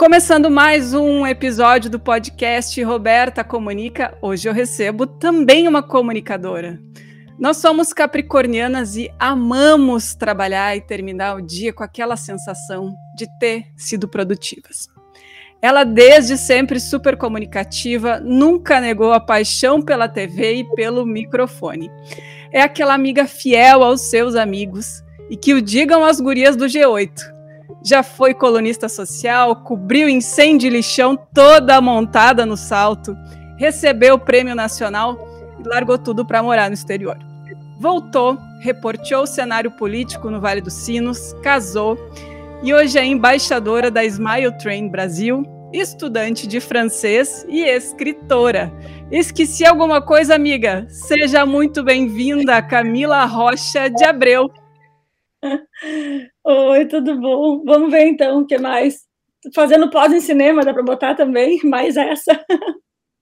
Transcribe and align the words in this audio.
Começando 0.00 0.50
mais 0.50 0.94
um 0.94 1.26
episódio 1.26 1.90
do 1.90 2.00
podcast 2.00 2.82
Roberta 2.82 3.44
Comunica, 3.44 4.16
hoje 4.22 4.48
eu 4.48 4.52
recebo 4.54 5.06
também 5.06 5.68
uma 5.68 5.82
comunicadora. 5.82 6.80
Nós 7.38 7.58
somos 7.58 7.92
capricornianas 7.92 8.96
e 8.96 9.10
amamos 9.18 10.14
trabalhar 10.14 10.74
e 10.74 10.80
terminar 10.80 11.36
o 11.36 11.42
dia 11.42 11.70
com 11.70 11.84
aquela 11.84 12.16
sensação 12.16 12.94
de 13.14 13.26
ter 13.38 13.66
sido 13.76 14.08
produtivas. 14.08 14.88
Ela, 15.60 15.84
desde 15.84 16.38
sempre 16.38 16.80
super 16.80 17.14
comunicativa, 17.14 18.18
nunca 18.20 18.80
negou 18.80 19.12
a 19.12 19.20
paixão 19.20 19.82
pela 19.82 20.08
TV 20.08 20.54
e 20.54 20.74
pelo 20.74 21.04
microfone. 21.04 21.90
É 22.50 22.62
aquela 22.62 22.94
amiga 22.94 23.26
fiel 23.26 23.82
aos 23.82 24.00
seus 24.08 24.34
amigos 24.34 25.04
e 25.28 25.36
que 25.36 25.52
o 25.52 25.60
digam 25.60 26.02
as 26.02 26.22
gurias 26.22 26.56
do 26.56 26.64
G8 26.64 27.39
já 27.82 28.02
foi 28.02 28.34
colunista 28.34 28.88
social, 28.88 29.56
cobriu 29.56 30.08
incêndio 30.08 30.66
e 30.66 30.70
lixão 30.70 31.16
toda 31.16 31.80
montada 31.80 32.44
no 32.44 32.56
salto, 32.56 33.16
recebeu 33.56 34.14
o 34.14 34.18
prêmio 34.18 34.54
nacional 34.54 35.18
e 35.58 35.68
largou 35.68 35.98
tudo 35.98 36.24
para 36.24 36.42
morar 36.42 36.68
no 36.68 36.74
exterior. 36.74 37.16
Voltou, 37.78 38.38
reportou 38.60 39.22
o 39.22 39.26
cenário 39.26 39.70
político 39.70 40.30
no 40.30 40.40
Vale 40.40 40.60
dos 40.60 40.74
Sinos, 40.74 41.34
casou 41.42 41.98
e 42.62 42.74
hoje 42.74 42.98
é 42.98 43.04
embaixadora 43.04 43.90
da 43.90 44.04
Smile 44.04 44.56
Train 44.58 44.88
Brasil, 44.88 45.42
estudante 45.72 46.46
de 46.46 46.60
francês 46.60 47.46
e 47.48 47.62
escritora. 47.62 48.70
Esqueci 49.10 49.64
alguma 49.64 50.02
coisa, 50.02 50.34
amiga? 50.34 50.86
Seja 50.90 51.46
muito 51.46 51.82
bem-vinda, 51.82 52.60
Camila 52.60 53.24
Rocha 53.24 53.88
de 53.88 54.04
Abreu. 54.04 54.50
Oi, 56.42 56.86
tudo 56.86 57.20
bom? 57.20 57.62
Vamos 57.64 57.90
ver 57.90 58.06
então 58.06 58.40
o 58.40 58.46
que 58.46 58.58
mais. 58.58 59.04
Fazendo 59.54 59.90
pós 59.90 60.12
em 60.12 60.20
cinema, 60.20 60.64
dá 60.64 60.72
para 60.72 60.82
botar 60.82 61.14
também, 61.14 61.60
mais 61.64 61.96
essa. 61.96 62.42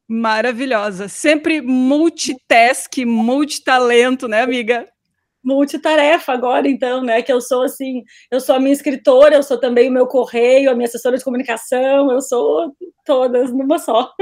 Maravilhosa. 0.08 1.08
Sempre 1.08 1.60
multitask, 1.60 2.96
multitalento, 3.04 4.28
né, 4.28 4.42
amiga? 4.42 4.88
Multitarefa 5.42 6.32
agora, 6.32 6.68
então, 6.68 7.02
né? 7.02 7.20
Que 7.20 7.32
eu 7.32 7.40
sou 7.40 7.62
assim, 7.62 8.04
eu 8.30 8.40
sou 8.40 8.54
a 8.54 8.60
minha 8.60 8.72
escritora, 8.72 9.34
eu 9.34 9.42
sou 9.42 9.58
também 9.58 9.88
o 9.88 9.92
meu 9.92 10.06
correio, 10.06 10.70
a 10.70 10.74
minha 10.74 10.86
assessora 10.86 11.16
de 11.18 11.24
comunicação, 11.24 12.10
eu 12.12 12.20
sou 12.20 12.74
todas 13.04 13.52
numa 13.52 13.78
só. 13.78 14.12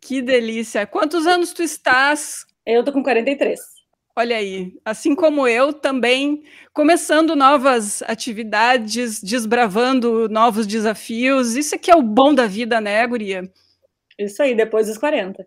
Que 0.00 0.22
delícia. 0.22 0.86
Quantos 0.86 1.26
anos 1.26 1.52
tu 1.52 1.62
estás? 1.62 2.46
Eu 2.64 2.84
tô 2.84 2.92
com 2.92 3.02
43. 3.02 3.60
Olha 4.16 4.36
aí, 4.36 4.72
assim 4.84 5.14
como 5.14 5.46
eu, 5.48 5.72
também 5.72 6.44
começando 6.74 7.36
novas 7.36 8.02
atividades, 8.02 9.22
desbravando 9.22 10.28
novos 10.28 10.66
desafios. 10.66 11.54
Isso 11.54 11.76
aqui 11.76 11.88
é 11.90 11.96
o 11.96 12.02
bom 12.02 12.34
da 12.34 12.46
vida, 12.46 12.80
né, 12.80 13.06
Guria? 13.06 13.48
Isso 14.18 14.42
aí, 14.42 14.56
depois 14.56 14.88
dos 14.88 14.98
40. 14.98 15.46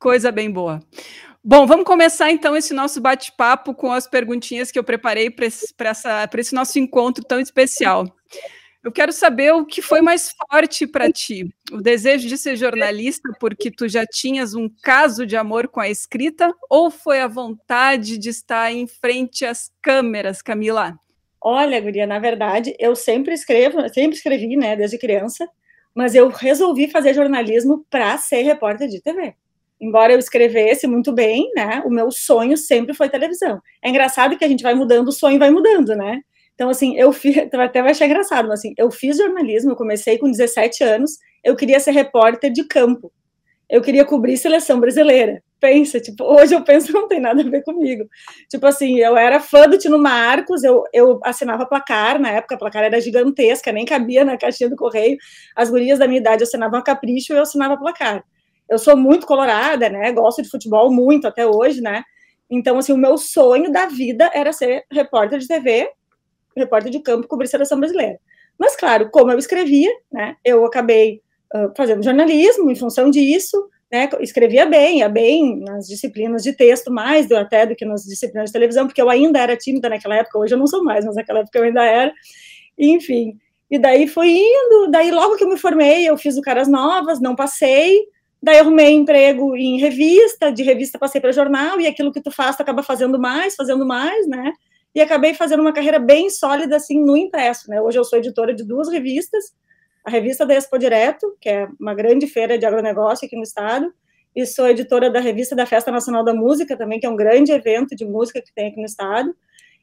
Coisa 0.00 0.32
bem 0.32 0.50
boa. 0.50 0.80
Bom, 1.44 1.66
vamos 1.66 1.84
começar 1.84 2.30
então 2.30 2.56
esse 2.56 2.72
nosso 2.72 3.00
bate-papo 3.00 3.74
com 3.74 3.92
as 3.92 4.06
perguntinhas 4.06 4.70
que 4.70 4.78
eu 4.78 4.84
preparei 4.84 5.30
para 5.30 5.46
esse, 5.46 5.74
esse 6.38 6.54
nosso 6.54 6.78
encontro 6.78 7.22
tão 7.24 7.38
especial. 7.38 8.04
Eu 8.82 8.92
quero 8.92 9.12
saber 9.12 9.52
o 9.52 9.66
que 9.66 9.82
foi 9.82 10.00
mais 10.00 10.30
forte 10.30 10.86
para 10.86 11.10
ti. 11.10 11.52
O 11.72 11.78
desejo 11.78 12.28
de 12.28 12.38
ser 12.38 12.56
jornalista 12.56 13.28
porque 13.40 13.70
tu 13.70 13.88
já 13.88 14.06
tinhas 14.06 14.54
um 14.54 14.68
caso 14.82 15.26
de 15.26 15.36
amor 15.36 15.66
com 15.68 15.80
a 15.80 15.88
escrita 15.88 16.54
ou 16.70 16.88
foi 16.88 17.20
a 17.20 17.26
vontade 17.26 18.16
de 18.16 18.28
estar 18.28 18.72
em 18.72 18.86
frente 18.86 19.44
às 19.44 19.72
câmeras, 19.82 20.40
Camila? 20.40 20.96
Olha, 21.40 21.80
Guria, 21.80 22.06
na 22.06 22.18
verdade, 22.20 22.74
eu 22.78 22.94
sempre 22.94 23.34
escrevo, 23.34 23.88
sempre 23.88 24.16
escrevi, 24.16 24.56
né, 24.56 24.76
desde 24.76 24.98
criança, 24.98 25.48
mas 25.94 26.14
eu 26.14 26.28
resolvi 26.28 26.88
fazer 26.88 27.14
jornalismo 27.14 27.84
para 27.90 28.16
ser 28.18 28.42
repórter 28.42 28.88
de 28.88 29.00
TV. 29.00 29.34
Embora 29.80 30.12
eu 30.12 30.18
escrevesse 30.18 30.86
muito 30.86 31.12
bem, 31.12 31.50
né, 31.54 31.82
o 31.84 31.90
meu 31.90 32.10
sonho 32.10 32.56
sempre 32.56 32.94
foi 32.94 33.08
televisão. 33.08 33.60
É 33.82 33.88
engraçado 33.88 34.36
que 34.36 34.44
a 34.44 34.48
gente 34.48 34.62
vai 34.62 34.74
mudando, 34.74 35.08
o 35.08 35.12
sonho 35.12 35.38
vai 35.38 35.50
mudando, 35.50 35.94
né? 35.94 36.22
Então, 36.58 36.70
assim, 36.70 36.96
eu 36.96 37.12
fiz, 37.12 37.36
até 37.54 37.80
vai 37.80 37.92
achar 37.92 38.06
engraçado, 38.06 38.48
mas 38.48 38.58
assim, 38.58 38.74
eu 38.76 38.90
fiz 38.90 39.16
jornalismo, 39.16 39.70
eu 39.70 39.76
comecei 39.76 40.18
com 40.18 40.28
17 40.28 40.82
anos, 40.82 41.12
eu 41.44 41.54
queria 41.54 41.78
ser 41.78 41.92
repórter 41.92 42.50
de 42.50 42.64
campo. 42.64 43.12
Eu 43.70 43.80
queria 43.80 44.04
cobrir 44.04 44.36
seleção 44.36 44.80
brasileira. 44.80 45.40
Pensa, 45.60 46.00
tipo, 46.00 46.24
hoje 46.24 46.54
eu 46.54 46.64
penso 46.64 46.90
não 46.92 47.06
tem 47.06 47.20
nada 47.20 47.42
a 47.42 47.44
ver 47.44 47.62
comigo. 47.62 48.08
Tipo 48.50 48.66
assim, 48.66 48.98
eu 48.98 49.16
era 49.16 49.38
fã 49.38 49.68
do 49.68 49.78
Tino 49.78 49.98
Marcos, 49.98 50.64
eu, 50.64 50.82
eu 50.92 51.20
assinava 51.22 51.64
placar, 51.64 52.18
na 52.18 52.30
época 52.30 52.56
a 52.56 52.58
placar 52.58 52.82
era 52.82 53.00
gigantesca, 53.00 53.70
nem 53.70 53.84
cabia 53.84 54.24
na 54.24 54.36
caixinha 54.36 54.68
do 54.68 54.74
correio. 54.74 55.16
As 55.54 55.70
gurias 55.70 56.00
da 56.00 56.08
minha 56.08 56.18
idade 56.20 56.42
assinavam 56.42 56.82
capricho 56.82 57.32
e 57.32 57.36
eu 57.36 57.42
assinava 57.42 57.76
placar. 57.76 58.24
Eu 58.68 58.78
sou 58.78 58.96
muito 58.96 59.28
colorada, 59.28 59.88
né? 59.88 60.10
Gosto 60.10 60.42
de 60.42 60.50
futebol 60.50 60.90
muito 60.90 61.28
até 61.28 61.46
hoje, 61.46 61.80
né? 61.80 62.02
Então, 62.50 62.78
assim, 62.78 62.92
o 62.92 62.98
meu 62.98 63.16
sonho 63.16 63.70
da 63.70 63.86
vida 63.86 64.28
era 64.34 64.52
ser 64.52 64.84
repórter 64.90 65.38
de 65.38 65.46
TV 65.46 65.88
repórter 66.58 66.90
de 66.90 67.00
campo, 67.00 67.28
cobrir 67.28 67.48
seleção 67.48 67.78
brasileira. 67.78 68.18
Mas, 68.58 68.74
claro, 68.74 69.08
como 69.10 69.30
eu 69.30 69.38
escrevia, 69.38 69.90
né, 70.12 70.36
eu 70.44 70.64
acabei 70.64 71.20
uh, 71.54 71.72
fazendo 71.76 72.02
jornalismo 72.02 72.70
em 72.70 72.76
função 72.76 73.10
disso, 73.10 73.68
né, 73.90 74.08
escrevia 74.20 74.66
bem, 74.66 74.98
ia 74.98 75.08
bem 75.08 75.60
nas 75.60 75.86
disciplinas 75.86 76.42
de 76.42 76.52
texto, 76.52 76.90
mais 76.90 77.26
do, 77.26 77.36
até 77.36 77.64
do 77.64 77.74
que 77.74 77.84
nas 77.84 78.04
disciplinas 78.04 78.50
de 78.50 78.52
televisão, 78.52 78.86
porque 78.86 79.00
eu 79.00 79.08
ainda 79.08 79.38
era 79.38 79.56
tímida 79.56 79.88
naquela 79.88 80.16
época, 80.16 80.38
hoje 80.38 80.54
eu 80.54 80.58
não 80.58 80.66
sou 80.66 80.84
mais, 80.84 81.04
mas 81.04 81.14
naquela 81.14 81.40
época 81.40 81.58
eu 81.58 81.64
ainda 81.64 81.84
era, 81.84 82.12
enfim. 82.76 83.38
E 83.70 83.78
daí 83.78 84.06
foi 84.06 84.30
indo, 84.30 84.90
daí 84.90 85.10
logo 85.10 85.36
que 85.36 85.44
eu 85.44 85.48
me 85.48 85.56
formei, 85.56 86.08
eu 86.08 86.16
fiz 86.18 86.36
o 86.36 86.42
Caras 86.42 86.68
Novas, 86.68 87.20
não 87.20 87.36
passei, 87.36 88.06
daí 88.42 88.58
arrumei 88.58 88.92
emprego 88.92 89.56
em 89.56 89.78
revista, 89.78 90.50
de 90.50 90.62
revista 90.62 90.98
passei 90.98 91.20
para 91.20 91.32
jornal, 91.32 91.80
e 91.80 91.86
aquilo 91.86 92.12
que 92.12 92.20
tu 92.20 92.30
faz, 92.30 92.56
tu 92.56 92.62
acaba 92.62 92.82
fazendo 92.82 93.18
mais, 93.18 93.54
fazendo 93.54 93.86
mais, 93.86 94.26
né, 94.26 94.52
e 94.98 95.00
acabei 95.00 95.32
fazendo 95.32 95.60
uma 95.60 95.72
carreira 95.72 96.00
bem 96.00 96.28
sólida 96.28 96.74
assim 96.74 97.00
no 97.00 97.16
impresso, 97.16 97.70
né? 97.70 97.80
Hoje 97.80 97.96
eu 97.96 98.02
sou 98.02 98.18
editora 98.18 98.52
de 98.52 98.64
duas 98.64 98.88
revistas, 98.88 99.54
a 100.04 100.10
revista 100.10 100.44
da 100.44 100.54
Expo 100.54 100.76
Direto, 100.76 101.36
que 101.40 101.48
é 101.48 101.68
uma 101.80 101.94
grande 101.94 102.26
feira 102.26 102.58
de 102.58 102.66
agronegócio 102.66 103.24
aqui 103.24 103.36
no 103.36 103.44
estado, 103.44 103.94
e 104.34 104.44
sou 104.44 104.66
editora 104.66 105.08
da 105.08 105.20
revista 105.20 105.54
da 105.54 105.66
Festa 105.66 105.92
Nacional 105.92 106.24
da 106.24 106.34
Música 106.34 106.76
também, 106.76 106.98
que 106.98 107.06
é 107.06 107.08
um 107.08 107.14
grande 107.14 107.52
evento 107.52 107.94
de 107.94 108.04
música 108.04 108.42
que 108.42 108.52
tem 108.52 108.70
aqui 108.70 108.78
no 108.78 108.86
estado, 108.86 109.32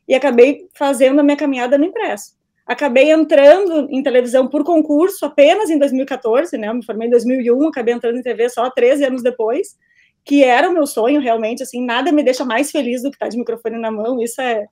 e 0.06 0.14
acabei 0.14 0.68
fazendo 0.78 1.22
a 1.22 1.24
minha 1.24 1.38
caminhada 1.38 1.78
no 1.78 1.86
impresso. 1.86 2.34
Acabei 2.68 3.10
entrando 3.10 3.88
em 3.90 4.04
televisão 4.04 4.50
por 4.50 4.66
concurso 4.66 5.26
apenas 5.26 5.70
em 5.70 5.80
2014, 5.80 6.58
né? 6.58 6.68
Eu 6.68 6.74
me 6.74 6.84
formei 6.84 7.08
em 7.08 7.12
2001, 7.12 7.70
acabei 7.70 7.94
entrando 7.94 8.18
em 8.18 8.22
TV 8.22 8.50
só 8.50 8.70
13 8.70 9.06
anos 9.06 9.24
depois, 9.24 9.78
que 10.26 10.44
era 10.44 10.70
o 10.70 10.74
meu 10.74 10.86
sonho 10.86 11.22
realmente, 11.22 11.64
assim, 11.64 11.86
nada 11.86 12.12
me 12.12 12.22
deixa 12.22 12.44
mais 12.44 12.70
feliz 12.70 13.02
do 13.02 13.10
que 13.10 13.16
estar 13.16 13.30
de 13.30 13.38
microfone 13.38 13.80
na 13.80 13.90
mão, 13.90 14.22
isso 14.22 14.42
é 14.42 14.66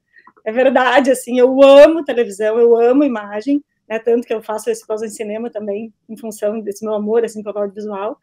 é 0.45 0.51
verdade, 0.51 1.11
assim, 1.11 1.39
eu 1.39 1.61
amo 1.63 2.03
televisão, 2.03 2.59
eu 2.59 2.75
amo 2.75 3.03
imagem, 3.03 3.63
né, 3.87 3.99
tanto 3.99 4.27
que 4.27 4.33
eu 4.33 4.41
faço 4.41 4.69
esse 4.69 4.85
pós 4.85 5.01
em 5.01 5.09
cinema 5.09 5.49
também, 5.49 5.93
em 6.09 6.17
função 6.17 6.59
desse 6.59 6.83
meu 6.83 6.93
amor, 6.93 7.23
assim, 7.23 7.41
pelo 7.41 7.57
audiovisual, 7.59 8.17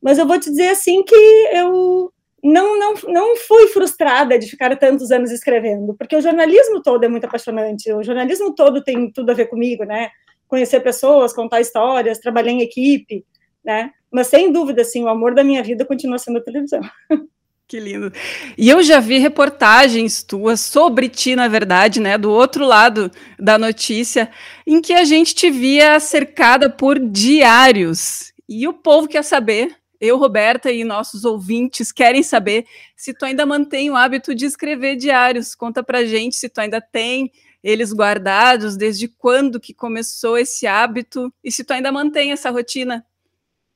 mas 0.00 0.18
eu 0.18 0.26
vou 0.26 0.38
te 0.38 0.50
dizer, 0.50 0.68
assim, 0.68 1.02
que 1.02 1.14
eu 1.52 2.12
não, 2.42 2.78
não, 2.78 2.94
não 3.08 3.36
fui 3.36 3.68
frustrada 3.68 4.38
de 4.38 4.46
ficar 4.46 4.76
tantos 4.76 5.10
anos 5.10 5.30
escrevendo, 5.30 5.94
porque 5.94 6.14
o 6.16 6.20
jornalismo 6.20 6.82
todo 6.82 7.04
é 7.04 7.08
muito 7.08 7.24
apaixonante, 7.24 7.90
o 7.92 8.02
jornalismo 8.02 8.54
todo 8.54 8.82
tem 8.84 9.10
tudo 9.10 9.30
a 9.30 9.34
ver 9.34 9.46
comigo, 9.46 9.84
né, 9.84 10.10
conhecer 10.46 10.80
pessoas, 10.80 11.32
contar 11.32 11.60
histórias, 11.60 12.18
trabalhar 12.18 12.52
em 12.52 12.60
equipe, 12.60 13.24
né, 13.64 13.90
mas 14.10 14.26
sem 14.26 14.52
dúvida, 14.52 14.82
assim, 14.82 15.02
o 15.02 15.08
amor 15.08 15.34
da 15.34 15.42
minha 15.42 15.62
vida 15.62 15.84
continua 15.84 16.18
sendo 16.18 16.38
a 16.38 16.42
televisão. 16.44 16.80
Que 17.74 17.80
lindo. 17.80 18.12
E 18.56 18.70
eu 18.70 18.84
já 18.84 19.00
vi 19.00 19.18
reportagens 19.18 20.22
tuas 20.22 20.60
sobre 20.60 21.08
ti, 21.08 21.34
na 21.34 21.48
verdade, 21.48 21.98
né, 21.98 22.16
do 22.16 22.30
outro 22.30 22.64
lado 22.64 23.10
da 23.36 23.58
notícia, 23.58 24.30
em 24.64 24.80
que 24.80 24.92
a 24.92 25.02
gente 25.02 25.34
te 25.34 25.50
via 25.50 25.98
cercada 25.98 26.70
por 26.70 27.00
diários. 27.00 28.32
E 28.48 28.68
o 28.68 28.72
povo 28.72 29.08
quer 29.08 29.24
saber, 29.24 29.74
eu, 30.00 30.16
Roberta, 30.16 30.70
e 30.70 30.84
nossos 30.84 31.24
ouvintes 31.24 31.90
querem 31.90 32.22
saber 32.22 32.64
se 32.96 33.12
tu 33.12 33.24
ainda 33.24 33.44
mantém 33.44 33.90
o 33.90 33.96
hábito 33.96 34.36
de 34.36 34.46
escrever 34.46 34.94
diários. 34.94 35.56
Conta 35.56 35.82
pra 35.82 36.04
gente 36.04 36.36
se 36.36 36.48
tu 36.48 36.60
ainda 36.60 36.80
tem 36.80 37.32
eles 37.60 37.92
guardados, 37.92 38.76
desde 38.76 39.08
quando 39.08 39.58
que 39.58 39.74
começou 39.74 40.38
esse 40.38 40.64
hábito 40.64 41.28
e 41.42 41.50
se 41.50 41.64
tu 41.64 41.72
ainda 41.72 41.90
mantém 41.90 42.30
essa 42.30 42.50
rotina. 42.50 43.04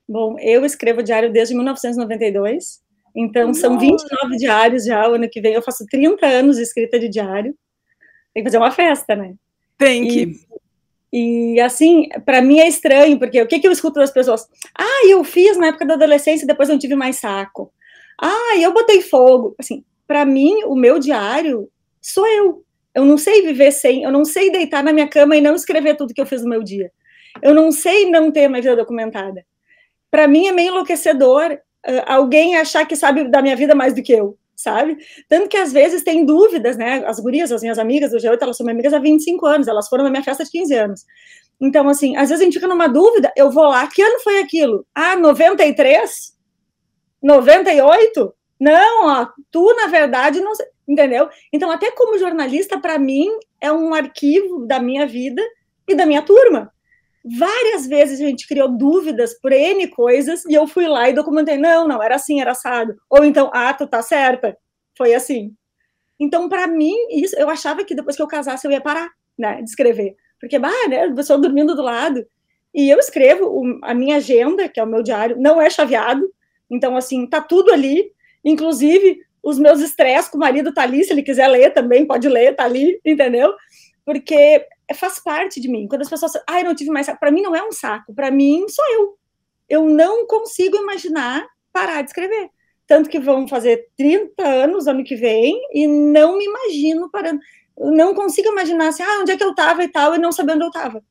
Bom, 0.09 0.39
eu 0.39 0.65
escrevo 0.65 1.03
diário 1.03 1.33
desde 1.33 1.53
1992 1.53 2.87
então, 3.21 3.49
Nossa. 3.49 3.63
são 3.63 3.77
29 3.77 4.37
diários 4.37 4.85
já. 4.85 5.09
O 5.09 5.15
ano 5.15 5.29
que 5.29 5.41
vem 5.41 5.55
eu 5.55 5.63
faço 5.63 5.85
30 5.91 6.25
anos 6.25 6.57
de 6.57 6.63
escrita 6.63 7.01
de 7.01 7.09
diário. 7.09 7.53
Tem 8.33 8.45
que 8.45 8.49
fazer 8.49 8.59
uma 8.59 8.71
festa, 8.71 9.17
né? 9.17 9.35
Tem 9.77 10.07
que. 10.07 10.37
E, 11.13 11.55
e 11.55 11.61
assim, 11.61 12.09
para 12.25 12.41
mim 12.41 12.61
é 12.61 12.69
estranho, 12.69 13.19
porque 13.19 13.43
o 13.43 13.49
que, 13.49 13.59
que 13.59 13.67
eu 13.67 13.73
escuto 13.73 13.99
das 13.99 14.13
pessoas? 14.13 14.47
Ah, 14.79 15.07
eu 15.09 15.25
fiz 15.25 15.57
na 15.57 15.67
época 15.69 15.85
da 15.85 15.95
adolescência 15.95 16.45
e 16.45 16.47
depois 16.47 16.69
não 16.69 16.79
tive 16.79 16.95
mais 16.95 17.17
saco. 17.17 17.73
Ah, 18.23 18.57
eu 18.57 18.73
botei 18.73 19.03
fogo. 19.03 19.57
Assim, 19.59 19.85
para 20.07 20.25
mim, 20.25 20.63
o 20.67 20.77
meu 20.77 21.01
diário 21.01 21.69
sou 22.01 22.25
eu. 22.25 22.65
Eu 22.95 23.05
não 23.05 23.19
sei 23.19 23.43
viver 23.43 23.73
sem, 23.73 24.05
eu 24.05 24.13
não 24.13 24.25
sei 24.25 24.51
deitar 24.51 24.85
na 24.85 24.93
minha 24.93 25.09
cama 25.09 25.37
e 25.37 25.41
não 25.41 25.57
escrever 25.57 25.97
tudo 25.97 26.15
que 26.15 26.21
eu 26.21 26.27
fiz 26.27 26.43
no 26.43 26.49
meu 26.51 26.63
dia. 26.63 26.93
Eu 27.43 27.53
não 27.53 27.73
sei 27.73 28.09
não 28.09 28.31
ter 28.31 28.49
minha 28.49 28.63
vida 28.63 28.77
documentada. 28.77 29.45
Para 30.09 30.29
mim 30.29 30.47
é 30.47 30.53
meio 30.53 30.69
enlouquecedor 30.69 31.59
uh, 31.87 32.03
alguém 32.07 32.57
achar 32.57 32.87
que 32.87 32.97
sabe 32.97 33.25
da 33.29 33.43
minha 33.43 33.57
vida 33.57 33.75
mais 33.75 33.95
do 33.95 34.03
que 34.03 34.13
eu, 34.13 34.39
sabe? 34.57 34.97
Tanto 35.29 35.49
que 35.49 35.57
às 35.57 35.73
vezes 35.73 36.03
tem 36.03 36.25
dúvidas, 36.25 36.77
né? 36.77 37.05
As 37.07 37.21
gurias, 37.21 37.53
as 37.53 37.63
minhas 37.63 37.79
amigas 37.79 38.11
do 38.11 38.19
G8, 38.19 38.39
elas 38.41 38.57
são 38.57 38.65
minhas 38.65 38.77
amigas 38.77 38.95
há 38.95 38.99
25 38.99 39.47
anos, 39.47 39.69
elas 39.69 39.89
foram 39.89 40.05
na 40.05 40.11
minha 40.11 40.23
festa 40.23 40.45
de 40.45 40.51
15 40.51 40.75
anos. 40.75 41.07
Então, 41.61 41.89
assim, 41.89 42.17
às 42.17 42.29
vezes 42.29 42.43
a 42.43 42.45
gente 42.45 42.55
fica 42.55 42.69
numa 42.69 42.89
dúvida, 42.89 43.33
eu 43.37 43.51
vou 43.51 43.65
lá, 43.65 43.87
que 43.89 44.01
ano 44.01 44.21
foi 44.21 44.39
aquilo? 44.41 44.87
Ah, 44.95 45.17
93? 45.17 46.37
98? 47.23 48.35
Não, 48.61 49.07
ó, 49.09 49.29
tu, 49.51 49.75
na 49.75 49.87
verdade, 49.87 50.41
não 50.41 50.55
sei, 50.55 50.67
entendeu? 50.87 51.29
Então, 51.53 51.71
até 51.71 51.91
como 51.91 52.19
jornalista, 52.19 52.79
para 52.81 52.99
mim, 52.99 53.29
é 53.61 53.73
um 53.73 53.93
arquivo 53.93 54.67
da 54.67 54.81
minha 54.81 55.07
vida 55.07 55.43
e 55.87 55.95
da 55.95 56.07
minha 56.07 56.23
turma. 56.23 56.73
Várias 57.37 57.87
vezes 57.87 58.21
a 58.21 58.25
gente 58.25 58.47
criou 58.47 58.69
dúvidas 58.69 59.39
por 59.41 59.53
N 59.53 59.89
coisas 59.89 60.45
e 60.47 60.55
eu 60.55 60.67
fui 60.67 60.87
lá 60.87 61.11
e 61.11 61.13
documentei. 61.13 61.59
Não, 61.59 61.87
não, 61.87 62.03
era 62.03 62.15
assim, 62.15 62.41
era 62.41 62.53
assado. 62.53 62.97
Ou 63.11 63.25
então, 63.25 63.51
ah, 63.53 63.75
tu 63.75 63.87
tá 63.87 64.01
certa. 64.03 64.57
Foi 64.97 65.15
assim. 65.15 65.53
Então, 66.19 66.49
para 66.49 66.67
mim, 66.67 66.95
isso, 67.11 67.37
eu 67.37 67.51
achava 67.51 67.85
que 67.85 67.95
depois 67.95 68.17
que 68.17 68.23
eu 68.23 68.27
casasse 68.27 68.67
eu 68.67 68.71
ia 68.71 68.81
parar, 68.81 69.11
né, 69.39 69.63
de 69.63 69.69
escrever. 69.69 70.17
Porque, 70.41 70.59
bah, 70.59 70.89
né, 70.89 71.13
pessoa 71.15 71.39
dormindo 71.39 71.75
do 71.75 71.83
lado. 71.83 72.25
E 72.75 72.89
eu 72.89 72.99
escrevo 72.99 73.47
o, 73.47 73.79
a 73.83 73.95
minha 73.95 74.17
agenda, 74.17 74.69
que 74.69 74.81
é 74.81 74.83
o 74.83 74.87
meu 74.87 75.03
diário, 75.03 75.37
não 75.39 75.61
é 75.61 75.69
chaveado. 75.69 76.29
Então, 76.71 76.97
assim, 76.97 77.27
tá 77.27 77.41
tudo 77.41 77.73
ali. 77.73 78.11
Inclusive, 78.45 79.21
os 79.43 79.59
meus 79.59 79.81
estresses 79.81 80.31
com 80.31 80.37
o 80.37 80.41
marido 80.41 80.73
tá 80.73 80.83
ali, 80.83 81.05
se 81.05 81.13
ele 81.13 81.23
quiser 81.23 81.49
ler 81.49 81.73
também, 81.73 82.07
pode 82.07 82.29
ler, 82.29 82.55
tá 82.55 82.65
ali, 82.65 83.01
entendeu? 83.05 83.53
Porque 84.05 84.67
faz 84.95 85.21
parte 85.21 85.61
de 85.61 85.69
mim. 85.69 85.87
Quando 85.89 86.03
as 86.03 86.11
pessoas, 86.11 86.33
ai, 86.49 86.63
ah, 86.63 86.65
não 86.65 86.75
tive 86.75 86.91
mais 86.91 87.07
para 87.19 87.31
mim 87.31 87.43
não 87.43 87.55
é 87.55 87.63
um 87.63 87.73
saco, 87.73 88.15
para 88.15 88.31
mim 88.31 88.67
sou 88.69 88.85
eu. 88.93 89.19
Eu 89.69 89.85
não 89.85 90.27
consigo 90.27 90.77
imaginar 90.77 91.47
parar 91.73 92.03
de 92.03 92.11
escrever. 92.11 92.51
Tanto 92.87 93.11
que 93.11 93.21
vão 93.21 93.47
fazer 93.47 93.87
30 93.97 94.43
anos 94.43 94.89
ano 94.89 95.05
que 95.05 95.15
vem 95.15 95.61
e 95.73 95.87
não 95.87 96.39
me 96.39 96.45
imagino 96.45 97.11
parando. 97.11 97.41
Eu 97.77 97.93
não 97.93 98.15
consigo 98.15 98.49
imaginar 98.49 98.89
assim, 98.89 99.03
ah, 99.03 99.21
onde 99.21 99.33
é 99.33 99.37
que 99.37 99.45
eu 99.45 99.55
tava 99.55 99.85
e 99.85 99.89
tal, 99.89 100.15
e 100.15 100.19
não 100.19 100.33
sabendo 100.33 100.65
onde 100.65 100.77
eu 100.77 100.83
tava. 100.83 101.03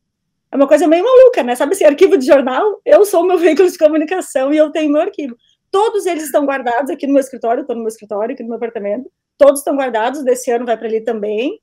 É 0.52 0.56
uma 0.56 0.68
coisa 0.68 0.88
meio 0.88 1.04
maluca, 1.04 1.44
né? 1.44 1.56
Sabe 1.56 1.74
esse 1.74 1.86
arquivo 1.86 2.18
de 2.18 2.26
jornal? 2.26 2.82
Eu 2.86 3.06
sou 3.06 3.22
o 3.22 3.28
meu 3.28 3.38
veículo 3.40 3.70
de 3.70 3.78
comunicação 3.78 4.52
e 4.54 4.58
eu 4.58 4.72
tenho 4.72 4.92
meu 4.92 5.02
arquivo. 5.02 5.36
Todos 5.70 6.06
eles 6.06 6.24
estão 6.24 6.46
guardados 6.46 6.90
aqui 6.90 7.06
no 7.06 7.14
meu 7.14 7.22
escritório, 7.22 7.62
estou 7.62 7.76
no 7.76 7.84
meu 7.84 7.90
escritório, 7.90 8.34
aqui 8.34 8.42
no 8.42 8.50
meu 8.50 8.58
apartamento. 8.58 9.12
Todos 9.38 9.60
estão 9.60 9.76
guardados, 9.76 10.24
desse 10.24 10.50
ano 10.50 10.66
vai 10.66 10.78
para 10.78 10.88
ali 10.88 11.02
também. 11.02 11.62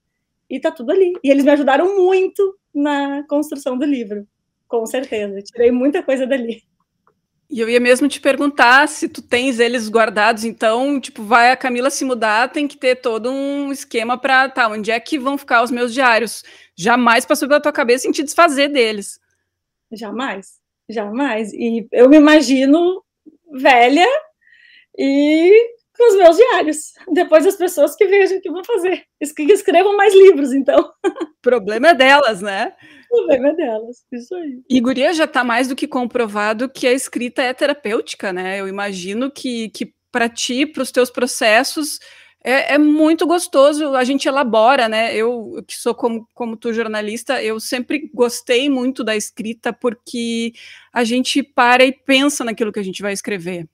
E 0.55 0.61
tá 0.61 0.71
tudo 0.71 0.93
ali. 0.93 1.15
E 1.25 1.33
eles 1.33 1.45
me 1.45 1.51
ajudaram 1.51 1.99
muito 1.99 2.57
na 2.73 3.25
construção 3.27 3.77
do 3.77 3.85
livro, 3.85 4.25
com 4.69 4.87
certeza. 4.87 5.43
Tirei 5.43 5.73
muita 5.73 6.01
coisa 6.01 6.25
dali. 6.25 6.63
E 7.51 7.59
eu 7.59 7.69
ia 7.69 7.81
mesmo 7.81 8.07
te 8.07 8.21
perguntar 8.21 8.87
se 8.87 9.09
tu 9.09 9.21
tens 9.21 9.59
eles 9.59 9.89
guardados, 9.89 10.45
então, 10.45 11.01
tipo, 11.01 11.25
vai 11.25 11.51
a 11.51 11.57
Camila 11.57 11.91
se 11.91 12.05
mudar, 12.05 12.53
tem 12.53 12.69
que 12.69 12.77
ter 12.77 13.01
todo 13.01 13.33
um 13.33 13.73
esquema 13.73 14.17
para, 14.17 14.49
tá, 14.49 14.69
onde 14.69 14.93
é 14.93 15.01
que 15.01 15.19
vão 15.19 15.37
ficar 15.37 15.65
os 15.65 15.73
meus 15.73 15.93
diários? 15.93 16.45
Jamais 16.77 17.27
passou 17.27 17.49
pela 17.49 17.61
tua 17.61 17.73
cabeça 17.73 18.07
em 18.07 18.13
te 18.13 18.23
desfazer 18.23 18.69
deles. 18.69 19.19
Jamais, 19.91 20.61
jamais. 20.89 21.53
E 21.53 21.89
eu 21.91 22.09
me 22.09 22.17
imagino 22.17 23.03
velha 23.53 24.07
e 24.97 25.74
com 25.97 26.11
os 26.11 26.17
meus 26.17 26.37
diários. 26.37 26.93
Depois 27.13 27.47
as 27.47 27.57
pessoas 27.57 27.95
que 27.95 28.07
vejam 28.07 28.39
o 28.39 28.41
que 28.41 28.51
vão 28.51 28.65
fazer. 28.65 29.05
Que 29.37 29.43
escrevam 29.45 29.97
mais 29.97 30.13
livros, 30.15 30.53
então. 30.53 30.81
O 30.81 31.11
problema 31.41 31.89
é 31.89 31.95
delas, 31.95 32.41
né? 32.41 32.73
O 33.11 33.17
problema 33.17 33.49
é 33.51 33.55
delas, 33.55 34.05
isso 34.13 34.35
aí. 34.35 34.61
E 34.69 34.81
Guria 34.81 35.13
já 35.13 35.25
está 35.25 35.45
mais 35.45 35.69
do 35.69 35.77
que 35.77 35.87
comprovado 35.87 36.69
que 36.69 36.87
a 36.87 36.93
escrita 36.93 37.43
é 37.43 37.53
terapêutica, 37.55 38.33
né? 38.33 38.61
Eu 38.61 38.69
imagino 38.69 39.31
que, 39.31 39.71
que 39.71 39.95
para 40.11 40.29
ti, 40.29 40.67
para 40.67 40.83
os 40.83 40.91
teus 40.91 41.11
processos, 41.11 42.01
é, 42.47 42.75
é, 42.75 42.79
muito 42.79 43.27
gostoso, 43.27 43.95
a 43.95 44.05
gente 44.05 44.29
elabora, 44.29 44.87
né? 44.87 45.17
Eu, 45.17 45.65
que 45.67 45.75
sou 45.75 45.95
como, 45.95 46.29
como 46.35 46.57
tu 46.57 46.75
jornalista, 46.75 47.43
eu 47.43 47.59
sempre 47.59 48.11
gostei 48.13 48.69
muito 48.69 49.03
da 49.03 49.17
escrita 49.17 49.73
porque 49.73 50.53
a 50.93 51.05
gente 51.05 51.43
para 51.43 51.85
e 51.85 51.93
pensa 51.93 52.45
naquilo 52.45 52.71
que 52.71 52.81
a 52.81 52.85
gente 52.85 53.01
vai 53.01 53.15
escrever. 53.15 53.67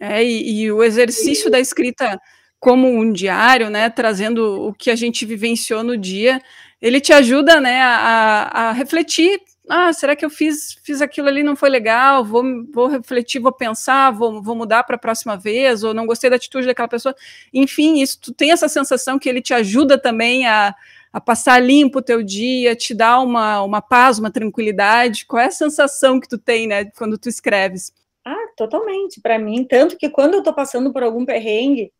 É, 0.00 0.22
e, 0.24 0.62
e 0.62 0.72
o 0.72 0.82
exercício 0.82 1.50
da 1.50 1.58
escrita 1.58 2.20
como 2.58 2.88
um 2.88 3.12
diário, 3.12 3.70
né, 3.70 3.88
trazendo 3.90 4.68
o 4.68 4.72
que 4.72 4.90
a 4.90 4.96
gente 4.96 5.24
vivenciou 5.24 5.84
no 5.84 5.96
dia, 5.96 6.40
ele 6.80 7.00
te 7.00 7.12
ajuda, 7.12 7.60
né, 7.60 7.80
a, 7.80 8.68
a 8.68 8.72
refletir 8.72 9.40
ah, 9.68 9.92
será 9.92 10.14
que 10.14 10.24
eu 10.24 10.30
fiz, 10.30 10.78
fiz 10.84 11.02
aquilo 11.02 11.28
ali, 11.28 11.42
não 11.42 11.56
foi 11.56 11.68
legal, 11.68 12.24
vou, 12.24 12.44
vou 12.72 12.86
refletir, 12.86 13.40
vou 13.40 13.52
pensar, 13.52 14.12
vou, 14.12 14.40
vou 14.40 14.54
mudar 14.54 14.84
para 14.84 14.94
a 14.94 14.98
próxima 14.98 15.36
vez, 15.36 15.82
ou 15.82 15.92
não 15.92 16.06
gostei 16.06 16.30
da 16.30 16.36
atitude 16.36 16.66
daquela 16.66 16.86
pessoa. 16.88 17.14
Enfim, 17.52 18.00
isso 18.00 18.20
tu 18.20 18.32
tem 18.32 18.52
essa 18.52 18.68
sensação 18.68 19.18
que 19.18 19.28
ele 19.28 19.42
te 19.42 19.52
ajuda 19.52 19.98
também 19.98 20.46
a, 20.46 20.72
a 21.12 21.20
passar 21.20 21.58
limpo 21.60 21.98
o 21.98 22.02
teu 22.02 22.22
dia, 22.22 22.76
te 22.76 22.94
dá 22.94 23.18
uma, 23.20 23.60
uma 23.62 23.82
paz, 23.82 24.18
uma 24.20 24.30
tranquilidade. 24.30 25.26
Qual 25.26 25.42
é 25.42 25.46
a 25.46 25.50
sensação 25.50 26.20
que 26.20 26.28
tu 26.28 26.38
tem, 26.38 26.68
né, 26.68 26.84
quando 26.96 27.18
tu 27.18 27.28
escreves? 27.28 27.92
Ah, 28.26 28.48
totalmente. 28.56 29.20
Para 29.20 29.38
mim, 29.38 29.64
tanto 29.64 29.96
que 29.96 30.10
quando 30.10 30.34
eu 30.34 30.40
estou 30.40 30.52
passando 30.52 30.92
por 30.92 31.04
algum 31.04 31.24
perrengue, 31.24 31.92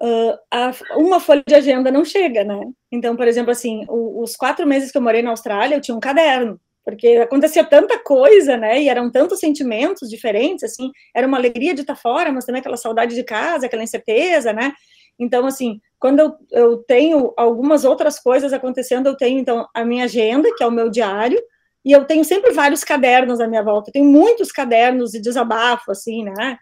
uh, 0.00 0.38
a, 0.48 0.72
uma 0.96 1.18
folha 1.18 1.42
de 1.44 1.54
agenda 1.56 1.90
não 1.90 2.04
chega, 2.04 2.44
né? 2.44 2.60
Então, 2.92 3.16
por 3.16 3.26
exemplo, 3.26 3.50
assim, 3.50 3.84
o, 3.88 4.22
os 4.22 4.36
quatro 4.36 4.64
meses 4.64 4.92
que 4.92 4.96
eu 4.96 5.02
morei 5.02 5.20
na 5.20 5.30
Austrália, 5.30 5.74
eu 5.74 5.80
tinha 5.80 5.96
um 5.96 6.00
caderno, 6.00 6.60
porque 6.84 7.08
acontecia 7.16 7.64
tanta 7.64 7.98
coisa, 7.98 8.56
né? 8.56 8.80
E 8.80 8.88
eram 8.88 9.10
tantos 9.10 9.40
sentimentos 9.40 10.08
diferentes, 10.08 10.62
assim, 10.62 10.92
era 11.12 11.26
uma 11.26 11.36
alegria 11.36 11.74
de 11.74 11.80
estar 11.80 11.96
fora, 11.96 12.30
mas 12.30 12.44
também 12.44 12.60
aquela 12.60 12.76
saudade 12.76 13.16
de 13.16 13.24
casa, 13.24 13.66
aquela 13.66 13.82
incerteza, 13.82 14.52
né? 14.52 14.72
Então, 15.18 15.46
assim, 15.46 15.80
quando 15.98 16.20
eu, 16.20 16.36
eu 16.52 16.78
tenho 16.84 17.34
algumas 17.36 17.84
outras 17.84 18.20
coisas 18.20 18.52
acontecendo, 18.52 19.08
eu 19.08 19.16
tenho, 19.16 19.40
então, 19.40 19.66
a 19.74 19.84
minha 19.84 20.04
agenda, 20.04 20.54
que 20.56 20.62
é 20.62 20.66
o 20.66 20.70
meu 20.70 20.88
diário, 20.88 21.42
e 21.88 21.92
eu 21.92 22.04
tenho 22.04 22.24
sempre 22.24 22.52
vários 22.52 22.84
cadernos 22.84 23.40
à 23.40 23.48
minha 23.48 23.62
volta, 23.62 23.88
eu 23.88 23.94
tenho 23.94 24.04
muitos 24.04 24.52
cadernos 24.52 25.10
de 25.10 25.20
desabafo, 25.20 25.90
assim, 25.90 26.22
né? 26.22 26.58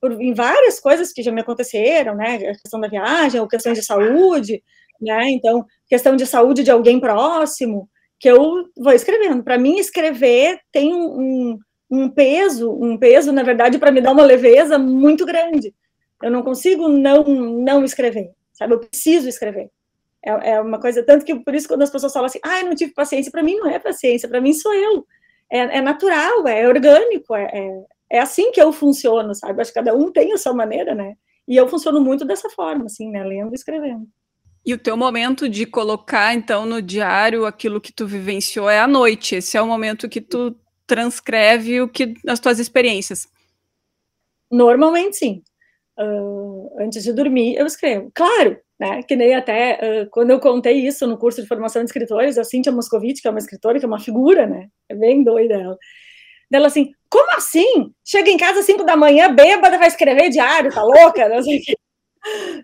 por, 0.00 0.12
em 0.20 0.34
várias 0.34 0.78
coisas 0.78 1.12
que 1.12 1.22
já 1.22 1.32
me 1.32 1.40
aconteceram, 1.40 2.14
né? 2.14 2.36
A 2.36 2.54
questão 2.54 2.80
da 2.80 2.88
viagem, 2.88 3.40
ou 3.40 3.48
questões 3.48 3.78
de 3.78 3.84
saúde, 3.84 4.62
né? 5.00 5.30
Então, 5.30 5.64
questão 5.88 6.16
de 6.16 6.26
saúde 6.26 6.62
de 6.62 6.70
alguém 6.70 7.00
próximo, 7.00 7.88
que 8.18 8.28
eu 8.28 8.68
vou 8.76 8.92
escrevendo. 8.92 9.42
Para 9.42 9.58
mim, 9.58 9.78
escrever 9.78 10.58
tem 10.70 10.92
um, 10.92 11.58
um 11.90 12.08
peso, 12.08 12.70
um 12.72 12.98
peso, 12.98 13.32
na 13.32 13.42
verdade, 13.42 13.78
para 13.78 13.92
me 13.92 14.00
dar 14.00 14.12
uma 14.12 14.24
leveza 14.24 14.78
muito 14.78 15.24
grande. 15.24 15.74
Eu 16.22 16.30
não 16.30 16.42
consigo 16.42 16.88
não, 16.88 17.24
não 17.24 17.84
escrever, 17.84 18.30
sabe? 18.52 18.74
Eu 18.74 18.80
preciso 18.80 19.28
escrever. 19.28 19.70
É, 20.24 20.52
é 20.52 20.60
uma 20.60 20.78
coisa, 20.78 21.02
tanto 21.02 21.24
que 21.24 21.34
por 21.34 21.54
isso 21.54 21.68
quando 21.68 21.82
as 21.82 21.90
pessoas 21.90 22.12
falam 22.12 22.26
assim, 22.26 22.40
ah, 22.44 22.60
eu 22.60 22.66
não 22.66 22.74
tive 22.74 22.92
paciência, 22.92 23.32
para 23.32 23.42
mim 23.42 23.56
não 23.56 23.70
é 23.70 23.78
paciência, 23.78 24.28
para 24.28 24.40
mim 24.40 24.52
sou 24.52 24.72
eu. 24.74 25.06
É, 25.50 25.78
é 25.78 25.80
natural, 25.80 26.46
é 26.46 26.68
orgânico, 26.68 27.34
é, 27.34 27.44
é 27.52 27.84
é 28.10 28.18
assim 28.18 28.50
que 28.50 28.60
eu 28.60 28.72
funciono, 28.72 29.34
sabe? 29.34 29.62
Acho 29.62 29.70
que 29.70 29.78
cada 29.78 29.94
um 29.94 30.10
tem 30.10 30.32
a 30.32 30.38
sua 30.38 30.52
maneira, 30.52 30.94
né? 30.94 31.14
E 31.46 31.56
eu 31.56 31.68
funciono 31.68 32.00
muito 32.00 32.24
dessa 32.24 32.50
forma, 32.50 32.86
assim, 32.86 33.08
né? 33.08 33.22
Lendo 33.22 33.52
e 33.52 33.54
escrevendo. 33.54 34.06
E 34.66 34.74
o 34.74 34.78
teu 34.78 34.96
momento 34.96 35.48
de 35.48 35.64
colocar, 35.64 36.34
então, 36.34 36.66
no 36.66 36.82
diário 36.82 37.46
aquilo 37.46 37.80
que 37.80 37.92
tu 37.92 38.06
vivenciou 38.06 38.68
é 38.68 38.80
à 38.80 38.86
noite. 38.86 39.36
Esse 39.36 39.56
é 39.56 39.62
o 39.62 39.66
momento 39.66 40.08
que 40.08 40.20
tu 40.20 40.54
transcreve 40.86 41.80
o 41.80 41.88
que 41.88 42.14
as 42.26 42.40
tuas 42.40 42.58
experiências. 42.58 43.28
Normalmente, 44.50 45.16
sim. 45.16 45.42
Uh, 45.96 46.76
antes 46.80 47.04
de 47.04 47.12
dormir, 47.12 47.54
eu 47.56 47.64
escrevo. 47.64 48.10
Claro, 48.12 48.58
né? 48.80 49.02
Que 49.02 49.14
nem 49.14 49.34
até 49.34 49.78
uh, 50.04 50.10
quando 50.10 50.30
eu 50.30 50.40
contei 50.40 50.86
isso 50.86 51.06
no 51.06 51.18
curso 51.18 51.42
de 51.42 51.46
formação 51.46 51.82
de 51.82 51.88
escritores, 51.88 52.38
a 52.38 52.44
Cíntia 52.44 52.72
Moscovitch, 52.72 53.20
que 53.20 53.28
é 53.28 53.30
uma 53.30 53.38
escritora, 53.38 53.78
que 53.78 53.84
é 53.84 53.88
uma 53.88 54.00
figura, 54.00 54.46
né? 54.46 54.68
É 54.88 54.94
bem 54.94 55.22
doida 55.22 55.54
ela. 55.54 55.76
Dela 56.50 56.66
assim, 56.68 56.90
como 57.10 57.30
assim? 57.36 57.92
Chega 58.04 58.30
em 58.30 58.38
casa 58.38 58.60
às 58.60 58.66
5 58.66 58.82
da 58.84 58.96
manhã, 58.96 59.32
bêbada, 59.34 59.78
vai 59.78 59.86
escrever 59.86 60.30
diário, 60.30 60.72
tá 60.72 60.82
louca? 60.82 61.28
Não 61.28 61.42
sei 61.42 61.60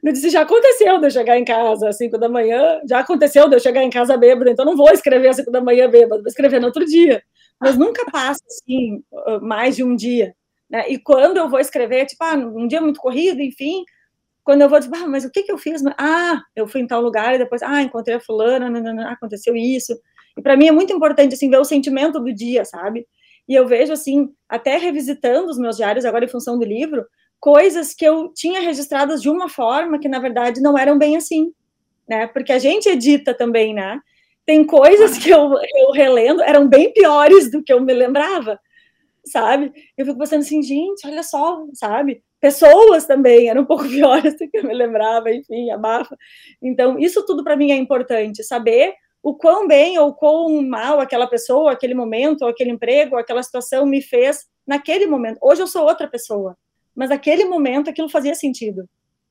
Eu 0.02 0.12
disse, 0.12 0.30
já 0.30 0.42
aconteceu 0.42 0.99
de 0.99 1.06
eu 1.06 1.11
chegar 1.11 1.38
em 1.38 1.44
casa 1.44 1.88
às 1.88 1.96
5 1.99 2.18
da 2.18 2.28
manhã, 2.28 2.80
já 2.88 3.00
aconteceu 3.00 3.49
de 3.49 3.56
eu 3.56 3.61
chegar 3.61 3.82
em 3.82 3.90
casa 3.90 4.16
bêbada, 4.16 4.50
então 4.50 4.64
não 4.64 4.76
vou 4.76 4.90
escrever 4.90 5.28
às 5.28 5.37
5 5.37 5.50
da 5.50 5.61
manhã 5.61 5.88
bêbada, 5.88 6.23
vou 6.23 6.28
escrever 6.28 6.61
no 6.61 6.66
outro 6.66 6.85
dia. 6.87 7.23
Mas 7.61 7.76
nunca 7.76 8.04
passa, 8.11 8.42
assim, 8.46 9.02
mais 9.42 9.76
de 9.76 9.85
um 9.85 9.94
dia. 9.94 10.35
Né? 10.70 10.90
E 10.90 10.99
quando 10.99 11.37
eu 11.37 11.49
vou 11.49 11.61
escrever, 11.61 12.06
tipo, 12.06 12.25
ah, 12.25 12.35
um 12.35 12.66
dia 12.66 12.80
muito 12.80 13.00
corrido, 13.00 13.40
enfim, 13.40 13.85
quando 14.46 14.62
eu 14.62 14.68
vou 14.68 14.78
dizer, 14.78 14.94
ah, 14.94 15.06
mas 15.06 15.24
o 15.26 15.30
que 15.30 15.42
que 15.42 15.52
eu 15.52 15.58
fiz? 15.58 15.82
Ah, 15.98 16.40
eu 16.54 16.66
fui 16.66 16.80
em 16.80 16.86
tal 16.86 17.02
lugar 17.02 17.34
e 17.34 17.38
depois, 17.38 17.62
ah, 17.62 17.82
encontrei 17.82 18.16
a 18.16 18.20
fulana, 18.20 18.70
não, 18.70 19.08
aconteceu 19.08 19.54
isso. 19.54 19.92
E 20.38 20.40
para 20.40 20.56
mim 20.56 20.68
é 20.68 20.72
muito 20.72 20.92
importante, 20.92 21.34
assim, 21.34 21.50
ver 21.50 21.58
o 21.58 21.64
sentimento 21.64 22.18
do 22.18 22.32
dia, 22.32 22.64
sabe? 22.64 23.06
E 23.48 23.54
eu 23.54 23.66
vejo, 23.66 23.92
assim, 23.92 24.30
até 24.48 24.78
revisitando 24.78 25.50
os 25.50 25.58
meus 25.58 25.76
diários 25.76 26.04
agora 26.04 26.24
em 26.24 26.28
função 26.28 26.58
do 26.58 26.64
livro, 26.64 27.04
coisas 27.38 27.92
que 27.92 28.04
eu 28.04 28.32
tinha 28.34 28.60
registradas 28.60 29.20
de 29.20 29.28
uma 29.28 29.48
forma 29.48 29.98
que, 29.98 30.08
na 30.08 30.18
verdade, 30.18 30.62
não 30.62 30.78
eram 30.78 30.96
bem 30.96 31.16
assim, 31.16 31.52
né? 32.08 32.26
Porque 32.28 32.52
a 32.52 32.58
gente 32.58 32.88
edita 32.88 33.34
também, 33.34 33.74
né? 33.74 34.00
tem 34.46 34.64
coisas 34.64 35.18
que 35.18 35.28
eu, 35.28 35.54
eu 35.74 35.90
relendo, 35.90 36.40
eram 36.40 36.68
bem 36.68 36.92
piores 36.92 37.50
do 37.50 37.62
que 37.62 37.72
eu 37.72 37.80
me 37.80 37.92
lembrava, 37.92 38.58
sabe? 39.24 39.72
Eu 39.98 40.06
fico 40.06 40.18
pensando 40.18 40.40
assim, 40.40 40.62
gente, 40.62 41.04
olha 41.04 41.24
só, 41.24 41.66
sabe? 41.74 42.22
Pessoas 42.40 43.07
também 43.07 43.49
eram 43.49 43.62
um 43.62 43.66
pouco 43.66 43.85
piores 43.88 44.37
do 44.38 44.49
que 44.49 44.59
eu 44.59 44.64
me 44.64 44.75
lembrava, 44.75 45.31
enfim, 45.33 45.71
abafa. 45.71 46.16
Então, 46.62 46.99
isso 46.99 47.25
tudo 47.25 47.43
para 47.43 47.57
mim 47.57 47.71
é 47.71 47.76
importante, 47.76 48.45
saber 48.45 48.95
o 49.23 49.35
quão 49.35 49.66
bem 49.66 49.99
ou 49.99 50.14
quão 50.14 50.62
mal 50.62 51.00
aquela 51.00 51.26
pessoa, 51.26 51.73
aquele 51.73 51.95
momento, 51.95 52.45
aquele 52.45 52.71
emprego, 52.71 53.16
aquela 53.16 53.43
situação 53.43 53.85
me 53.85 54.00
fez 54.00 54.47
naquele 54.66 55.07
momento. 55.07 55.38
Hoje 55.43 55.62
eu 55.62 55.66
sou 55.66 55.85
outra 55.85 56.07
pessoa, 56.07 56.57
mas 56.95 57.11
naquele 57.11 57.45
momento 57.45 57.90
aquilo 57.90 58.09
fazia 58.09 58.35
sentido. 58.35 58.88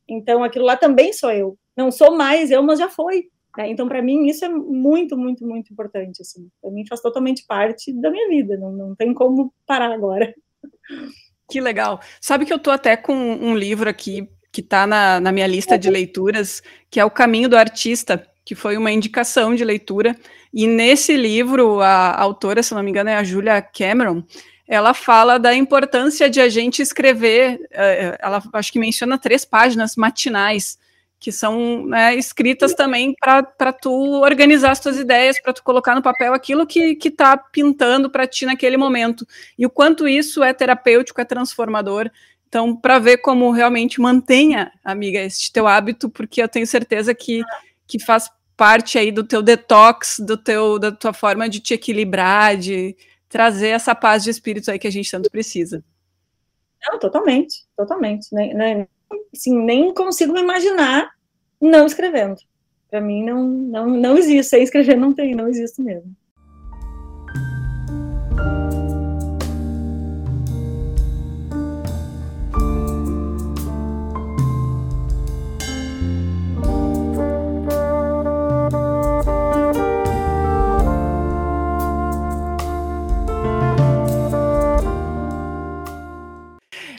Então, 0.07 0.43
aquilo 0.43 0.65
lá 0.65 0.75
também 0.75 1.13
sou 1.13 1.31
eu. 1.31 1.57
Não 1.75 1.91
sou 1.91 2.15
mais 2.15 2.51
eu, 2.51 2.61
mas 2.61 2.79
já 2.79 2.89
foi. 2.89 3.29
Né? 3.57 3.69
Então, 3.69 3.87
para 3.87 4.01
mim, 4.01 4.27
isso 4.27 4.45
é 4.45 4.49
muito, 4.49 5.17
muito, 5.17 5.45
muito 5.47 5.71
importante. 5.71 6.21
Assim. 6.21 6.49
Para 6.61 6.71
mim, 6.71 6.85
faz 6.87 7.01
totalmente 7.01 7.45
parte 7.47 7.91
da 7.93 8.11
minha 8.11 8.27
vida. 8.27 8.57
Não, 8.57 8.71
não 8.71 8.95
tem 8.95 9.13
como 9.13 9.53
parar 9.65 9.91
agora. 9.91 10.33
Que 11.49 11.61
legal. 11.61 11.99
Sabe 12.19 12.45
que 12.45 12.53
eu 12.53 12.57
estou 12.57 12.73
até 12.73 12.97
com 12.97 13.13
um 13.15 13.55
livro 13.55 13.89
aqui 13.89 14.27
que 14.51 14.61
está 14.61 14.87
na, 14.87 15.19
na 15.19 15.31
minha 15.31 15.47
lista 15.47 15.77
de 15.77 15.89
leituras, 15.89 16.63
que 16.89 16.99
é 16.99 17.05
O 17.05 17.11
Caminho 17.11 17.49
do 17.49 17.57
Artista, 17.57 18.25
que 18.45 18.55
foi 18.55 18.77
uma 18.77 18.91
indicação 18.91 19.53
de 19.53 19.65
leitura. 19.65 20.15
E 20.53 20.65
nesse 20.65 21.17
livro, 21.17 21.81
a, 21.81 22.11
a 22.11 22.21
autora, 22.21 22.63
se 22.63 22.73
não 22.73 22.81
me 22.81 22.89
engano, 22.89 23.09
é 23.09 23.15
a 23.15 23.23
Julia 23.23 23.61
Cameron, 23.61 24.23
ela 24.67 24.93
fala 24.93 25.37
da 25.37 25.53
importância 25.53 26.29
de 26.29 26.39
a 26.39 26.49
gente 26.49 26.81
escrever, 26.81 27.59
eh, 27.71 28.17
ela 28.19 28.41
acho 28.53 28.71
que 28.71 28.79
menciona 28.79 29.17
três 29.17 29.45
páginas 29.45 29.95
matinais, 29.95 30.79
que 31.19 31.31
são 31.31 31.85
né, 31.85 32.15
escritas 32.15 32.73
também 32.73 33.15
para 33.19 33.73
tu 33.73 34.21
organizar 34.21 34.71
as 34.71 34.79
tuas 34.79 34.97
ideias, 34.97 35.41
para 35.41 35.53
tu 35.53 35.63
colocar 35.63 35.95
no 35.95 36.01
papel 36.01 36.33
aquilo 36.33 36.67
que 36.67 36.97
está 37.03 37.37
pintando 37.37 38.09
para 38.09 38.27
ti 38.27 38.45
naquele 38.45 38.77
momento. 38.77 39.25
E 39.57 39.65
o 39.65 39.69
quanto 39.69 40.07
isso 40.07 40.43
é 40.43 40.53
terapêutico, 40.53 41.19
é 41.19 41.25
transformador. 41.25 42.11
Então, 42.47 42.75
para 42.75 42.99
ver 42.99 43.17
como 43.17 43.51
realmente 43.51 43.99
mantenha, 43.99 44.71
amiga, 44.83 45.19
este 45.19 45.51
teu 45.51 45.67
hábito, 45.67 46.09
porque 46.09 46.41
eu 46.41 46.47
tenho 46.47 46.67
certeza 46.67 47.13
que, 47.13 47.41
que 47.87 47.99
faz 47.99 48.29
parte 48.55 48.97
aí 48.97 49.11
do 49.11 49.23
teu 49.23 49.41
detox, 49.41 50.19
do 50.19 50.37
teu, 50.37 50.79
da 50.79 50.91
tua 50.91 51.11
forma 51.11 51.49
de 51.49 51.59
te 51.59 51.73
equilibrar, 51.73 52.55
de 52.55 52.95
trazer 53.27 53.69
essa 53.69 53.93
paz 53.93 54.23
de 54.23 54.29
espírito 54.29 54.71
aí 54.71 54.79
que 54.79 54.87
a 54.87 54.91
gente 54.91 55.11
tanto 55.11 55.29
precisa. 55.29 55.83
Não, 56.87 56.99
totalmente, 56.99 57.65
totalmente. 57.75 58.27
Nem, 58.31 58.87
assim, 59.33 59.57
nem 59.57 59.93
consigo 59.93 60.33
me 60.33 60.41
imaginar 60.41 61.11
não 61.61 61.85
escrevendo. 61.85 62.37
Para 62.89 63.01
mim 63.01 63.23
não, 63.25 63.43
não, 63.43 63.87
não 63.87 64.17
existe. 64.17 64.49
Sem 64.51 64.63
escrever 64.63 64.95
não 64.95 65.13
tem, 65.13 65.35
não 65.35 65.47
existe 65.47 65.81
mesmo. 65.81 66.15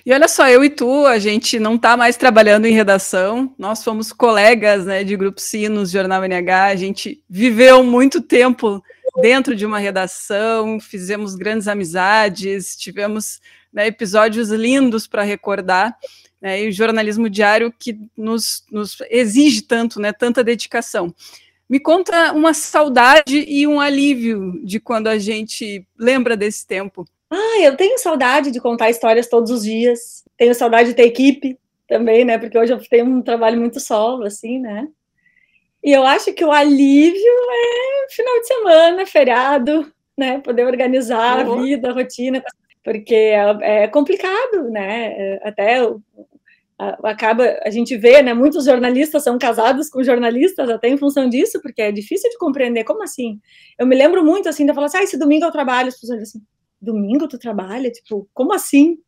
E 0.07 0.13
olha 0.13 0.29
só, 0.29 0.49
eu 0.49 0.63
e 0.63 0.71
tu, 0.71 1.05
a 1.05 1.19
gente 1.19 1.59
não 1.59 1.75
está 1.75 1.97
mais 1.97 2.17
trabalhando 2.17 2.65
em 2.65 2.73
redação, 2.73 3.53
nós 3.59 3.83
fomos 3.83 4.13
colegas 4.13 4.87
né, 4.87 5.03
de 5.03 5.17
Grupo 5.17 5.41
Sinos, 5.41 5.91
Jornal 5.91 6.23
NH, 6.23 6.67
a 6.67 6.77
gente 6.77 7.21
viveu 7.29 7.83
muito 7.83 8.23
tempo 8.23 8.81
dentro 9.21 9.57
de 9.57 9.67
uma 9.67 9.81
redação, 9.81 10.79
fizemos 10.79 11.35
grandes 11.35 11.67
amizades, 11.67 12.77
tivemos 12.77 13.41
né, 13.73 13.89
episódios 13.89 14.51
lindos 14.51 15.09
para 15.09 15.25
recordar, 15.25 15.99
né, 16.41 16.63
e 16.63 16.69
o 16.69 16.73
jornalismo 16.73 17.29
diário 17.29 17.75
que 17.77 17.99
nos, 18.17 18.65
nos 18.71 18.99
exige 19.11 19.63
tanto, 19.63 19.99
né, 19.99 20.13
tanta 20.13 20.45
dedicação. 20.45 21.13
Me 21.69 21.81
conta 21.81 22.33
uma 22.33 22.55
saudade 22.55 23.45
e 23.49 23.67
um 23.67 23.81
alívio 23.81 24.61
de 24.65 24.79
quando 24.79 25.09
a 25.09 25.19
gente 25.19 25.85
lembra 25.99 26.37
desse 26.37 26.65
tempo. 26.65 27.05
Ah, 27.37 27.61
eu 27.61 27.77
tenho 27.77 27.99
saudade 27.99 28.51
de 28.51 28.61
contar 28.61 28.89
histórias 28.89 29.29
todos 29.29 29.51
os 29.51 29.63
dias. 29.63 30.25
Tenho 30.39 30.55
saudade 30.55 30.89
de 30.89 30.95
ter 30.95 31.05
equipe 31.05 31.59
também, 31.87 32.25
né? 32.25 32.39
Porque 32.39 32.59
hoje 32.59 32.73
eu 32.73 32.79
tenho 32.89 33.05
um 33.05 33.21
trabalho 33.21 33.61
muito 33.61 33.79
solo, 33.79 34.25
assim, 34.25 34.59
né? 34.59 34.89
E 35.85 35.93
eu 35.93 36.03
acho 36.05 36.33
que 36.33 36.45
o 36.45 36.51
alívio 36.51 37.21
é 37.21 38.11
final 38.11 38.41
de 38.41 38.47
semana, 38.47 39.07
feriado, 39.07 39.93
né? 40.17 40.39
Poder 40.41 40.65
organizar 40.65 41.47
uhum. 41.47 41.61
a 41.61 41.63
vida, 41.63 41.91
a 41.91 41.93
rotina, 41.93 42.43
porque 42.83 43.15
é, 43.15 43.83
é 43.85 43.89
complicado, 43.89 44.71
né? 44.71 45.39
Até 45.43 45.83
acaba 47.03 47.59
a 47.65 47.71
gente 47.71 47.97
vê, 47.99 48.23
né? 48.23 48.33
Muitos 48.33 48.65
jornalistas 48.65 49.23
são 49.23 49.39
casados 49.39 49.91
com 49.91 50.03
jornalistas 50.03 50.71
até 50.71 50.89
em 50.89 50.97
função 50.97 51.29
disso, 51.29 51.61
porque 51.61 51.83
é 51.83 51.93
difícil 51.93 52.31
de 52.31 52.39
compreender 52.39 52.85
como 52.85 53.03
assim. 53.03 53.39
Eu 53.79 53.87
me 53.87 53.95
lembro 53.95 54.25
muito 54.25 54.49
assim 54.49 54.65
de 54.65 54.73
falar 54.73 54.87
assim, 54.87 54.99
ah, 54.99 55.03
esse 55.03 55.19
domingo 55.19 55.45
eu 55.45 55.53
trabalho, 55.53 55.89
as 55.89 56.01
pessoas 56.01 56.23
assim, 56.23 56.41
domingo 56.87 57.29
tu 57.29 57.39
trabalha? 57.39 57.91
Tipo, 57.91 58.29
como 58.33 58.55
assim? 58.55 58.99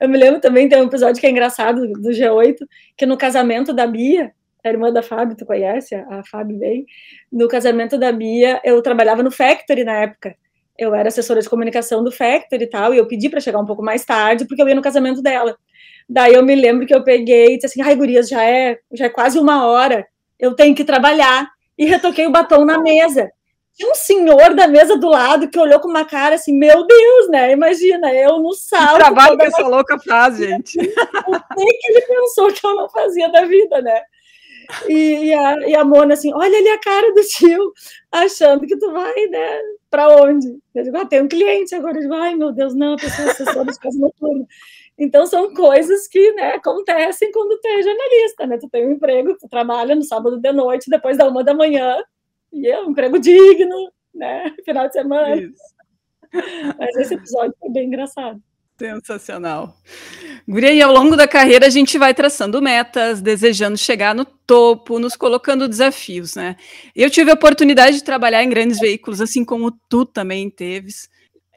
Eu 0.00 0.08
me 0.08 0.18
lembro 0.18 0.40
também, 0.40 0.68
tem 0.68 0.80
um 0.80 0.86
episódio 0.86 1.20
que 1.20 1.26
é 1.26 1.30
engraçado 1.30 1.86
do 1.86 2.10
G8, 2.10 2.56
que 2.96 3.06
no 3.06 3.16
casamento 3.16 3.72
da 3.72 3.86
Bia, 3.86 4.32
a 4.64 4.68
irmã 4.68 4.92
da 4.92 5.02
Fábio, 5.02 5.36
tu 5.36 5.46
conhece 5.46 5.94
a, 5.94 6.22
Fábio 6.24 6.58
bem? 6.58 6.86
No 7.30 7.46
casamento 7.48 7.98
da 7.98 8.10
Bia, 8.10 8.60
eu 8.64 8.80
trabalhava 8.82 9.22
no 9.22 9.30
Factory 9.30 9.84
na 9.84 9.94
época. 10.00 10.34
Eu 10.76 10.94
era 10.94 11.08
assessora 11.08 11.40
de 11.40 11.48
comunicação 11.48 12.02
do 12.02 12.10
Factory 12.10 12.64
e 12.64 12.66
tal, 12.66 12.94
e 12.94 12.98
eu 12.98 13.06
pedi 13.06 13.28
para 13.28 13.40
chegar 13.40 13.60
um 13.60 13.66
pouco 13.66 13.82
mais 13.82 14.04
tarde, 14.04 14.46
porque 14.46 14.62
eu 14.62 14.68
ia 14.68 14.74
no 14.74 14.82
casamento 14.82 15.22
dela. 15.22 15.56
Daí 16.08 16.34
eu 16.34 16.44
me 16.44 16.54
lembro 16.54 16.86
que 16.86 16.94
eu 16.94 17.04
peguei 17.04 17.54
e 17.54 17.56
disse 17.56 17.66
assim: 17.66 17.82
ai, 17.82 17.94
gurias, 17.94 18.28
já 18.28 18.44
é, 18.44 18.78
já 18.92 19.06
é 19.06 19.10
quase 19.10 19.38
uma 19.38 19.66
hora, 19.66 20.06
eu 20.38 20.54
tenho 20.54 20.74
que 20.74 20.84
trabalhar. 20.84 21.48
E 21.76 21.84
retoquei 21.86 22.26
o 22.26 22.32
batom 22.32 22.64
na 22.64 22.80
mesa 22.80 23.30
tinha 23.78 23.92
um 23.92 23.94
senhor 23.94 24.54
da 24.54 24.66
mesa 24.66 24.96
do 24.96 25.08
lado 25.08 25.48
que 25.48 25.58
olhou 25.58 25.78
com 25.78 25.88
uma 25.88 26.04
cara 26.04 26.34
assim, 26.34 26.52
meu 26.52 26.84
Deus, 26.84 27.28
né? 27.28 27.52
Imagina, 27.52 28.12
eu 28.12 28.40
no 28.40 28.52
salto. 28.52 28.96
Trabalho 28.96 29.38
que 29.38 29.46
essa 29.46 29.62
louca 29.62 29.96
faz, 30.00 30.36
gente. 30.38 30.76
O 30.80 30.82
que 30.82 31.88
ele 31.88 32.00
pensou 32.02 32.52
que 32.52 32.66
eu 32.66 32.74
não 32.74 32.88
fazia 32.88 33.30
da 33.30 33.44
vida, 33.44 33.80
né? 33.80 34.02
E, 34.88 35.26
e, 35.26 35.34
a, 35.34 35.68
e 35.68 35.76
a 35.76 35.84
Mona 35.84 36.14
assim, 36.14 36.34
olha 36.34 36.58
ali 36.58 36.68
a 36.68 36.80
cara 36.80 37.14
do 37.14 37.22
tio, 37.22 37.72
achando 38.10 38.66
que 38.66 38.76
tu 38.76 38.92
vai, 38.92 39.14
né? 39.28 39.60
Para 39.88 40.08
onde? 40.08 40.58
Eu 40.74 40.82
digo, 40.82 40.98
ah, 40.98 41.06
tem 41.06 41.22
um 41.22 41.28
cliente 41.28 41.72
agora. 41.76 41.96
Eu 41.98 42.02
digo, 42.02 42.14
ai 42.14 42.34
meu 42.34 42.52
Deus, 42.52 42.74
não, 42.74 42.94
a 42.94 42.96
pessoa 42.96 43.30
assessora 43.30 43.72
de 43.72 43.78
casa 43.78 43.96
noturna. 43.96 44.44
Então 44.98 45.24
são 45.24 45.54
coisas 45.54 46.08
que 46.08 46.32
né, 46.32 46.54
acontecem 46.54 47.30
quando 47.30 47.60
tu 47.60 47.68
é 47.68 47.80
jornalista, 47.80 48.44
né? 48.44 48.58
Tu 48.58 48.68
tem 48.68 48.88
um 48.88 48.92
emprego, 48.92 49.38
tu 49.38 49.48
trabalha 49.48 49.94
no 49.94 50.02
sábado 50.02 50.40
de 50.40 50.52
noite, 50.52 50.90
depois 50.90 51.16
da 51.16 51.28
uma 51.28 51.44
da 51.44 51.54
manhã, 51.54 52.02
e 52.52 52.68
é 52.68 52.80
um 52.80 52.90
emprego 52.90 53.18
digno, 53.18 53.92
né? 54.14 54.54
Final 54.64 54.86
de 54.86 54.92
semana. 54.94 55.36
Isso. 55.36 55.78
Mas 56.78 56.96
esse 56.96 57.14
episódio 57.14 57.54
foi 57.58 57.70
bem 57.70 57.86
engraçado. 57.86 58.40
Sensacional. 58.78 59.76
Guria, 60.46 60.72
e 60.72 60.80
ao 60.80 60.92
longo 60.92 61.16
da 61.16 61.26
carreira 61.26 61.66
a 61.66 61.70
gente 61.70 61.98
vai 61.98 62.14
traçando 62.14 62.62
metas, 62.62 63.20
desejando 63.20 63.76
chegar 63.76 64.14
no 64.14 64.24
topo, 64.24 65.00
nos 65.00 65.16
colocando 65.16 65.68
desafios, 65.68 66.36
né? 66.36 66.56
Eu 66.94 67.10
tive 67.10 67.30
a 67.30 67.34
oportunidade 67.34 67.96
de 67.96 68.04
trabalhar 68.04 68.42
em 68.44 68.48
grandes 68.48 68.78
veículos, 68.78 69.20
assim 69.20 69.44
como 69.44 69.72
tu 69.88 70.06
também 70.06 70.48
teves. 70.48 71.10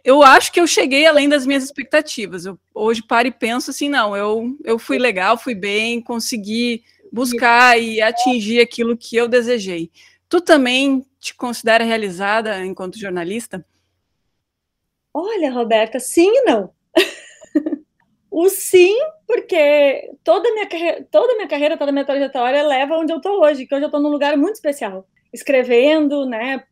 Eu 0.04 0.24
acho 0.24 0.52
que 0.52 0.60
eu 0.60 0.66
cheguei 0.66 1.06
além 1.06 1.30
das 1.30 1.46
minhas 1.46 1.64
expectativas. 1.64 2.46
Eu 2.46 2.60
hoje 2.74 3.04
paro 3.04 3.28
e 3.28 3.32
penso 3.32 3.70
assim, 3.70 3.88
não, 3.88 4.18
eu, 4.18 4.58
eu 4.64 4.80
fui 4.80 4.98
legal, 4.98 5.38
fui 5.38 5.54
bem, 5.54 6.02
consegui 6.02 6.84
buscar 7.12 7.80
e 7.80 8.02
atingir 8.02 8.62
aquilo 8.62 8.98
que 8.98 9.16
eu 9.16 9.28
desejei. 9.28 9.92
Tu 10.32 10.40
também 10.40 11.06
te 11.20 11.36
considera 11.36 11.84
realizada 11.84 12.66
enquanto 12.66 12.98
jornalista? 12.98 13.66
Olha, 15.14 15.52
Roberta, 15.52 16.00
sim 16.00 16.32
e 16.34 16.44
não. 16.44 16.72
o 18.32 18.48
sim, 18.48 18.96
porque 19.28 20.10
toda 20.24 20.48
a 20.48 20.54
minha 20.54 20.70
carreira, 20.70 21.06
toda 21.12 21.34
a 21.34 21.36
minha 21.36 21.50
carreira, 21.50 21.78
toda 21.78 21.90
a 21.90 21.92
minha 21.92 22.06
trajetória 22.06 22.64
leva 22.64 22.96
onde 22.96 23.12
eu 23.12 23.18
estou 23.18 23.44
hoje, 23.44 23.68
que 23.68 23.76
hoje 23.76 23.84
eu 23.84 23.88
estou 23.88 24.00
num 24.00 24.08
lugar 24.08 24.38
muito 24.38 24.56
especial, 24.56 25.06
escrevendo, 25.34 26.26
né, 26.26 26.64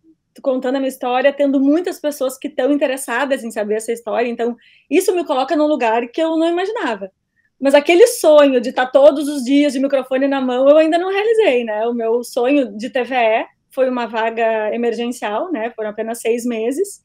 contando 0.42 0.78
a 0.78 0.80
minha 0.80 0.88
história, 0.88 1.34
tendo 1.34 1.60
muitas 1.60 2.00
pessoas 2.00 2.38
que 2.38 2.48
estão 2.48 2.72
interessadas 2.72 3.44
em 3.44 3.52
saber 3.52 3.76
essa 3.76 3.92
história. 3.92 4.30
Então, 4.30 4.56
isso 4.90 5.14
me 5.14 5.26
coloca 5.26 5.54
num 5.58 5.68
lugar 5.68 6.08
que 6.08 6.22
eu 6.22 6.38
não 6.38 6.48
imaginava. 6.48 7.12
Mas 7.60 7.76
aquele 7.76 8.08
sonho 8.08 8.62
de 8.62 8.70
estar 8.70 8.86
todos 8.88 9.28
os 9.28 9.44
dias 9.44 9.74
de 9.74 9.80
microfone 9.80 10.28
na 10.28 10.40
mão, 10.40 10.70
eu 10.70 10.78
ainda 10.78 10.98
não 10.98 11.12
realizei, 11.12 11.64
né? 11.64 11.86
O 11.88 11.94
meu 11.94 12.24
sonho 12.24 12.76
de 12.78 12.90
TVE 12.90 13.46
foi 13.72 13.90
uma 13.90 14.06
vaga 14.06 14.74
emergencial, 14.74 15.52
né? 15.52 15.72
Foram 15.72 15.90
apenas 15.90 16.22
seis 16.22 16.46
meses. 16.46 17.04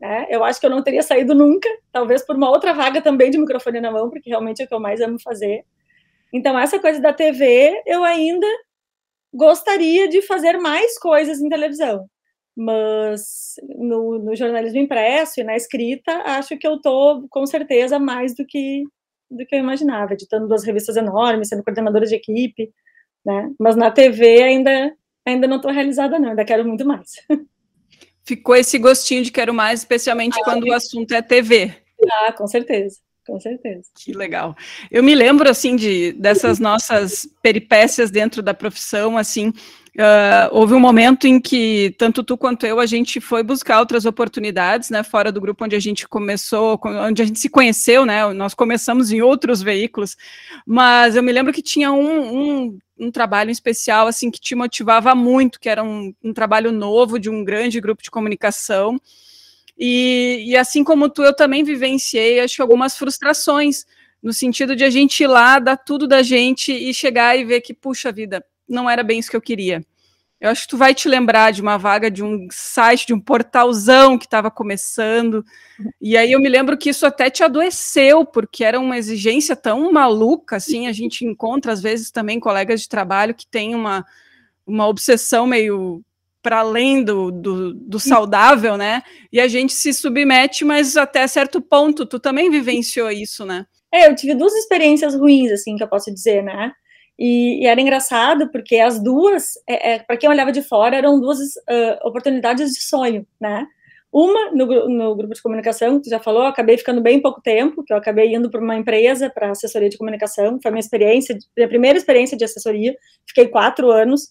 Né? 0.00 0.26
Eu 0.28 0.44
acho 0.44 0.60
que 0.60 0.66
eu 0.66 0.70
não 0.70 0.82
teria 0.82 1.02
saído 1.02 1.34
nunca, 1.34 1.68
talvez 1.90 2.24
por 2.24 2.36
uma 2.36 2.50
outra 2.50 2.72
vaga 2.74 3.00
também 3.00 3.30
de 3.30 3.38
microfone 3.38 3.80
na 3.80 3.90
mão, 3.90 4.10
porque 4.10 4.28
realmente 4.30 4.62
é 4.62 4.64
o 4.64 4.68
que 4.68 4.74
eu 4.74 4.80
mais 4.80 5.00
amo 5.00 5.18
fazer. 5.20 5.64
Então, 6.32 6.58
essa 6.58 6.78
coisa 6.78 7.00
da 7.00 7.12
TV, 7.12 7.82
eu 7.86 8.04
ainda 8.04 8.46
gostaria 9.32 10.08
de 10.08 10.22
fazer 10.22 10.58
mais 10.58 10.98
coisas 10.98 11.40
em 11.40 11.48
televisão. 11.48 12.08
Mas 12.56 13.54
no, 13.78 14.18
no, 14.18 14.34
jornalismo 14.34 14.78
impresso 14.80 15.40
e 15.40 15.44
na 15.44 15.56
escrita, 15.56 16.10
acho 16.24 16.56
que 16.58 16.66
eu 16.66 16.76
estou, 16.76 17.26
com 17.28 17.46
certeza, 17.46 17.98
mais 17.98 18.34
do 18.34 18.46
que, 18.46 18.82
do 19.30 19.44
que 19.46 19.54
eu 19.54 19.58
imaginava, 19.58 20.12
editando 20.12 20.48
duas 20.48 20.64
revistas 20.64 20.96
enormes, 20.96 21.48
sendo 21.48 21.64
coordenadora 21.64 22.06
de 22.06 22.14
equipe, 22.14 22.72
né? 23.24 23.50
Mas 23.58 23.76
na 23.76 23.90
TV 23.90 24.42
ainda, 24.42 24.94
ainda 25.26 25.46
não 25.46 25.56
estou 25.56 25.70
realizada, 25.70 26.18
não, 26.18 26.30
ainda 26.30 26.44
quero 26.44 26.66
muito 26.66 26.86
mais. 26.86 27.10
Ficou 28.24 28.56
esse 28.56 28.78
gostinho 28.78 29.22
de 29.22 29.30
quero 29.30 29.54
mais, 29.54 29.80
especialmente 29.80 30.38
ah, 30.40 30.44
quando 30.44 30.64
o 30.64 30.72
assunto 30.72 31.12
é 31.12 31.22
TV. 31.22 31.72
Ah, 32.10 32.32
com 32.32 32.46
certeza. 32.46 32.98
Com 33.26 33.40
certeza. 33.40 33.82
Que 33.96 34.12
legal. 34.12 34.54
Eu 34.88 35.02
me 35.02 35.14
lembro, 35.14 35.50
assim, 35.50 35.74
de, 35.74 36.12
dessas 36.12 36.60
nossas 36.60 37.28
peripécias 37.42 38.08
dentro 38.08 38.40
da 38.40 38.54
profissão, 38.54 39.18
assim, 39.18 39.52
Uh, 39.96 40.52
houve 40.52 40.74
um 40.74 40.80
momento 40.80 41.26
em 41.26 41.40
que 41.40 41.94
tanto 41.96 42.22
tu 42.22 42.36
quanto 42.36 42.66
eu 42.66 42.78
a 42.78 42.84
gente 42.84 43.18
foi 43.18 43.42
buscar 43.42 43.80
outras 43.80 44.04
oportunidades, 44.04 44.90
né, 44.90 45.02
fora 45.02 45.32
do 45.32 45.40
grupo 45.40 45.64
onde 45.64 45.74
a 45.74 45.80
gente 45.80 46.06
começou, 46.06 46.78
onde 46.84 47.22
a 47.22 47.24
gente 47.24 47.40
se 47.40 47.48
conheceu, 47.48 48.04
né, 48.04 48.30
nós 48.34 48.52
começamos 48.52 49.10
em 49.10 49.22
outros 49.22 49.62
veículos, 49.62 50.14
mas 50.66 51.16
eu 51.16 51.22
me 51.22 51.32
lembro 51.32 51.50
que 51.50 51.62
tinha 51.62 51.90
um, 51.92 52.66
um, 52.66 52.78
um 52.98 53.10
trabalho 53.10 53.50
especial, 53.50 54.06
assim, 54.06 54.30
que 54.30 54.38
te 54.38 54.54
motivava 54.54 55.14
muito, 55.14 55.58
que 55.58 55.68
era 55.68 55.82
um, 55.82 56.12
um 56.22 56.34
trabalho 56.34 56.70
novo 56.70 57.18
de 57.18 57.30
um 57.30 57.42
grande 57.42 57.80
grupo 57.80 58.02
de 58.02 58.10
comunicação, 58.10 59.00
e, 59.78 60.44
e 60.46 60.56
assim 60.58 60.84
como 60.84 61.08
tu, 61.08 61.22
eu 61.22 61.34
também 61.34 61.64
vivenciei, 61.64 62.40
acho 62.40 62.56
que 62.56 62.62
algumas 62.62 62.98
frustrações, 62.98 63.86
no 64.22 64.34
sentido 64.34 64.76
de 64.76 64.84
a 64.84 64.90
gente 64.90 65.22
ir 65.22 65.26
lá, 65.26 65.58
dar 65.58 65.78
tudo 65.78 66.06
da 66.06 66.22
gente 66.22 66.70
e 66.70 66.92
chegar 66.92 67.34
e 67.34 67.46
ver 67.46 67.62
que, 67.62 67.72
puxa 67.72 68.12
vida, 68.12 68.44
não 68.68 68.88
era 68.88 69.02
bem 69.02 69.18
isso 69.18 69.30
que 69.30 69.36
eu 69.36 69.42
queria. 69.42 69.84
Eu 70.38 70.50
acho 70.50 70.62
que 70.62 70.68
tu 70.68 70.76
vai 70.76 70.94
te 70.94 71.08
lembrar 71.08 71.50
de 71.50 71.62
uma 71.62 71.78
vaga 71.78 72.10
de 72.10 72.22
um 72.22 72.46
site, 72.50 73.06
de 73.06 73.14
um 73.14 73.20
portalzão 73.20 74.18
que 74.18 74.26
estava 74.26 74.50
começando. 74.50 75.42
E 76.00 76.14
aí 76.14 76.30
eu 76.32 76.40
me 76.40 76.48
lembro 76.48 76.76
que 76.76 76.90
isso 76.90 77.06
até 77.06 77.30
te 77.30 77.42
adoeceu, 77.42 78.24
porque 78.24 78.62
era 78.62 78.78
uma 78.78 78.98
exigência 78.98 79.56
tão 79.56 79.90
maluca, 79.90 80.56
assim, 80.56 80.86
a 80.86 80.92
gente 80.92 81.24
encontra 81.24 81.72
às 81.72 81.80
vezes 81.80 82.10
também 82.10 82.38
colegas 82.38 82.82
de 82.82 82.88
trabalho 82.88 83.34
que 83.34 83.46
têm 83.46 83.74
uma, 83.74 84.04
uma 84.66 84.86
obsessão 84.86 85.46
meio 85.46 86.04
para 86.42 86.60
além 86.60 87.02
do, 87.02 87.32
do, 87.32 87.74
do, 87.74 87.98
saudável, 87.98 88.76
né? 88.76 89.02
E 89.32 89.40
a 89.40 89.48
gente 89.48 89.72
se 89.72 89.92
submete, 89.92 90.64
mas 90.64 90.96
até 90.96 91.26
certo 91.26 91.60
ponto, 91.60 92.06
tu 92.06 92.20
também 92.20 92.50
vivenciou 92.50 93.10
isso, 93.10 93.44
né? 93.44 93.66
É, 93.92 94.06
eu 94.06 94.14
tive 94.14 94.32
duas 94.34 94.54
experiências 94.54 95.16
ruins, 95.16 95.50
assim, 95.50 95.74
que 95.74 95.82
eu 95.82 95.88
posso 95.88 96.12
dizer, 96.14 96.44
né? 96.44 96.72
E, 97.18 97.62
e, 97.62 97.66
era 97.66 97.80
engraçado 97.80 98.50
porque 98.50 98.76
as 98.76 99.02
duas, 99.02 99.54
é, 99.66 99.94
é, 99.94 99.98
para 100.00 100.16
quem 100.16 100.28
olhava 100.28 100.52
de 100.52 100.62
fora, 100.62 100.96
eram 100.96 101.20
duas 101.20 101.38
uh, 101.38 102.06
oportunidades 102.06 102.72
de 102.72 102.82
sonho, 102.82 103.26
né? 103.40 103.66
Uma 104.12 104.50
no, 104.50 104.88
no, 104.88 105.14
grupo 105.14 105.34
de 105.34 105.42
comunicação, 105.42 105.96
que 105.96 106.04
tu 106.04 106.10
já 106.10 106.18
falou, 106.18 106.42
eu 106.42 106.48
acabei 106.48 106.78
ficando 106.78 107.00
bem 107.00 107.20
pouco 107.20 107.40
tempo, 107.40 107.82
que 107.82 107.92
eu 107.92 107.96
acabei 107.96 108.34
indo 108.34 108.50
para 108.50 108.60
uma 108.60 108.76
empresa 108.76 109.28
para 109.28 109.50
assessoria 109.50 109.88
de 109.88 109.98
comunicação, 109.98 110.58
foi 110.62 110.70
minha 110.70 110.80
experiência, 110.80 111.36
minha 111.56 111.68
primeira 111.68 111.98
experiência 111.98 112.36
de 112.36 112.44
assessoria, 112.44 112.96
fiquei 113.26 113.48
quatro 113.48 113.90
anos 113.90 114.30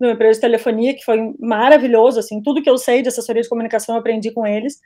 numa 0.00 0.12
empresa 0.12 0.34
de 0.34 0.40
telefonia, 0.40 0.94
que 0.94 1.04
foi 1.04 1.34
maravilhoso, 1.40 2.20
assim, 2.20 2.40
tudo 2.40 2.62
que 2.62 2.70
eu 2.70 2.78
sei 2.78 3.02
de 3.02 3.08
assessoria 3.08 3.42
de 3.42 3.48
comunicação 3.48 3.96
eu 3.96 4.00
aprendi 4.00 4.30
com 4.30 4.46
eles, 4.46 4.80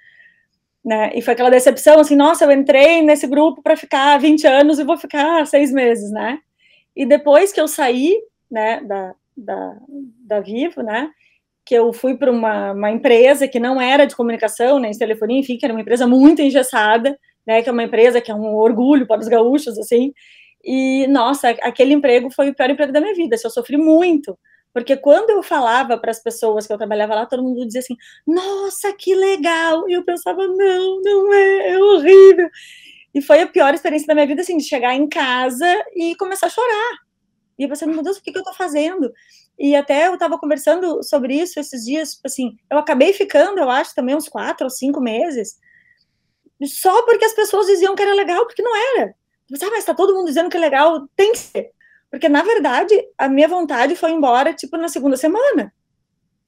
né? 0.85 1.13
E 1.15 1.23
foi 1.23 1.35
aquela 1.35 1.51
decepção, 1.51 2.01
assim, 2.01 2.17
nossa, 2.17 2.45
eu 2.45 2.51
entrei 2.51 3.03
nesse 3.03 3.27
grupo 3.27 3.63
para 3.63 3.77
ficar 3.77 4.19
20 4.19 4.47
anos 4.47 4.79
e 4.79 4.85
vou 4.85 4.97
ficar 4.97 5.47
seis 5.47 5.71
meses, 5.71 6.11
né? 6.11 6.39
E 6.97 7.07
depois 7.07 7.53
que 7.53 7.61
eu 7.61 7.69
saí, 7.69 8.21
né, 8.51 8.83
da, 8.85 9.15
da, 9.37 9.77
da 10.27 10.41
Vivo, 10.41 10.83
né, 10.83 11.11
que 11.65 11.75
eu 11.75 11.93
fui 11.93 12.17
para 12.17 12.31
uma, 12.31 12.73
uma 12.73 12.91
empresa 12.91 13.49
que 13.49 13.61
não 13.61 13.81
era 13.81 14.05
de 14.07 14.17
comunicação, 14.17 14.79
nem 14.79 14.91
de 14.91 14.99
telefonia, 14.99 15.39
enfim, 15.41 15.57
que 15.57 15.65
era 15.65 15.73
uma 15.73 15.81
empresa 15.81 16.07
muito 16.07 16.43
engessada, 16.43 17.19
né, 17.47 17.63
que 17.63 17.69
é 17.69 17.73
uma 17.73 17.85
empresa 17.85 18.21
que 18.21 18.31
é 18.31 18.35
um 18.35 18.55
orgulho 18.55 19.07
para 19.07 19.21
os 19.21 19.29
gaúchos, 19.29 19.79
assim, 19.79 20.13
e, 20.65 21.07
nossa, 21.09 21.51
aquele 21.51 21.93
emprego 21.93 22.31
foi 22.31 22.51
o 22.51 22.55
pior 22.55 22.71
emprego 22.71 22.93
da 22.93 23.01
minha 23.01 23.15
vida, 23.15 23.35
assim, 23.35 23.47
eu 23.47 23.51
sofri 23.51 23.77
muito, 23.77 24.39
porque 24.73 24.97
quando 24.97 25.31
eu 25.31 25.43
falava 25.43 25.99
para 25.99 26.11
as 26.11 26.23
pessoas 26.23 26.67
que 26.67 26.73
eu 26.73 26.79
trabalhava 26.79 27.15
lá, 27.15 27.27
todo 27.27 27.43
mundo 27.43 27.65
dizia 27.67 27.81
assim, 27.81 27.97
nossa, 28.27 28.93
que 28.93 29.15
legal, 29.15 29.89
e 29.89 29.93
eu 29.93 30.05
pensava, 30.05 30.47
não, 30.47 31.01
não 31.03 31.33
é, 31.33 31.71
é 31.71 31.79
horrível, 31.79 32.49
e 33.15 33.21
foi 33.21 33.43
a 33.43 33.47
pior 33.47 33.75
experiência 33.75 34.07
da 34.07 34.15
minha 34.15 34.27
vida, 34.27 34.43
assim, 34.43 34.57
de 34.57 34.65
chegar 34.65 34.95
em 34.95 35.09
casa 35.09 35.67
e 35.95 36.15
começar 36.17 36.47
a 36.47 36.51
chorar. 36.51 36.99
E 37.59 37.65
eu 37.65 37.69
pensei, 37.69 37.87
meu 37.87 38.03
Deus, 38.03 38.17
o 38.17 38.23
que, 38.23 38.33
que 38.33 38.39
eu 38.39 38.45
tô 38.45 38.55
fazendo? 38.55 39.13
E 39.59 39.77
até 39.77 40.09
eu 40.09 40.17
tava 40.17 40.39
conversando 40.39 41.03
sobre 41.03 41.35
isso 41.35 41.61
esses 41.61 41.85
dias, 41.85 42.15
tipo 42.15 42.27
assim, 42.27 42.57
eu 42.71 42.79
acabei 42.79 43.13
ficando, 43.13 43.59
eu 43.59 43.71
acho, 43.71 43.95
também 43.95 44.17
uns 44.17 44.29
quatro 44.29 44.65
ou 44.65 44.71
cinco 44.71 45.01
meses, 45.01 45.57
só 46.67 47.03
porque 47.05 47.25
as 47.25 47.35
pessoas 47.35 47.67
diziam 47.67 47.95
que 47.95 48.03
era 48.03 48.15
legal, 48.15 48.47
porque 48.47 48.63
não 48.63 48.75
era. 48.97 49.15
Pensei, 49.49 49.69
ah, 49.69 49.71
mas 49.71 49.85
tá 49.85 49.95
todo 49.95 50.15
mundo 50.15 50.27
dizendo 50.27 50.49
que 50.49 50.57
é 50.57 50.61
legal, 50.61 51.07
tem 51.15 51.33
que 51.33 51.39
ser. 51.39 51.71
Porque, 52.11 52.29
na 52.29 52.43
verdade, 52.43 52.95
a 53.19 53.29
minha 53.29 53.49
vontade 53.49 53.97
foi 53.97 54.11
embora, 54.11 54.53
tipo, 54.55 54.77
na 54.77 54.89
segunda 54.89 55.17
semana. 55.17 55.73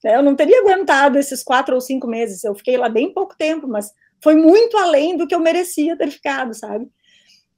Eu 0.03 0.21
não 0.21 0.35
teria 0.35 0.59
aguentado 0.59 1.17
esses 1.17 1.43
quatro 1.43 1.73
ou 1.75 1.81
cinco 1.81 2.07
meses. 2.07 2.43
Eu 2.43 2.53
fiquei 2.53 2.77
lá 2.77 2.87
bem 2.87 3.11
pouco 3.11 3.35
tempo, 3.35 3.67
mas 3.67 3.91
foi 4.25 4.35
muito 4.35 4.75
além 4.75 5.15
do 5.15 5.27
que 5.27 5.35
eu 5.35 5.39
merecia 5.39 5.95
ter 5.95 6.09
ficado, 6.09 6.51
sabe? 6.55 6.87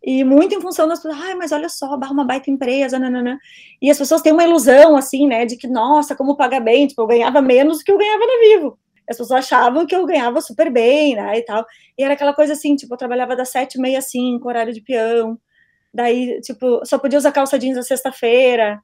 E 0.03 0.21
muito 0.25 0.53
em 0.53 0.59
função 0.59 0.85
das 0.85 0.99
pessoas, 0.99 1.23
ai, 1.23 1.33
mas 1.33 1.53
olha 1.53 1.69
só, 1.69 1.95
barra 1.95 2.11
uma 2.11 2.25
baita 2.25 2.51
empresa, 2.51 2.99
nanana. 2.99 3.39
E 3.81 3.89
as 3.89 3.97
pessoas 3.97 4.21
têm 4.21 4.33
uma 4.33 4.43
ilusão, 4.43 4.97
assim, 4.97 5.27
né, 5.27 5.45
de 5.45 5.55
que, 5.55 5.65
nossa, 5.65 6.13
como 6.13 6.35
paga 6.35 6.59
bem, 6.59 6.85
tipo, 6.85 7.01
eu 7.01 7.07
ganhava 7.07 7.41
menos 7.41 7.77
do 7.77 7.83
que 7.85 7.91
eu 7.91 7.97
ganhava 7.97 8.19
na 8.19 8.39
Vivo. 8.41 8.77
As 9.09 9.15
pessoas 9.15 9.45
achavam 9.45 9.85
que 9.85 9.95
eu 9.95 10.05
ganhava 10.05 10.41
super 10.41 10.69
bem, 10.69 11.15
né, 11.15 11.37
e 11.37 11.41
tal. 11.41 11.65
E 11.97 12.03
era 12.03 12.15
aquela 12.15 12.33
coisa 12.33 12.51
assim, 12.51 12.75
tipo, 12.75 12.93
eu 12.93 12.97
trabalhava 12.97 13.33
das 13.33 13.47
sete 13.47 13.75
e 13.75 13.81
meia, 13.81 14.01
cinco, 14.01 14.49
horário 14.49 14.73
de 14.73 14.81
peão. 14.81 15.39
Daí, 15.93 16.41
tipo, 16.41 16.85
só 16.85 16.97
podia 16.99 17.17
usar 17.17 17.31
calça 17.31 17.57
jeans 17.57 17.77
na 17.77 17.83
sexta-feira. 17.83 18.81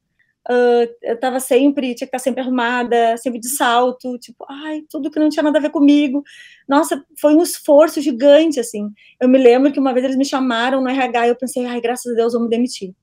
Uh, 0.49 0.91
eu 1.01 1.17
tava 1.17 1.39
sempre, 1.39 1.95
tinha 1.95 2.05
que 2.05 2.15
estar 2.15 2.19
sempre 2.19 2.41
arrumada, 2.41 3.15
sempre 3.17 3.39
de 3.39 3.47
salto, 3.47 4.17
tipo, 4.19 4.45
ai, 4.49 4.83
tudo 4.89 5.09
que 5.09 5.19
não 5.19 5.29
tinha 5.29 5.43
nada 5.43 5.57
a 5.57 5.61
ver 5.61 5.69
comigo. 5.69 6.21
Nossa, 6.67 7.03
foi 7.19 7.33
um 7.33 7.41
esforço 7.41 8.01
gigante, 8.01 8.59
assim. 8.59 8.89
Eu 9.21 9.29
me 9.29 9.37
lembro 9.37 9.71
que 9.71 9.79
uma 9.79 9.93
vez 9.93 10.03
eles 10.03 10.17
me 10.17 10.25
chamaram 10.25 10.81
no 10.81 10.89
RH 10.89 11.27
e 11.27 11.29
eu 11.29 11.35
pensei, 11.35 11.65
ai, 11.65 11.79
graças 11.79 12.11
a 12.11 12.15
Deus, 12.15 12.33
vou 12.33 12.43
me 12.43 12.49
demitir. 12.49 12.93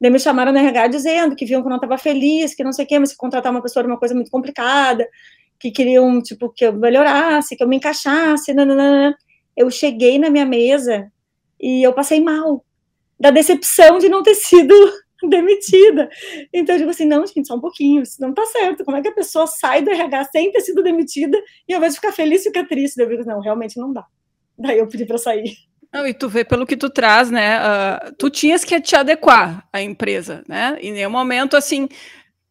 Daí 0.00 0.10
me 0.10 0.20
chamaram 0.20 0.52
no 0.52 0.58
RH 0.58 0.86
dizendo 0.88 1.34
que 1.34 1.44
viam 1.44 1.60
que 1.60 1.66
eu 1.66 1.70
não 1.70 1.76
estava 1.78 1.98
feliz, 1.98 2.54
que 2.54 2.62
não 2.62 2.72
sei 2.72 2.84
o 2.84 2.88
quê, 2.88 2.98
mas 2.98 3.10
que 3.10 3.18
contratar 3.18 3.50
uma 3.50 3.62
pessoa 3.62 3.80
era 3.82 3.88
uma 3.88 3.98
coisa 3.98 4.14
muito 4.14 4.30
complicada, 4.30 5.06
que 5.58 5.72
queriam, 5.72 6.22
tipo, 6.22 6.50
que 6.50 6.64
eu 6.64 6.72
melhorasse, 6.72 7.56
que 7.56 7.64
eu 7.64 7.68
me 7.68 7.76
encaixasse. 7.76 8.54
Eu 9.56 9.68
cheguei 9.70 10.16
na 10.16 10.30
minha 10.30 10.46
mesa 10.46 11.10
e 11.60 11.84
eu 11.84 11.92
passei 11.92 12.20
mal, 12.20 12.64
da 13.18 13.32
decepção 13.32 13.98
de 13.98 14.08
não 14.08 14.22
ter 14.22 14.36
sido 14.36 14.74
demitida. 15.28 16.08
Então 16.52 16.74
eu 16.74 16.78
digo 16.80 16.90
assim, 16.90 17.04
não, 17.04 17.26
gente, 17.26 17.46
só 17.46 17.56
um 17.56 17.60
pouquinho, 17.60 18.02
isso 18.02 18.20
não 18.20 18.32
tá 18.32 18.44
certo. 18.46 18.84
Como 18.84 18.96
é 18.96 19.02
que 19.02 19.08
a 19.08 19.14
pessoa 19.14 19.46
sai 19.46 19.82
do 19.82 19.90
RH 19.90 20.24
sem 20.24 20.52
ter 20.52 20.60
sido 20.60 20.82
demitida 20.82 21.38
e 21.68 21.72
ao 21.72 21.78
invés 21.78 21.94
de 21.94 22.00
ficar 22.00 22.12
feliz, 22.12 22.42
fica 22.42 22.64
triste? 22.66 22.98
Eu 23.00 23.08
digo, 23.08 23.24
não, 23.24 23.40
realmente 23.40 23.78
não 23.78 23.92
dá. 23.92 24.04
Daí 24.58 24.78
eu 24.78 24.86
pedi 24.86 25.04
para 25.04 25.18
sair. 25.18 25.54
Não, 25.92 26.06
e 26.06 26.12
tu 26.12 26.28
vê 26.28 26.44
pelo 26.44 26.66
que 26.66 26.76
tu 26.76 26.90
traz, 26.90 27.30
né? 27.30 27.58
Uh, 27.58 28.14
tu 28.18 28.28
tinhas 28.28 28.62
que 28.62 28.78
te 28.80 28.94
adequar 28.94 29.66
à 29.72 29.80
empresa, 29.80 30.44
né? 30.46 30.76
Em 30.80 30.92
nenhum 30.92 31.10
momento, 31.10 31.56
assim, 31.56 31.88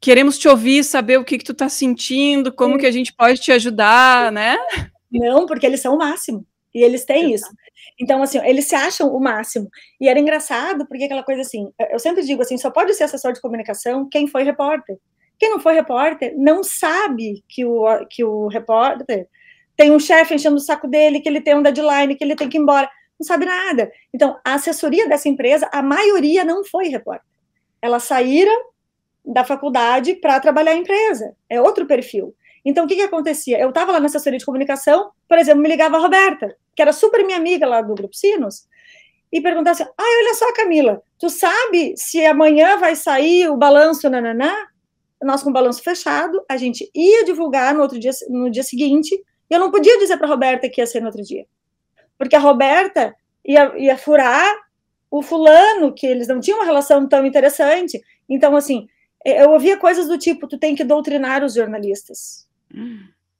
queremos 0.01 0.39
te 0.39 0.47
ouvir, 0.47 0.83
saber 0.83 1.19
o 1.19 1.23
que, 1.23 1.37
que 1.37 1.43
tu 1.43 1.53
tá 1.53 1.69
sentindo, 1.69 2.51
como 2.51 2.73
Sim. 2.73 2.79
que 2.79 2.85
a 2.87 2.91
gente 2.91 3.13
pode 3.13 3.39
te 3.39 3.51
ajudar, 3.51 4.31
né? 4.31 4.57
Não, 5.11 5.45
porque 5.45 5.65
eles 5.65 5.81
são 5.81 5.95
o 5.95 5.97
máximo. 5.97 6.45
E 6.77 6.83
eles 6.83 7.05
têm 7.05 7.33
isso. 7.33 7.51
Então, 7.99 8.21
assim, 8.21 8.37
eles 8.45 8.67
se 8.67 8.75
acham 8.75 9.11
o 9.11 9.19
máximo. 9.19 9.67
E 9.99 10.07
era 10.07 10.19
engraçado, 10.19 10.87
porque 10.87 11.05
aquela 11.05 11.23
coisa 11.23 11.41
assim, 11.41 11.73
eu 11.89 11.97
sempre 11.97 12.23
digo 12.23 12.39
assim, 12.39 12.55
só 12.55 12.69
pode 12.69 12.93
ser 12.93 13.05
assessor 13.05 13.33
de 13.33 13.41
comunicação 13.41 14.07
quem 14.07 14.27
foi 14.27 14.43
repórter. 14.43 14.99
Quem 15.39 15.49
não 15.49 15.59
foi 15.59 15.73
repórter 15.73 16.35
não 16.37 16.63
sabe 16.63 17.43
que 17.49 17.65
o, 17.65 18.05
que 18.07 18.23
o 18.23 18.45
repórter 18.47 19.27
tem 19.75 19.89
um 19.89 19.99
chefe 19.99 20.35
enchendo 20.35 20.57
o 20.57 20.59
saco 20.59 20.87
dele, 20.87 21.19
que 21.19 21.27
ele 21.27 21.41
tem 21.41 21.55
um 21.55 21.63
deadline, 21.63 22.15
que 22.15 22.23
ele 22.23 22.35
tem 22.35 22.47
que 22.47 22.59
ir 22.59 22.61
embora. 22.61 22.87
Não 23.19 23.25
sabe 23.25 23.47
nada. 23.47 23.91
Então, 24.13 24.39
a 24.45 24.53
assessoria 24.53 25.09
dessa 25.09 25.27
empresa, 25.27 25.67
a 25.73 25.81
maioria 25.81 26.43
não 26.43 26.63
foi 26.63 26.89
repórter. 26.89 27.25
Elas 27.81 28.03
saíram 28.03 28.55
da 29.25 29.43
faculdade 29.43 30.13
para 30.13 30.39
trabalhar 30.39 30.73
a 30.73 30.77
empresa. 30.77 31.35
É 31.49 31.59
outro 31.59 31.87
perfil. 31.87 32.35
Então, 32.63 32.85
o 32.85 32.87
que, 32.87 32.97
que 32.97 33.01
acontecia? 33.01 33.59
Eu 33.59 33.69
estava 33.69 33.91
lá 33.93 33.99
na 33.99 34.05
assessoria 34.05 34.37
de 34.37 34.45
comunicação, 34.45 35.09
por 35.27 35.39
exemplo, 35.39 35.63
me 35.63 35.69
ligava 35.69 35.97
a 35.97 35.99
Roberta, 35.99 36.55
que 36.77 36.81
era 36.83 36.93
super 36.93 37.25
minha 37.25 37.39
amiga 37.39 37.65
lá 37.65 37.81
do 37.81 37.95
Grupo 37.95 38.15
Sinos, 38.15 38.67
e 39.33 39.41
perguntava 39.41 39.71
assim: 39.71 39.91
ah, 39.97 40.19
olha 40.19 40.35
só, 40.35 40.53
Camila, 40.53 41.01
tu 41.17 41.27
sabe 41.27 41.95
se 41.97 42.23
amanhã 42.23 42.77
vai 42.77 42.95
sair 42.95 43.49
o 43.49 43.57
balanço 43.57 44.07
nananá? 44.07 44.55
Nós 45.23 45.41
com 45.41 45.49
o 45.49 45.53
balanço 45.53 45.81
fechado, 45.81 46.39
a 46.47 46.55
gente 46.55 46.87
ia 46.93 47.25
divulgar 47.25 47.73
no 47.73 47.81
outro 47.81 47.99
dia, 47.99 48.11
no 48.29 48.51
dia 48.51 48.61
seguinte, 48.61 49.15
e 49.49 49.53
eu 49.53 49.59
não 49.59 49.71
podia 49.71 49.97
dizer 49.97 50.17
para 50.17 50.27
a 50.27 50.29
Roberta 50.29 50.69
que 50.69 50.79
ia 50.79 50.85
ser 50.85 50.99
no 50.99 51.07
outro 51.07 51.23
dia. 51.23 51.47
Porque 52.15 52.35
a 52.35 52.39
Roberta 52.39 53.15
ia, 53.43 53.75
ia 53.75 53.97
furar 53.97 54.55
o 55.09 55.23
fulano, 55.23 55.91
que 55.91 56.05
eles 56.05 56.27
não 56.27 56.39
tinham 56.39 56.59
uma 56.59 56.65
relação 56.65 57.07
tão 57.07 57.25
interessante. 57.25 57.99
Então, 58.29 58.55
assim, 58.55 58.87
eu 59.25 59.49
ouvia 59.49 59.77
coisas 59.77 60.07
do 60.07 60.19
tipo: 60.19 60.47
tu 60.47 60.59
tem 60.59 60.75
que 60.75 60.83
doutrinar 60.83 61.43
os 61.43 61.55
jornalistas. 61.55 62.47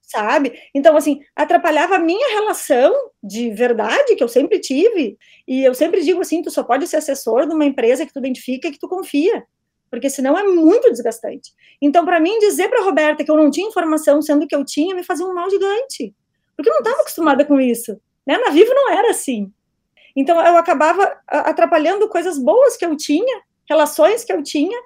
Sabe? 0.07 0.57
Então, 0.73 0.95
assim, 0.95 1.19
atrapalhava 1.35 1.95
a 1.95 1.99
minha 1.99 2.29
relação 2.29 2.93
de 3.21 3.51
verdade, 3.51 4.15
que 4.15 4.23
eu 4.23 4.29
sempre 4.29 4.57
tive, 4.59 5.17
e 5.45 5.63
eu 5.63 5.75
sempre 5.75 6.01
digo 6.01 6.21
assim, 6.21 6.41
tu 6.41 6.49
só 6.49 6.63
pode 6.63 6.87
ser 6.87 6.97
assessor 6.97 7.45
de 7.45 7.53
uma 7.53 7.65
empresa 7.65 8.05
que 8.05 8.13
tu 8.13 8.19
identifica 8.19 8.69
e 8.69 8.71
que 8.71 8.79
tu 8.79 8.87
confia, 8.87 9.43
porque 9.91 10.09
senão 10.09 10.37
é 10.37 10.43
muito 10.43 10.89
desgastante. 10.89 11.51
Então, 11.81 12.05
para 12.05 12.21
mim, 12.21 12.39
dizer 12.39 12.69
para 12.69 12.83
Roberta 12.83 13.23
que 13.23 13.29
eu 13.29 13.35
não 13.35 13.51
tinha 13.51 13.67
informação, 13.67 14.21
sendo 14.21 14.47
que 14.47 14.55
eu 14.55 14.63
tinha, 14.63 14.95
me 14.95 15.03
fazia 15.03 15.25
um 15.25 15.33
mal 15.33 15.49
gigante, 15.49 16.15
porque 16.55 16.69
eu 16.69 16.73
não 16.73 16.79
estava 16.79 17.01
acostumada 17.01 17.43
com 17.43 17.59
isso, 17.59 17.99
né? 18.25 18.37
Na 18.37 18.49
Vivo 18.49 18.73
não 18.73 18.89
era 18.91 19.11
assim. 19.11 19.51
Então, 20.15 20.39
eu 20.39 20.55
acabava 20.57 21.19
atrapalhando 21.27 22.07
coisas 22.07 22.39
boas 22.39 22.77
que 22.77 22.85
eu 22.85 22.95
tinha, 22.95 23.41
relações 23.69 24.23
que 24.23 24.31
eu 24.31 24.41
tinha, 24.41 24.77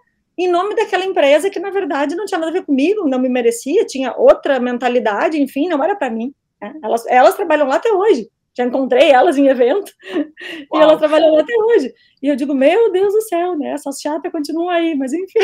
em 0.43 0.51
nome 0.51 0.75
daquela 0.75 1.05
empresa 1.05 1.49
que, 1.49 1.59
na 1.59 1.69
verdade, 1.69 2.15
não 2.15 2.25
tinha 2.25 2.39
nada 2.39 2.51
a 2.51 2.53
ver 2.53 2.65
comigo, 2.65 3.07
não 3.07 3.19
me 3.19 3.29
merecia, 3.29 3.85
tinha 3.85 4.13
outra 4.15 4.59
mentalidade, 4.59 5.41
enfim, 5.41 5.67
não 5.67 5.83
era 5.83 5.95
para 5.95 6.09
mim. 6.09 6.33
Né? 6.61 6.73
Elas, 6.83 7.05
elas 7.07 7.35
trabalham 7.35 7.67
lá 7.67 7.75
até 7.75 7.91
hoje. 7.91 8.29
Já 8.53 8.65
encontrei 8.65 9.09
elas 9.11 9.37
em 9.37 9.47
evento 9.47 9.93
Uau. 10.71 10.81
e 10.81 10.83
elas 10.83 10.99
trabalham 10.99 11.33
lá 11.33 11.41
até 11.41 11.53
hoje. 11.55 11.93
E 12.21 12.27
eu 12.27 12.35
digo, 12.35 12.53
meu 12.53 12.91
Deus 12.91 13.13
do 13.13 13.21
céu, 13.21 13.57
né? 13.57 13.71
Essas 13.71 13.99
chatas 13.99 14.31
continuam 14.31 14.69
aí, 14.69 14.93
mas 14.95 15.13
enfim, 15.13 15.39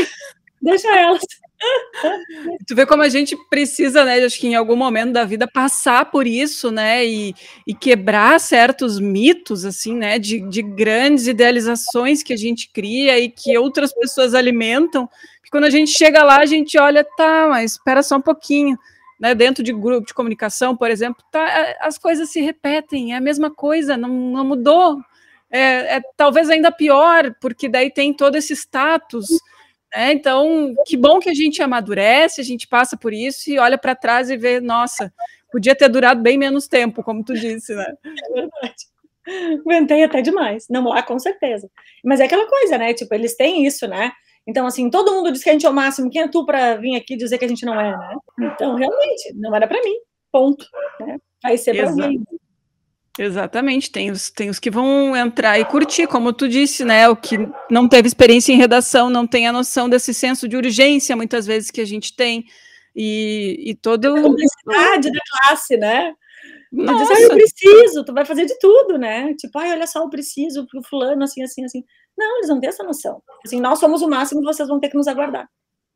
deixa 0.62 0.88
elas. 0.96 1.22
Tu 2.68 2.76
vê 2.76 2.86
como 2.86 3.02
a 3.02 3.10
gente 3.10 3.36
precisa, 3.50 4.06
né? 4.06 4.24
Acho 4.24 4.40
que 4.40 4.48
em 4.48 4.56
algum 4.56 4.76
momento 4.76 5.14
da 5.14 5.26
vida 5.26 5.48
passar 5.48 6.10
por 6.12 6.28
isso, 6.28 6.72
né? 6.72 7.06
E, 7.06 7.34
e 7.66 7.74
quebrar 7.74 8.40
certos 8.40 9.00
mitos, 9.00 9.66
assim, 9.66 9.96
né? 9.96 10.20
De, 10.20 10.40
de 10.50 10.62
grandes 10.62 11.28
idealizações 11.28 12.22
que 12.22 12.34
a 12.34 12.38
gente 12.38 12.70
cria 12.72 13.20
e 13.20 13.30
que 13.30 13.58
outras 13.58 13.94
pessoas 13.94 14.34
alimentam. 14.34 15.10
Que 15.44 15.50
quando 15.50 15.66
a 15.66 15.70
gente 15.70 15.92
chega 15.92 16.24
lá, 16.24 16.40
a 16.40 16.46
gente 16.46 16.78
olha, 16.78 17.04
tá, 17.04 17.48
mas 17.50 17.74
espera 17.74 18.04
só 18.04 18.18
um 18.18 18.22
pouquinho. 18.22 18.78
Né, 19.20 19.34
dentro 19.34 19.64
de 19.64 19.74
grupo 19.74 20.06
de 20.06 20.14
comunicação, 20.14 20.78
por 20.78 20.92
exemplo, 20.92 21.24
tá, 21.32 21.76
as 21.80 21.98
coisas 21.98 22.30
se 22.30 22.40
repetem, 22.40 23.14
é 23.14 23.18
a 23.18 23.20
mesma 23.20 23.50
coisa, 23.50 23.98
não, 23.98 24.10
não 24.10 24.46
mudou. 24.46 25.02
É, 25.50 25.96
é, 25.96 26.02
talvez 26.16 26.52
ainda 26.52 26.72
pior, 26.72 27.34
porque 27.42 27.68
daí 27.68 27.90
tem 27.90 28.14
todo 28.14 28.36
esse 28.36 28.54
status 28.54 29.26
é, 29.94 30.12
então, 30.12 30.74
que 30.86 30.98
bom 30.98 31.20
que 31.20 31.30
a 31.30 31.34
gente 31.34 31.62
amadurece, 31.62 32.42
a 32.42 32.44
gente 32.44 32.68
passa 32.68 32.98
por 32.98 33.14
isso 33.14 33.50
e 33.50 33.58
olha 33.58 33.78
para 33.78 33.96
trás 33.96 34.30
e 34.30 34.38
vê, 34.38 34.60
nossa, 34.60 35.14
podia 35.52 35.76
ter 35.76 35.90
durado 35.90 36.22
bem 36.22 36.38
menos 36.38 36.68
tempo, 36.68 37.04
como 37.04 37.24
tu 37.24 37.34
disse, 37.34 37.74
né? 37.74 37.94
É 38.04 38.34
verdade. 38.34 38.86
Aguentei 39.62 40.04
até 40.04 40.22
demais. 40.22 40.68
Não 40.70 40.84
lá, 40.86 41.04
com 41.04 41.18
certeza. 41.20 41.70
Mas 42.04 42.20
é 42.20 42.26
aquela 42.26 42.48
coisa, 42.48 42.78
né? 42.78 42.94
Tipo, 42.94 43.14
eles 43.14 43.36
têm 43.36 43.66
isso, 43.66 43.88
né? 43.88 44.12
Então, 44.46 44.66
assim, 44.66 44.90
todo 44.90 45.12
mundo 45.14 45.32
diz 45.32 45.44
que 45.44 45.50
a 45.50 45.54
gente 45.54 45.66
é 45.66 45.70
o 45.70 45.74
máximo. 45.74 46.10
Quem 46.10 46.22
é 46.22 46.28
tu 46.28 46.46
para 46.46 46.76
vir 46.76 46.96
aqui 46.96 47.18
dizer 47.18 47.38
que 47.38 47.44
a 47.44 47.50
gente 47.50 47.66
não 47.66 47.80
é, 47.80 47.92
né? 47.92 48.16
Então, 48.40 48.76
realmente, 48.76 49.34
não 49.36 49.54
era 49.54 49.68
para 49.68 49.82
mim. 49.84 49.96
Ponto. 50.32 50.66
Né? 51.02 51.18
Vai 51.44 51.58
ser 51.58 51.76
para 51.76 51.90
alguém. 51.90 52.24
Exatamente, 53.20 53.92
tem 53.92 54.12
os, 54.12 54.30
tem 54.30 54.50
os 54.50 54.60
que 54.60 54.70
vão 54.70 55.16
entrar 55.16 55.60
e 55.60 55.66
curtir, 55.66 56.06
como 56.08 56.32
tu 56.32 56.48
disse, 56.48 56.86
né? 56.86 57.10
O 57.10 57.16
que 57.16 57.38
não 57.70 57.90
teve 57.90 58.08
experiência 58.08 58.54
em 58.54 58.58
redação, 58.58 59.10
não 59.10 59.26
tem 59.26 59.48
a 59.48 59.52
noção 59.52 59.90
desse 59.90 60.14
senso 60.14 60.48
de 60.48 60.56
urgência, 60.56 61.16
muitas 61.16 61.48
vezes, 61.48 61.72
que 61.72 61.82
a 61.82 61.86
gente 61.86 62.16
tem. 62.16 62.46
E, 62.96 63.64
e 63.66 63.76
todo. 63.76 64.16
A 64.16 64.22
complexidade 64.22 65.12
da 65.12 65.20
classe, 65.32 65.78
né? 65.78 66.14
Nossa. 66.72 67.14
Diz, 67.14 67.18
ah, 67.18 67.22
eu 67.22 67.30
preciso, 67.30 68.06
tu 68.06 68.14
vai 68.14 68.26
fazer 68.26 68.46
de 68.46 68.58
tudo, 68.60 68.98
né? 68.98 69.34
Tipo, 69.36 69.58
ai, 69.60 69.72
olha 69.72 69.88
só, 69.88 70.00
eu 70.04 70.10
preciso 70.10 70.68
pro 70.68 70.84
fulano, 70.84 71.24
assim, 71.24 71.42
assim, 71.42 71.64
assim. 71.66 71.84
Não, 72.18 72.38
eles 72.38 72.50
não 72.50 72.60
têm 72.60 72.70
essa 72.70 72.84
noção. 72.84 73.22
Assim, 73.46 73.60
nós 73.60 73.80
somos 73.80 74.02
o 74.02 74.10
máximo, 74.10 74.42
vocês 74.42 74.68
vão 74.68 74.80
ter 74.80 74.90
que 74.90 74.98
nos 74.98 75.08
aguardar. 75.08 75.48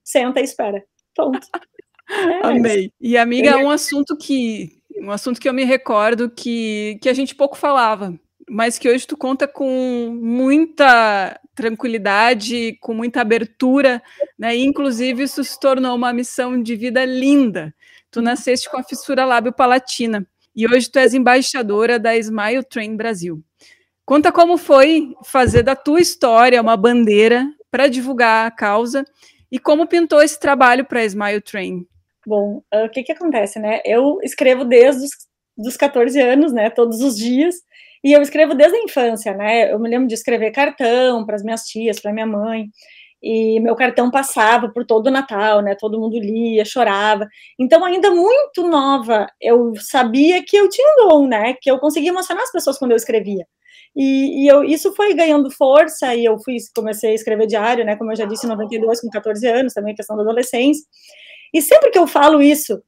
Senta 0.04 0.40
e 0.40 0.44
espera. 0.44 0.84
Ponto. 1.16 1.40
É, 2.10 2.46
Amei. 2.46 2.92
E, 3.00 3.16
amiga, 3.16 3.52
é 3.52 3.56
um 3.56 3.70
assunto 3.70 4.18
que 4.18 4.81
um 5.02 5.12
assunto 5.12 5.40
que 5.40 5.50
eu 5.50 5.54
me 5.54 5.64
recordo 5.64 6.30
que, 6.30 7.00
que 7.02 7.10
a 7.10 7.14
gente 7.14 7.34
pouco 7.34 7.58
falava, 7.58 8.14
mas 8.48 8.78
que 8.78 8.88
hoje 8.88 9.08
tu 9.08 9.18
conta 9.18 9.48
com 9.48 10.18
muita 10.22 11.40
tranquilidade, 11.56 12.78
com 12.80 12.94
muita 12.94 13.22
abertura, 13.22 14.02
né? 14.38 14.56
inclusive 14.56 15.24
isso 15.24 15.44
se 15.44 15.60
tornou 15.60 15.96
uma 15.96 16.14
missão 16.14 16.62
de 16.62 16.76
vida 16.76 17.04
linda. 17.04 17.74
Tu 18.12 18.22
nasceste 18.22 18.70
com 18.70 18.78
a 18.78 18.84
fissura 18.84 19.26
lábio-palatina 19.26 20.28
e 20.56 20.68
hoje 20.68 20.90
tu 20.90 21.00
és 21.00 21.14
embaixadora 21.14 21.98
da 21.98 22.16
Smile 22.18 22.64
Train 22.64 22.96
Brasil. 22.96 23.44
Conta 24.06 24.32
como 24.32 24.58
foi 24.58 25.16
fazer 25.24 25.64
da 25.64 25.76
tua 25.76 26.02
história 26.02 26.62
uma 26.62 26.76
bandeira 26.76 27.48
para 27.72 27.88
divulgar 27.88 28.48
a 28.48 28.52
causa 28.52 29.06
e 29.52 29.58
como 29.58 29.88
pintou 29.88 30.22
esse 30.22 30.40
trabalho 30.40 30.86
para 30.86 31.00
a 31.00 31.06
Smile 31.06 31.42
Train. 31.42 31.88
Bom, 32.26 32.62
uh, 32.74 32.86
o 32.86 32.90
que 32.90 33.04
que 33.04 33.12
acontece, 33.12 33.60
né? 33.60 33.82
Eu 33.86 34.20
escrevo 34.24 34.64
desde 34.66 35.06
os 35.06 35.12
dos 35.58 35.78
14 35.78 36.20
anos, 36.20 36.54
né? 36.54 36.70
Todos 36.70 37.02
os 37.02 37.16
dias. 37.18 37.56
E 38.04 38.14
eu 38.14 38.22
escrevo 38.22 38.56
desde 38.56 38.78
a 38.78 38.84
infância, 38.84 39.34
né? 39.34 39.72
Eu 39.72 39.80
me 39.80 39.90
lembro 39.90 40.08
de 40.08 40.16
escrever 40.16 40.52
cartão 40.52 41.26
para 41.26 41.36
as 41.36 41.44
minhas 41.44 41.64
tias, 41.64 42.00
para 42.00 42.14
minha 42.14 42.26
mãe. 42.26 42.68
E 43.22 43.60
meu 43.60 43.76
cartão 43.76 44.10
passava 44.10 44.70
por 44.70 44.86
todo 44.86 45.08
o 45.08 45.12
Natal, 45.12 45.62
né? 45.62 45.76
Todo 45.80 46.00
mundo 46.00 46.18
lia, 46.20 46.66
chorava. 46.66 47.28
Então, 47.60 47.86
ainda 47.86 48.10
muito 48.10 48.68
nova, 48.68 49.28
eu 49.40 49.74
sabia 49.80 50.44
que 50.44 50.58
eu 50.58 50.68
tinha 50.70 50.88
um 50.94 51.10
dom, 51.10 51.28
né? 51.28 51.54
Que 51.62 51.70
eu 51.70 51.78
conseguia 51.80 52.10
emocionar 52.10 52.44
as 52.44 52.52
pessoas 52.52 52.80
quando 52.80 52.92
eu 52.92 52.98
escrevia. 52.98 53.46
E, 53.96 54.46
e 54.46 54.48
eu, 54.48 54.64
isso 54.64 54.94
foi 54.96 55.14
ganhando 55.14 55.52
força, 55.52 56.16
e 56.16 56.26
eu 56.26 56.38
fui, 56.44 56.56
comecei 56.76 57.12
a 57.12 57.14
escrever 57.14 57.46
diário, 57.46 57.86
né? 57.86 57.96
Como 57.96 58.12
eu 58.12 58.16
já 58.16 58.26
disse, 58.26 58.46
em 58.48 58.50
92, 58.50 59.02
com 59.02 59.10
14 59.10 59.46
anos, 59.48 59.74
também 59.74 59.94
questão 59.94 60.16
da 60.16 60.24
adolescência. 60.24 60.84
E 61.54 61.62
sempre 61.62 61.92
que 61.92 62.00
eu 62.00 62.08
falo 62.08 62.42
isso, 62.42 62.82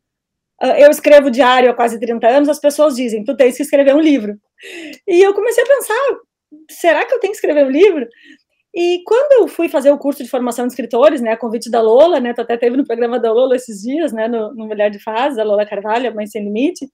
ah, 0.62 0.80
eu 0.80 0.90
escrevo 0.90 1.32
diário 1.32 1.70
há 1.70 1.74
quase 1.74 2.00
30 2.00 2.28
anos, 2.28 2.50
as 2.50 2.60
pessoas 2.60 2.96
dizem, 2.96 3.24
tu 3.24 3.36
tens 3.36 3.58
que 3.58 3.64
escrever 3.64 3.96
um 3.96 4.00
livro. 4.00 4.38
E 5.08 5.22
eu 5.22 5.34
comecei 5.34 5.64
a 5.64 5.68
pensar, 5.68 6.18
será 6.72 7.06
que 7.06 7.14
eu 7.14 7.20
tenho 7.20 7.32
que 7.34 7.38
escrever 7.38 7.66
um 7.66 7.72
livro? 7.72 8.08
E 8.76 9.04
quando 9.06 9.44
eu 9.44 9.48
fui 9.48 9.70
fazer 9.70 9.92
o 9.92 10.00
curso 10.00 10.24
de 10.24 10.30
formação 10.30 10.66
de 10.66 10.74
escritores, 10.74 11.22
né, 11.22 11.34
a 11.34 11.38
convite 11.38 11.70
da 11.70 11.82
Lola, 11.82 12.20
né, 12.20 12.34
tu 12.34 12.42
até 12.42 12.58
teve 12.58 12.76
no 12.76 12.86
programa 12.86 13.20
da 13.20 13.32
Lola 13.32 13.56
esses 13.56 13.82
dias, 13.82 14.12
né, 14.12 14.28
no, 14.28 14.54
no 14.56 14.66
Mulher 14.68 14.90
de 14.90 15.00
Fase, 15.00 15.36
da 15.36 15.44
Lola 15.44 15.66
Carvalho, 15.66 16.14
Mãe 16.16 16.26
Sem 16.26 16.44
Limite, 16.44 16.88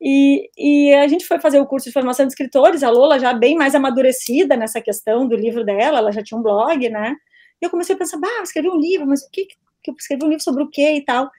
e, 0.00 0.48
e, 0.56 0.94
a 0.94 1.06
gente 1.06 1.26
foi 1.26 1.38
fazer 1.38 1.60
o 1.60 1.66
curso 1.66 1.88
de 1.88 1.92
formação 1.92 2.26
de 2.26 2.32
escritores, 2.32 2.82
a 2.82 2.88
Lola 2.88 3.18
já 3.18 3.34
bem 3.34 3.54
mais 3.54 3.74
amadurecida 3.74 4.56
nessa 4.56 4.80
questão 4.80 5.28
do 5.28 5.36
livro 5.36 5.62
dela, 5.62 5.98
ela 5.98 6.10
já 6.10 6.22
tinha 6.22 6.38
um 6.38 6.42
blog, 6.42 6.88
né, 6.88 7.14
e 7.60 7.66
eu 7.66 7.70
comecei 7.70 7.94
a 7.94 7.98
pensar, 7.98 8.18
bah, 8.18 8.42
escrevi 8.42 8.70
um 8.70 8.80
livro, 8.80 9.06
mas 9.06 9.22
o 9.22 9.30
que, 9.30 9.46
que 9.82 9.90
eu 9.90 9.94
escrevi 9.98 10.24
um 10.24 10.28
livro 10.28 10.42
sobre 10.42 10.62
o 10.62 10.68
quê 10.68 10.94
e 10.94 11.04
tal. 11.04 11.30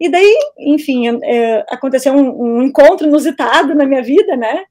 E 0.00 0.08
daí, 0.08 0.36
enfim, 0.58 1.18
é, 1.22 1.64
aconteceu 1.68 2.12
um, 2.12 2.42
um, 2.42 2.62
encontro 2.62 3.06
inusitado 3.06 3.74
na 3.74 3.86
minha 3.86 4.02
vida, 4.02 4.36
né? 4.36 4.64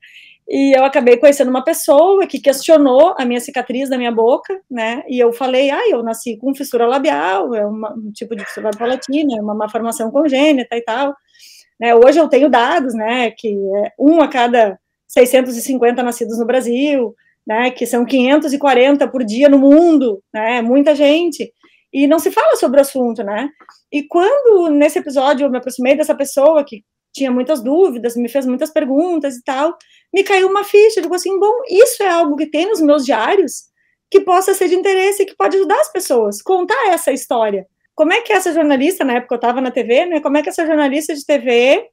E 0.48 0.78
eu 0.78 0.84
acabei 0.84 1.16
conhecendo 1.18 1.50
uma 1.50 1.64
pessoa 1.64 2.28
que 2.28 2.40
questionou 2.40 3.16
a 3.18 3.24
minha 3.24 3.40
cicatriz 3.40 3.90
da 3.90 3.98
minha 3.98 4.12
boca, 4.12 4.60
né? 4.70 5.04
E 5.08 5.18
eu 5.18 5.32
falei, 5.32 5.70
ah, 5.72 5.90
eu 5.90 6.04
nasci 6.04 6.38
com 6.38 6.54
fissura 6.54 6.86
labial, 6.86 7.56
é 7.56 7.66
uma, 7.66 7.94
um 7.94 8.12
tipo 8.12 8.36
de 8.36 8.46
fissura 8.46 8.72
palatina, 8.72 9.38
é 9.38 9.42
uma 9.42 9.56
malformação 9.56 10.12
congênita 10.12 10.76
e 10.76 10.82
tal. 10.82 11.16
Né? 11.80 11.96
Hoje 11.96 12.20
eu 12.20 12.28
tenho 12.28 12.50
dados, 12.50 12.94
né? 12.94 13.32
Que 13.32 13.50
é 13.50 13.94
um 13.98 14.22
a 14.22 14.28
cada 14.28 14.78
650 15.08 16.04
nascidos 16.04 16.38
no 16.38 16.46
Brasil, 16.46 17.16
né? 17.48 17.72
Que 17.72 17.86
são 17.86 18.06
540 18.06 19.08
por 19.08 19.24
dia 19.24 19.48
no 19.48 19.58
mundo, 19.58 20.22
né? 20.34 20.62
Muita 20.62 20.94
gente 20.94 21.54
e 21.94 22.08
não 22.08 22.18
se 22.18 22.32
fala 22.32 22.56
sobre 22.56 22.80
o 22.80 22.82
assunto, 22.82 23.24
né? 23.24 23.50
E 23.92 24.04
quando 24.04 24.70
nesse 24.70 24.98
episódio 24.98 25.46
eu 25.46 25.52
me 25.52 25.60
aproximei 25.60 25.96
dessa 25.96 26.16
pessoa 26.16 26.64
que 26.64 26.84
tinha 27.14 27.30
muitas 27.30 27.62
dúvidas, 27.62 28.16
me 28.16 28.28
fez 28.28 28.48
muitas 28.48 28.72
perguntas 28.72 29.36
e 29.36 29.44
tal, 29.44 29.78
me 30.12 30.24
caiu 30.24 30.48
uma 30.48 30.64
ficha, 30.64 31.00
eu 31.00 31.04
digo 31.04 31.14
assim, 31.14 31.40
bom, 31.40 31.54
isso 31.70 32.02
é 32.02 32.10
algo 32.10 32.36
que 32.36 32.48
tem 32.48 32.68
nos 32.68 32.82
meus 32.82 33.06
diários 33.06 33.66
que 34.10 34.22
possa 34.22 34.54
ser 34.56 34.68
de 34.68 34.76
interesse, 34.76 35.26
que 35.26 35.36
pode 35.36 35.58
ajudar 35.58 35.80
as 35.80 35.92
pessoas, 35.92 36.42
contar 36.42 36.90
essa 36.90 37.12
história. 37.12 37.68
Como 37.94 38.12
é 38.12 38.22
que 38.22 38.34
essa 38.34 38.52
jornalista, 38.52 39.06
na 39.06 39.14
época 39.14 39.36
eu 39.36 39.38
estava 39.38 39.62
na 39.62 39.70
TV, 39.70 40.06
né, 40.08 40.20
como 40.20 40.38
é 40.38 40.42
que 40.42 40.50
essa 40.50 40.66
jornalista 40.66 41.14
de 41.14 41.24
TV 41.24 41.88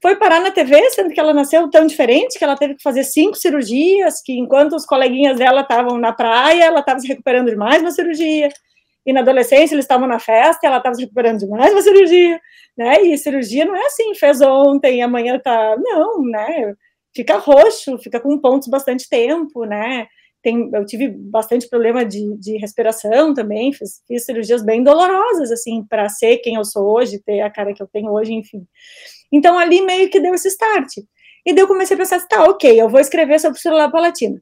foi 0.00 0.16
parar 0.16 0.40
na 0.40 0.50
TV, 0.50 0.90
sendo 0.90 1.10
que 1.10 1.18
ela 1.18 1.32
nasceu 1.32 1.68
tão 1.70 1.86
diferente, 1.86 2.38
que 2.38 2.44
ela 2.44 2.56
teve 2.56 2.74
que 2.74 2.82
fazer 2.82 3.04
cinco 3.04 3.36
cirurgias, 3.36 4.20
que 4.20 4.32
enquanto 4.32 4.74
os 4.74 4.84
coleguinhas 4.84 5.38
dela 5.38 5.60
estavam 5.62 5.98
na 5.98 6.12
praia, 6.12 6.64
ela 6.64 6.80
estava 6.80 6.98
se 6.98 7.06
recuperando 7.06 7.50
de 7.50 7.56
mais 7.56 7.80
uma 7.80 7.92
cirurgia, 7.92 8.48
e 9.04 9.12
na 9.12 9.20
adolescência 9.20 9.74
eles 9.74 9.84
estavam 9.84 10.06
na 10.06 10.18
festa, 10.18 10.66
ela 10.66 10.78
estava 10.78 10.94
se 10.94 11.02
recuperando 11.02 11.38
de 11.38 11.46
mais 11.46 11.72
uma 11.72 11.82
cirurgia, 11.82 12.40
né? 12.76 13.02
E 13.02 13.18
cirurgia 13.18 13.64
não 13.64 13.76
é 13.76 13.86
assim, 13.86 14.14
fez 14.14 14.40
ontem, 14.40 15.02
amanhã 15.02 15.38
tá. 15.38 15.76
Não, 15.78 16.22
né? 16.22 16.74
Fica 17.14 17.36
roxo, 17.36 17.98
fica 17.98 18.20
com 18.20 18.38
pontos 18.38 18.68
bastante 18.68 19.08
tempo, 19.08 19.64
né? 19.64 20.06
Tem, 20.42 20.70
eu 20.72 20.84
tive 20.84 21.08
bastante 21.08 21.68
problema 21.68 22.04
de, 22.04 22.36
de 22.38 22.56
respiração 22.58 23.32
também, 23.32 23.72
fiz, 23.72 24.02
fiz 24.08 24.24
cirurgias 24.24 24.64
bem 24.64 24.82
dolorosas, 24.82 25.52
assim, 25.52 25.84
para 25.88 26.08
ser 26.08 26.38
quem 26.38 26.56
eu 26.56 26.64
sou 26.64 26.84
hoje, 26.84 27.22
ter 27.22 27.40
a 27.42 27.50
cara 27.50 27.72
que 27.72 27.82
eu 27.82 27.86
tenho 27.86 28.10
hoje, 28.10 28.32
enfim. 28.32 28.66
Então, 29.30 29.58
ali 29.58 29.80
meio 29.82 30.10
que 30.10 30.18
deu 30.20 30.34
esse 30.34 30.48
start. 30.48 30.98
E 31.46 31.52
daí 31.52 31.62
eu 31.62 31.68
comecei 31.68 31.94
a 31.94 31.98
pensar, 31.98 32.26
tá, 32.26 32.44
ok, 32.44 32.80
eu 32.80 32.88
vou 32.88 33.00
escrever 33.00 33.38
sobre 33.38 33.60
palatina. 33.90 34.40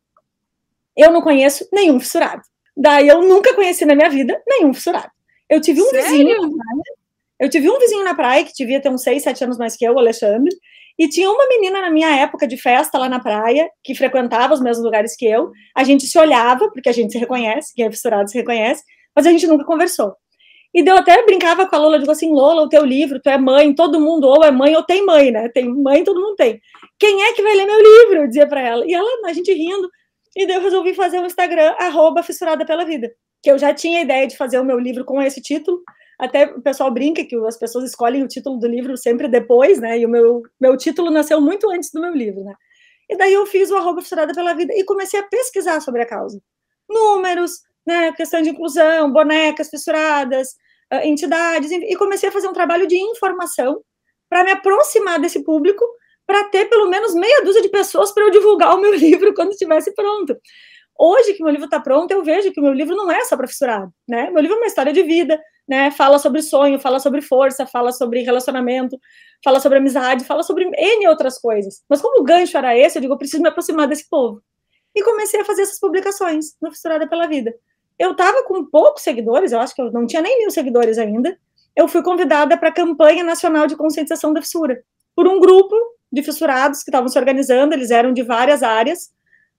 Eu 0.96 1.10
não 1.12 1.22
conheço 1.22 1.68
nenhum 1.72 2.00
fissurado. 2.00 2.42
Daí 2.80 3.08
eu 3.08 3.20
nunca 3.20 3.54
conheci 3.54 3.84
na 3.84 3.94
minha 3.94 4.08
vida 4.08 4.42
nenhum 4.48 4.72
fissurado. 4.72 5.10
Eu 5.50 5.60
tive 5.60 5.82
um 5.82 5.90
Sério? 5.90 6.08
vizinho, 6.08 6.50
Eu 7.38 7.50
tive 7.50 7.68
um 7.68 7.78
vizinho 7.78 8.02
na 8.02 8.14
praia 8.14 8.42
que 8.42 8.52
devia 8.56 8.80
ter 8.80 8.88
uns 8.88 9.02
6, 9.02 9.22
7 9.22 9.44
anos 9.44 9.58
mais 9.58 9.76
que 9.76 9.84
eu, 9.84 9.92
o 9.92 9.98
Alexandre, 9.98 10.50
e 10.98 11.06
tinha 11.06 11.30
uma 11.30 11.46
menina 11.46 11.82
na 11.82 11.90
minha 11.90 12.08
época 12.08 12.46
de 12.46 12.56
festa 12.56 12.98
lá 12.98 13.06
na 13.06 13.20
praia, 13.20 13.68
que 13.84 13.94
frequentava 13.94 14.54
os 14.54 14.62
mesmos 14.62 14.82
lugares 14.82 15.14
que 15.14 15.26
eu. 15.26 15.50
A 15.76 15.84
gente 15.84 16.06
se 16.06 16.18
olhava, 16.18 16.70
porque 16.70 16.88
a 16.88 16.92
gente 16.92 17.12
se 17.12 17.18
reconhece, 17.18 17.74
quem 17.74 17.84
é 17.84 17.90
fissurado 17.90 18.30
se 18.30 18.38
reconhece, 18.38 18.82
mas 19.14 19.26
a 19.26 19.30
gente 19.30 19.46
nunca 19.46 19.64
conversou. 19.64 20.14
E 20.72 20.80
eu 20.88 20.96
até 20.96 21.22
brincava 21.26 21.66
com 21.66 21.76
a 21.76 21.78
Lola, 21.78 21.98
digo 21.98 22.10
assim, 22.10 22.32
Lola, 22.32 22.62
o 22.62 22.68
teu 22.68 22.84
livro, 22.84 23.20
tu 23.20 23.28
é 23.28 23.36
mãe, 23.36 23.74
todo 23.74 24.00
mundo 24.00 24.26
ou 24.26 24.42
é 24.42 24.50
mãe 24.50 24.74
ou 24.74 24.82
tem 24.82 25.04
mãe, 25.04 25.30
né? 25.30 25.50
Tem 25.50 25.68
mãe, 25.68 26.02
todo 26.02 26.20
mundo 26.20 26.36
tem. 26.36 26.58
Quem 26.98 27.24
é 27.24 27.32
que 27.34 27.42
vai 27.42 27.54
ler 27.54 27.66
meu 27.66 27.78
livro? 27.78 28.22
Eu 28.22 28.28
dizia 28.28 28.46
para 28.46 28.62
ela. 28.62 28.86
E 28.86 28.94
ela, 28.94 29.08
a 29.26 29.32
gente 29.32 29.52
rindo. 29.52 29.90
E 30.36 30.46
daí 30.46 30.56
eu 30.56 30.62
resolvi 30.62 30.94
fazer 30.94 31.18
um 31.18 31.26
Instagram, 31.26 31.74
arroba 31.78 32.22
fissurada 32.22 32.64
pela 32.64 32.84
vida. 32.84 33.10
Que 33.42 33.50
eu 33.50 33.58
já 33.58 33.74
tinha 33.74 34.00
a 34.00 34.02
ideia 34.02 34.26
de 34.26 34.36
fazer 34.36 34.58
o 34.58 34.64
meu 34.64 34.78
livro 34.78 35.04
com 35.04 35.20
esse 35.20 35.40
título, 35.40 35.82
até 36.18 36.44
o 36.44 36.60
pessoal 36.60 36.90
brinca 36.90 37.24
que 37.24 37.34
as 37.46 37.56
pessoas 37.56 37.86
escolhem 37.86 38.22
o 38.22 38.28
título 38.28 38.58
do 38.58 38.68
livro 38.68 38.96
sempre 38.96 39.26
depois, 39.26 39.80
né? 39.80 39.98
E 39.98 40.04
o 40.04 40.08
meu, 40.08 40.42
meu 40.60 40.76
título 40.76 41.10
nasceu 41.10 41.40
muito 41.40 41.70
antes 41.70 41.90
do 41.90 42.00
meu 42.00 42.12
livro, 42.12 42.44
né? 42.44 42.54
E 43.08 43.16
daí 43.16 43.32
eu 43.32 43.46
fiz 43.46 43.70
o 43.70 43.76
arroba 43.76 44.02
fissurada 44.02 44.34
pela 44.34 44.54
vida 44.54 44.72
e 44.76 44.84
comecei 44.84 45.18
a 45.18 45.22
pesquisar 45.22 45.80
sobre 45.80 46.02
a 46.02 46.06
causa. 46.06 46.40
Números, 46.88 47.62
né? 47.86 48.12
Questão 48.12 48.42
de 48.42 48.50
inclusão, 48.50 49.10
bonecas 49.10 49.70
fissuradas, 49.70 50.48
uh, 50.92 51.04
entidades, 51.04 51.70
e 51.70 51.96
comecei 51.96 52.28
a 52.28 52.32
fazer 52.32 52.48
um 52.48 52.52
trabalho 52.52 52.86
de 52.86 52.96
informação 52.96 53.82
para 54.28 54.44
me 54.44 54.52
aproximar 54.52 55.18
desse 55.18 55.42
público, 55.42 55.84
para 56.30 56.44
ter 56.44 56.66
pelo 56.66 56.88
menos 56.88 57.12
meia 57.12 57.42
dúzia 57.42 57.60
de 57.60 57.68
pessoas 57.68 58.12
para 58.12 58.22
eu 58.22 58.30
divulgar 58.30 58.76
o 58.76 58.80
meu 58.80 58.94
livro 58.94 59.34
quando 59.34 59.50
estivesse 59.50 59.92
pronto. 59.92 60.36
Hoje 60.96 61.34
que 61.34 61.42
meu 61.42 61.50
livro 61.50 61.64
está 61.64 61.80
pronto, 61.80 62.12
eu 62.12 62.22
vejo 62.22 62.52
que 62.52 62.60
o 62.60 62.62
meu 62.62 62.72
livro 62.72 62.94
não 62.94 63.10
é 63.10 63.24
só 63.24 63.36
para 63.36 63.48
fissurado, 63.48 63.92
né? 64.08 64.30
Meu 64.30 64.40
livro 64.40 64.56
é 64.56 64.60
uma 64.60 64.66
história 64.66 64.92
de 64.92 65.02
vida, 65.02 65.40
né? 65.66 65.90
Fala 65.90 66.20
sobre 66.20 66.40
sonho, 66.40 66.78
fala 66.78 67.00
sobre 67.00 67.20
força, 67.20 67.66
fala 67.66 67.90
sobre 67.90 68.22
relacionamento, 68.22 68.96
fala 69.42 69.58
sobre 69.58 69.78
amizade, 69.78 70.24
fala 70.24 70.44
sobre 70.44 70.70
N 70.72 71.08
outras 71.08 71.36
coisas. 71.36 71.82
Mas 71.88 72.00
como 72.00 72.20
o 72.20 72.24
gancho 72.24 72.56
era 72.56 72.78
esse, 72.78 72.96
eu 72.98 73.02
digo, 73.02 73.14
eu 73.14 73.18
preciso 73.18 73.42
me 73.42 73.48
aproximar 73.48 73.88
desse 73.88 74.08
povo. 74.08 74.40
E 74.94 75.02
comecei 75.02 75.40
a 75.40 75.44
fazer 75.44 75.62
essas 75.62 75.80
publicações 75.80 76.54
no 76.62 76.70
Fissurada 76.70 77.08
pela 77.08 77.26
Vida. 77.26 77.52
Eu 77.98 78.12
estava 78.12 78.44
com 78.44 78.64
poucos 78.66 79.02
seguidores, 79.02 79.50
eu 79.50 79.58
acho 79.58 79.74
que 79.74 79.82
eu 79.82 79.90
não 79.90 80.06
tinha 80.06 80.22
nem 80.22 80.38
mil 80.38 80.50
seguidores 80.52 80.96
ainda. 80.96 81.36
Eu 81.74 81.88
fui 81.88 82.04
convidada 82.04 82.56
para 82.56 82.68
a 82.68 82.72
campanha 82.72 83.24
nacional 83.24 83.66
de 83.66 83.74
conscientização 83.74 84.32
da 84.32 84.40
fissura 84.40 84.80
por 85.16 85.26
um 85.26 85.40
grupo 85.40 85.74
de 86.12 86.22
fissurados 86.22 86.82
que 86.82 86.90
estavam 86.90 87.08
se 87.08 87.18
organizando, 87.18 87.74
eles 87.74 87.90
eram 87.90 88.12
de 88.12 88.22
várias 88.22 88.62
áreas, 88.62 89.10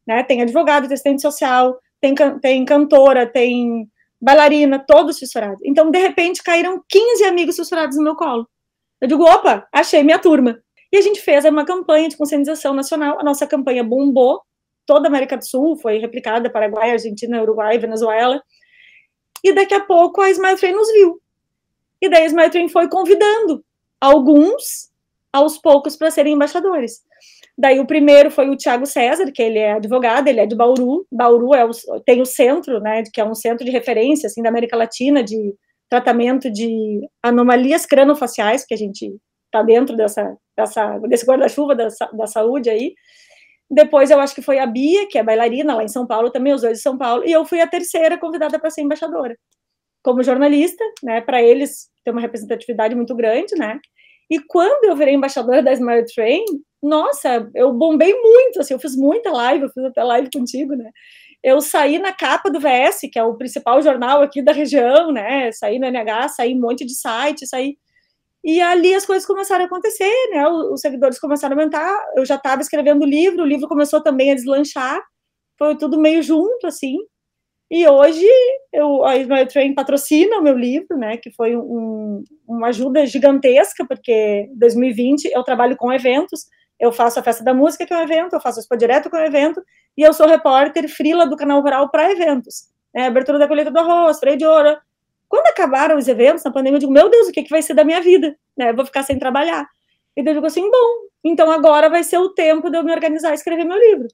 né? 0.06 0.24
Tem 0.24 0.42
advogado, 0.42 0.88
tem 0.88 0.94
assistente 0.94 1.22
social, 1.22 1.80
tem, 2.00 2.14
tem 2.42 2.66
cantora, 2.66 3.26
tem 3.26 3.88
bailarina, 4.22 4.84
todos 4.86 5.18
fissurados. 5.18 5.60
Então, 5.64 5.90
de 5.90 5.98
repente, 5.98 6.44
caíram 6.44 6.84
15 6.88 7.24
amigos 7.24 7.56
fissurados 7.56 7.98
no 7.98 8.04
meu 8.04 8.16
colo. 8.16 8.48
Eu 9.00 9.08
digo, 9.08 9.24
opa, 9.24 9.68
achei 9.74 10.04
minha 10.04 10.20
turma. 10.20 10.62
E 10.92 10.98
a 10.98 11.02
gente 11.02 11.22
fez 11.22 11.44
uma 11.46 11.66
campanha 11.66 12.10
de 12.10 12.18
conscientização 12.18 12.74
nacional. 12.74 13.20
A 13.20 13.24
nossa 13.24 13.48
campanha 13.48 13.84
bombou. 13.84 14.42
Toda 14.86 15.08
a 15.08 15.10
América 15.10 15.38
do 15.38 15.46
Sul 15.46 15.78
foi 15.78 15.98
replicada, 16.00 16.52
Paraguai, 16.52 16.92
Argentina, 16.92 17.42
Uruguai, 17.42 17.78
Venezuela. 17.80 18.42
E 19.44 19.54
daqui 19.54 19.74
a 19.74 19.80
pouco 19.80 20.22
a 20.22 20.30
Smile 20.30 20.58
Train 20.58 20.74
nos 20.74 20.92
viu. 20.92 21.20
E 22.02 22.10
daí 22.10 22.24
a 22.24 22.28
Smile 22.28 22.50
Train 22.50 22.68
foi 22.68 22.90
convidando 22.90 23.64
alguns, 24.00 24.91
aos 25.34 25.58
poucos, 25.58 25.96
para 25.96 26.12
serem 26.12 26.34
embaixadores. 26.34 27.00
Daí 27.58 27.80
o 27.80 27.88
primeiro 27.88 28.32
foi 28.32 28.50
o 28.50 28.56
Tiago 28.56 28.86
César, 28.86 29.32
que 29.32 29.42
ele 29.42 29.60
é 29.60 29.74
advogado, 29.74 30.28
ele 30.28 30.40
é 30.40 30.46
de 30.46 30.56
Bauru. 30.56 31.06
Bauru 31.12 31.54
é 31.54 31.66
o, 31.66 31.72
tem 32.06 32.22
o 32.22 32.26
centro, 32.26 32.80
né, 32.80 33.04
que 33.14 33.22
é 33.22 33.26
um 33.26 33.36
centro 33.36 33.66
de 33.66 33.72
referência 33.72 34.28
assim 34.28 34.42
da 34.42 34.50
América 34.50 34.76
Latina 34.76 35.24
de 35.24 35.56
tratamento 35.90 36.50
de 36.50 37.02
anomalias 37.22 37.86
cranofaciais, 37.86 38.66
que 38.66 38.74
a 38.74 38.78
gente 38.78 39.14
está 39.46 39.62
dentro 39.62 39.96
dessa, 39.96 40.36
dessa 40.58 40.98
desse 41.00 41.26
guarda-chuva 41.26 41.76
da, 41.76 41.88
da 42.14 42.28
saúde 42.28 42.70
aí. 42.70 42.94
Depois 43.70 44.10
eu 44.10 44.20
acho 44.20 44.34
que 44.34 44.42
foi 44.42 44.60
a 44.60 44.66
Bia, 44.66 45.08
que 45.08 45.18
é 45.18 45.24
bailarina 45.24 45.76
lá 45.76 45.84
em 45.84 45.90
São 45.90 46.08
Paulo 46.08 46.30
também, 46.30 46.54
os 46.54 46.62
dois 46.62 46.78
de 46.78 46.84
São 46.84 46.98
Paulo, 46.98 47.26
e 47.26 47.32
eu 47.32 47.46
fui 47.46 47.62
a 47.62 47.68
terceira 47.68 48.18
convidada 48.18 48.60
para 48.60 48.70
ser 48.70 48.82
embaixadora. 48.82 49.36
Como 50.04 50.24
jornalista, 50.24 50.84
né, 51.04 51.22
para 51.22 51.42
eles 51.42 51.90
ter 52.04 52.12
uma 52.12 52.22
representatividade 52.22 52.96
muito 52.96 53.16
grande, 53.16 53.56
né? 53.56 53.80
E 54.32 54.40
quando 54.40 54.86
eu 54.86 54.96
virei 54.96 55.14
embaixadora 55.14 55.62
da 55.62 55.74
Smile 55.74 56.06
Train, 56.06 56.46
nossa, 56.82 57.52
eu 57.54 57.74
bombei 57.74 58.14
muito, 58.14 58.62
assim, 58.62 58.74
eu 58.74 58.80
fiz 58.80 58.96
muita 58.96 59.30
live, 59.30 59.66
eu 59.66 59.70
fiz 59.70 59.84
até 59.84 60.02
live 60.02 60.30
contigo, 60.34 60.74
né? 60.74 60.90
Eu 61.44 61.60
saí 61.60 62.00
na 62.00 62.14
capa 62.14 62.50
do 62.50 62.58
VS, 62.58 63.02
que 63.12 63.20
é 63.20 63.24
o 63.24 63.36
principal 63.36 63.82
jornal 63.82 64.22
aqui 64.22 64.42
da 64.42 64.54
região, 64.54 65.12
né? 65.12 65.52
Saí 65.52 65.80
no 65.80 65.86
NH, 65.86 66.30
saí 66.30 66.56
um 66.56 66.62
monte 66.62 66.86
de 66.86 66.96
site, 66.96 67.46
saí. 67.46 67.78
E 68.42 68.62
ali 68.62 68.96
as 68.96 69.06
coisas 69.06 69.26
começaram 69.28 69.64
a 69.66 69.68
acontecer, 69.68 70.30
né? 70.32 70.48
Os 70.48 70.80
seguidores 70.80 71.20
começaram 71.20 71.58
a 71.58 71.60
aumentar. 71.60 72.06
Eu 72.16 72.26
já 72.26 72.36
estava 72.36 72.62
escrevendo 72.62 73.04
o 73.04 73.08
livro, 73.08 73.44
o 73.44 73.46
livro 73.46 73.68
começou 73.68 74.02
também 74.02 74.32
a 74.32 74.36
deslanchar. 74.36 75.02
Foi 75.58 75.76
tudo 75.78 76.00
meio 76.00 76.24
junto, 76.24 76.66
assim. 76.68 76.98
E 77.72 77.88
hoje 77.88 78.28
eu, 78.74 79.04
a 79.06 79.16
Ismael 79.16 79.48
Train 79.48 79.74
patrocina 79.74 80.38
o 80.38 80.44
meu 80.44 80.58
livro, 80.58 80.98
né? 80.98 81.18
Que 81.18 81.32
foi 81.32 81.56
um, 81.56 82.24
uma 82.48 82.68
ajuda 82.68 83.06
gigantesca, 83.06 83.86
porque 83.88 84.12
em 84.52 84.60
2020 84.60 85.32
eu 85.34 85.42
trabalho 85.42 85.78
com 85.78 85.92
eventos 85.92 86.46
eu 86.82 86.92
faço 86.92 87.20
a 87.20 87.24
Festa 87.24 87.44
da 87.44 87.54
Música, 87.54 87.86
que 87.86 87.94
é 87.94 87.98
um 87.98 88.02
evento, 88.02 88.34
eu 88.34 88.42
faço 88.42 88.58
o 88.58 88.62
Expo 88.62 88.76
Direto, 88.76 89.08
que 89.08 89.16
é 89.16 89.20
um 89.20 89.26
evento, 89.26 89.64
e 89.96 90.02
eu 90.02 90.12
sou 90.12 90.28
repórter 90.28 90.90
frila 90.90 91.28
do 91.28 91.38
Canal 91.38 91.62
Rural 91.62 91.90
para 91.92 92.12
eventos. 92.12 92.72
Né, 92.94 93.06
abertura 93.06 93.38
da 93.38 93.48
colheita 93.48 93.70
do 93.70 93.78
arroz, 93.78 94.20
freio 94.20 94.36
de 94.36 94.46
ouro. 94.46 94.76
Quando 95.30 95.46
acabaram 95.46 95.96
os 95.96 96.08
eventos 96.08 96.44
na 96.44 96.52
pandemia, 96.52 96.78
eu 96.78 96.80
digo, 96.80 96.92
meu 96.92 97.08
Deus, 97.08 97.28
o 97.28 97.32
que, 97.32 97.44
que 97.44 97.52
vai 97.52 97.62
ser 97.62 97.76
da 97.76 97.86
minha 97.86 98.02
vida? 98.02 98.36
Né, 98.58 98.72
eu 98.72 98.76
vou 98.76 98.84
ficar 98.84 99.04
sem 99.04 99.20
trabalhar. 99.20 99.70
E 100.18 100.22
eu 100.22 100.34
digo 100.34 100.46
assim, 100.46 100.70
bom, 100.70 101.08
então 101.24 101.52
agora 101.52 101.88
vai 101.88 102.04
ser 102.04 102.18
o 102.18 102.30
tempo 102.30 102.70
de 102.72 102.78
eu 102.78 102.84
me 102.84 102.92
organizar 102.92 103.30
e 103.30 103.36
escrever 103.36 103.64
meu 103.64 103.78
livro. 103.78 104.08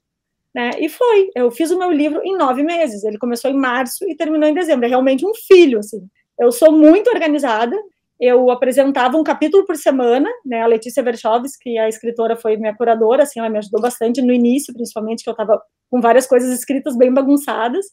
Né? 0.58 0.70
E 0.80 0.88
foi, 0.88 1.30
eu 1.36 1.52
fiz 1.52 1.70
o 1.70 1.78
meu 1.78 1.88
livro 1.88 2.20
em 2.24 2.36
nove 2.36 2.64
meses. 2.64 3.04
Ele 3.04 3.16
começou 3.16 3.48
em 3.48 3.56
março 3.56 4.04
e 4.10 4.16
terminou 4.16 4.48
em 4.48 4.54
dezembro. 4.54 4.86
É 4.86 4.88
realmente 4.88 5.24
um 5.24 5.32
filho, 5.32 5.78
assim. 5.78 6.04
Eu 6.36 6.50
sou 6.50 6.72
muito 6.72 7.08
organizada, 7.10 7.76
eu 8.18 8.50
apresentava 8.50 9.16
um 9.16 9.22
capítulo 9.22 9.64
por 9.64 9.76
semana, 9.76 10.28
né, 10.44 10.62
a 10.62 10.66
Letícia 10.66 11.00
Verchoves, 11.00 11.56
que 11.56 11.78
a 11.78 11.88
escritora 11.88 12.34
foi 12.36 12.56
minha 12.56 12.74
curadora, 12.74 13.22
assim, 13.22 13.38
ela 13.38 13.48
me 13.48 13.58
ajudou 13.58 13.80
bastante 13.80 14.20
no 14.20 14.32
início, 14.32 14.74
principalmente, 14.74 15.22
que 15.22 15.30
eu 15.30 15.32
estava 15.32 15.62
com 15.88 16.00
várias 16.00 16.26
coisas 16.26 16.52
escritas 16.52 16.96
bem 16.96 17.14
bagunçadas, 17.14 17.86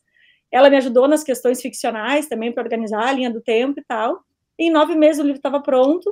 ela 0.51 0.67
me 0.67 0.77
ajudou 0.77 1.07
nas 1.07 1.23
questões 1.23 1.61
ficcionais 1.61 2.27
também, 2.27 2.51
para 2.51 2.63
organizar 2.63 3.07
a 3.07 3.11
linha 3.11 3.31
do 3.31 3.41
tempo 3.41 3.79
e 3.79 3.83
tal, 3.83 4.19
e 4.57 4.67
em 4.67 4.71
nove 4.71 4.95
meses 4.95 5.19
o 5.19 5.23
livro 5.23 5.37
estava 5.37 5.61
pronto, 5.61 6.11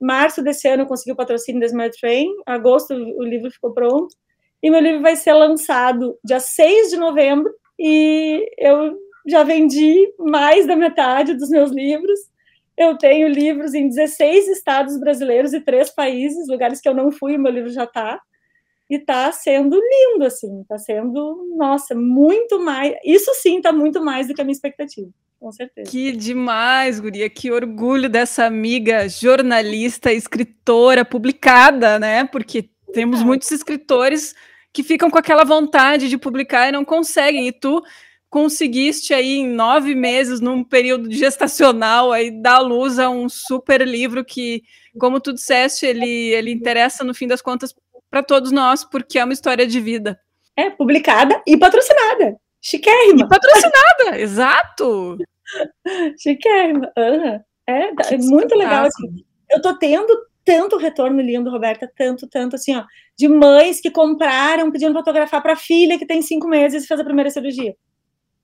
março 0.00 0.42
desse 0.42 0.68
ano 0.68 0.84
eu 0.84 0.86
consegui 0.86 1.12
o 1.12 1.16
patrocínio 1.16 1.60
da 1.60 1.66
Smart 1.66 1.96
Train, 2.00 2.28
agosto 2.46 2.94
o 2.94 3.24
livro 3.24 3.50
ficou 3.50 3.72
pronto, 3.72 4.14
e 4.62 4.70
meu 4.70 4.80
livro 4.80 5.00
vai 5.00 5.16
ser 5.16 5.32
lançado 5.32 6.18
dia 6.24 6.40
6 6.40 6.90
de 6.90 6.96
novembro, 6.96 7.52
e 7.78 8.46
eu 8.58 8.96
já 9.26 9.42
vendi 9.42 10.12
mais 10.18 10.66
da 10.66 10.76
metade 10.76 11.34
dos 11.34 11.48
meus 11.50 11.70
livros, 11.70 12.18
eu 12.76 12.96
tenho 12.96 13.28
livros 13.28 13.74
em 13.74 13.88
16 13.88 14.48
estados 14.48 14.98
brasileiros 14.98 15.52
e 15.52 15.60
três 15.60 15.90
países, 15.90 16.48
lugares 16.48 16.80
que 16.80 16.88
eu 16.88 16.94
não 16.94 17.12
fui, 17.12 17.36
meu 17.36 17.52
livro 17.52 17.70
já 17.70 17.84
está. 17.84 18.20
E 18.88 18.96
está 18.96 19.30
sendo 19.30 19.78
lindo, 19.78 20.24
assim, 20.24 20.62
está 20.62 20.76
sendo, 20.76 21.54
nossa, 21.56 21.94
muito 21.94 22.58
mais. 22.58 22.94
Isso 23.04 23.32
sim 23.34 23.58
está 23.58 23.72
muito 23.72 24.02
mais 24.02 24.26
do 24.26 24.34
que 24.34 24.40
a 24.40 24.44
minha 24.44 24.54
expectativa 24.54 25.10
com 25.40 25.50
certeza. 25.50 25.90
Que 25.90 26.12
demais, 26.12 27.00
Guria, 27.00 27.28
que 27.30 27.50
orgulho 27.50 28.10
dessa 28.10 28.44
amiga 28.44 29.08
jornalista, 29.08 30.12
escritora, 30.12 31.02
publicada, 31.02 31.98
né? 31.98 32.24
Porque 32.26 32.68
temos 32.92 33.22
muitos 33.22 33.50
escritores 33.50 34.34
que 34.72 34.82
ficam 34.82 35.10
com 35.10 35.18
aquela 35.18 35.44
vontade 35.44 36.08
de 36.08 36.18
publicar 36.18 36.68
e 36.68 36.72
não 36.72 36.84
conseguem. 36.84 37.48
E 37.48 37.52
tu 37.52 37.82
conseguiste 38.28 39.12
aí 39.12 39.38
em 39.38 39.48
nove 39.48 39.94
meses, 39.94 40.40
num 40.40 40.62
período 40.62 41.10
gestacional, 41.10 42.12
aí 42.12 42.30
dar 42.30 42.60
luz 42.60 42.98
a 42.98 43.10
um 43.10 43.28
super 43.28 43.86
livro 43.86 44.24
que, 44.24 44.62
como 44.98 45.20
tu 45.20 45.32
disseste, 45.32 45.84
ele, 45.84 46.08
ele 46.08 46.52
interessa, 46.52 47.02
no 47.02 47.12
fim 47.12 47.26
das 47.26 47.42
contas, 47.42 47.74
para 48.08 48.22
todos 48.22 48.52
nós, 48.52 48.84
porque 48.84 49.18
é 49.18 49.24
uma 49.24 49.32
história 49.32 49.66
de 49.66 49.80
vida. 49.80 50.18
É, 50.56 50.70
publicada 50.70 51.42
e 51.46 51.56
patrocinada. 51.56 52.36
Chiquérrima. 52.60 53.24
E 53.24 53.28
patrocinada, 53.28 54.18
exato. 54.20 55.18
Chiquérrima. 56.18 56.92
Uhum. 56.96 57.40
É, 57.66 58.14
é 58.14 58.18
muito 58.18 58.54
legal. 58.54 58.86
Assim. 58.86 59.24
Eu 59.50 59.60
tô 59.62 59.76
tendo 59.78 60.29
tanto 60.44 60.76
retorno 60.76 61.20
lindo, 61.20 61.50
Roberta, 61.50 61.90
tanto, 61.96 62.26
tanto, 62.28 62.56
assim, 62.56 62.76
ó, 62.76 62.84
de 63.16 63.28
mães 63.28 63.80
que 63.80 63.90
compraram 63.90 64.70
pedindo 64.70 64.92
fotografar 64.92 65.42
para 65.42 65.52
a 65.52 65.56
filha 65.56 65.98
que 65.98 66.06
tem 66.06 66.22
cinco 66.22 66.48
meses 66.48 66.84
e 66.84 66.86
fez 66.86 67.00
a 67.00 67.04
primeira 67.04 67.30
cirurgia. 67.30 67.76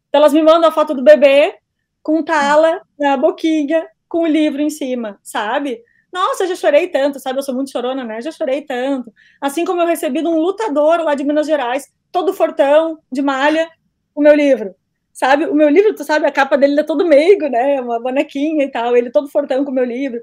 Então 0.09 0.21
elas 0.21 0.33
me 0.33 0.43
mandam 0.43 0.69
a 0.69 0.73
foto 0.73 0.95
do 0.95 1.03
bebê 1.03 1.55
com 2.03 2.23
tala 2.23 2.81
na 2.99 3.17
boquinha, 3.17 3.87
com 4.09 4.23
o 4.23 4.27
livro 4.27 4.63
em 4.63 4.71
cima, 4.71 5.19
sabe? 5.23 5.83
Nossa, 6.13 6.45
eu 6.45 6.49
já 6.49 6.57
chorei 6.57 6.89
tanto, 6.89 7.19
sabe? 7.19 7.39
Eu 7.39 7.43
sou 7.43 7.55
muito 7.55 7.71
chorona, 7.71 8.05
né? 8.05 8.21
Já 8.23 8.31
chorei 8.31 8.63
tanto. 8.63 9.13
Assim 9.41 9.65
como 9.65 9.83
eu 9.83 9.87
recebi 9.87 10.23
de 10.23 10.29
um 10.29 10.39
lutador 10.39 11.01
lá 11.03 11.15
de 11.15 11.25
Minas 11.25 11.47
Gerais, 11.47 11.93
todo 12.13 12.33
fortão, 12.33 12.99
de 13.11 13.21
malha, 13.21 13.69
o 14.15 14.23
meu 14.23 14.35
livro. 14.35 14.75
Sabe? 15.13 15.47
O 15.47 15.55
meu 15.55 15.69
livro, 15.69 15.95
tu 15.95 16.05
sabe, 16.05 16.27
a 16.27 16.33
capa 16.33 16.57
dele 16.57 16.81
é 16.81 16.85
todo 16.85 17.07
meigo, 17.07 17.49
né? 17.49 17.81
Uma 17.81 18.01
bonequinha 18.01 18.65
e 18.65 18.71
tal, 18.71 18.97
ele 18.97 19.11
todo 19.11 19.29
fortão 19.29 19.65
com 19.65 19.71
o 19.71 19.75
meu 19.75 19.85
livro. 19.85 20.21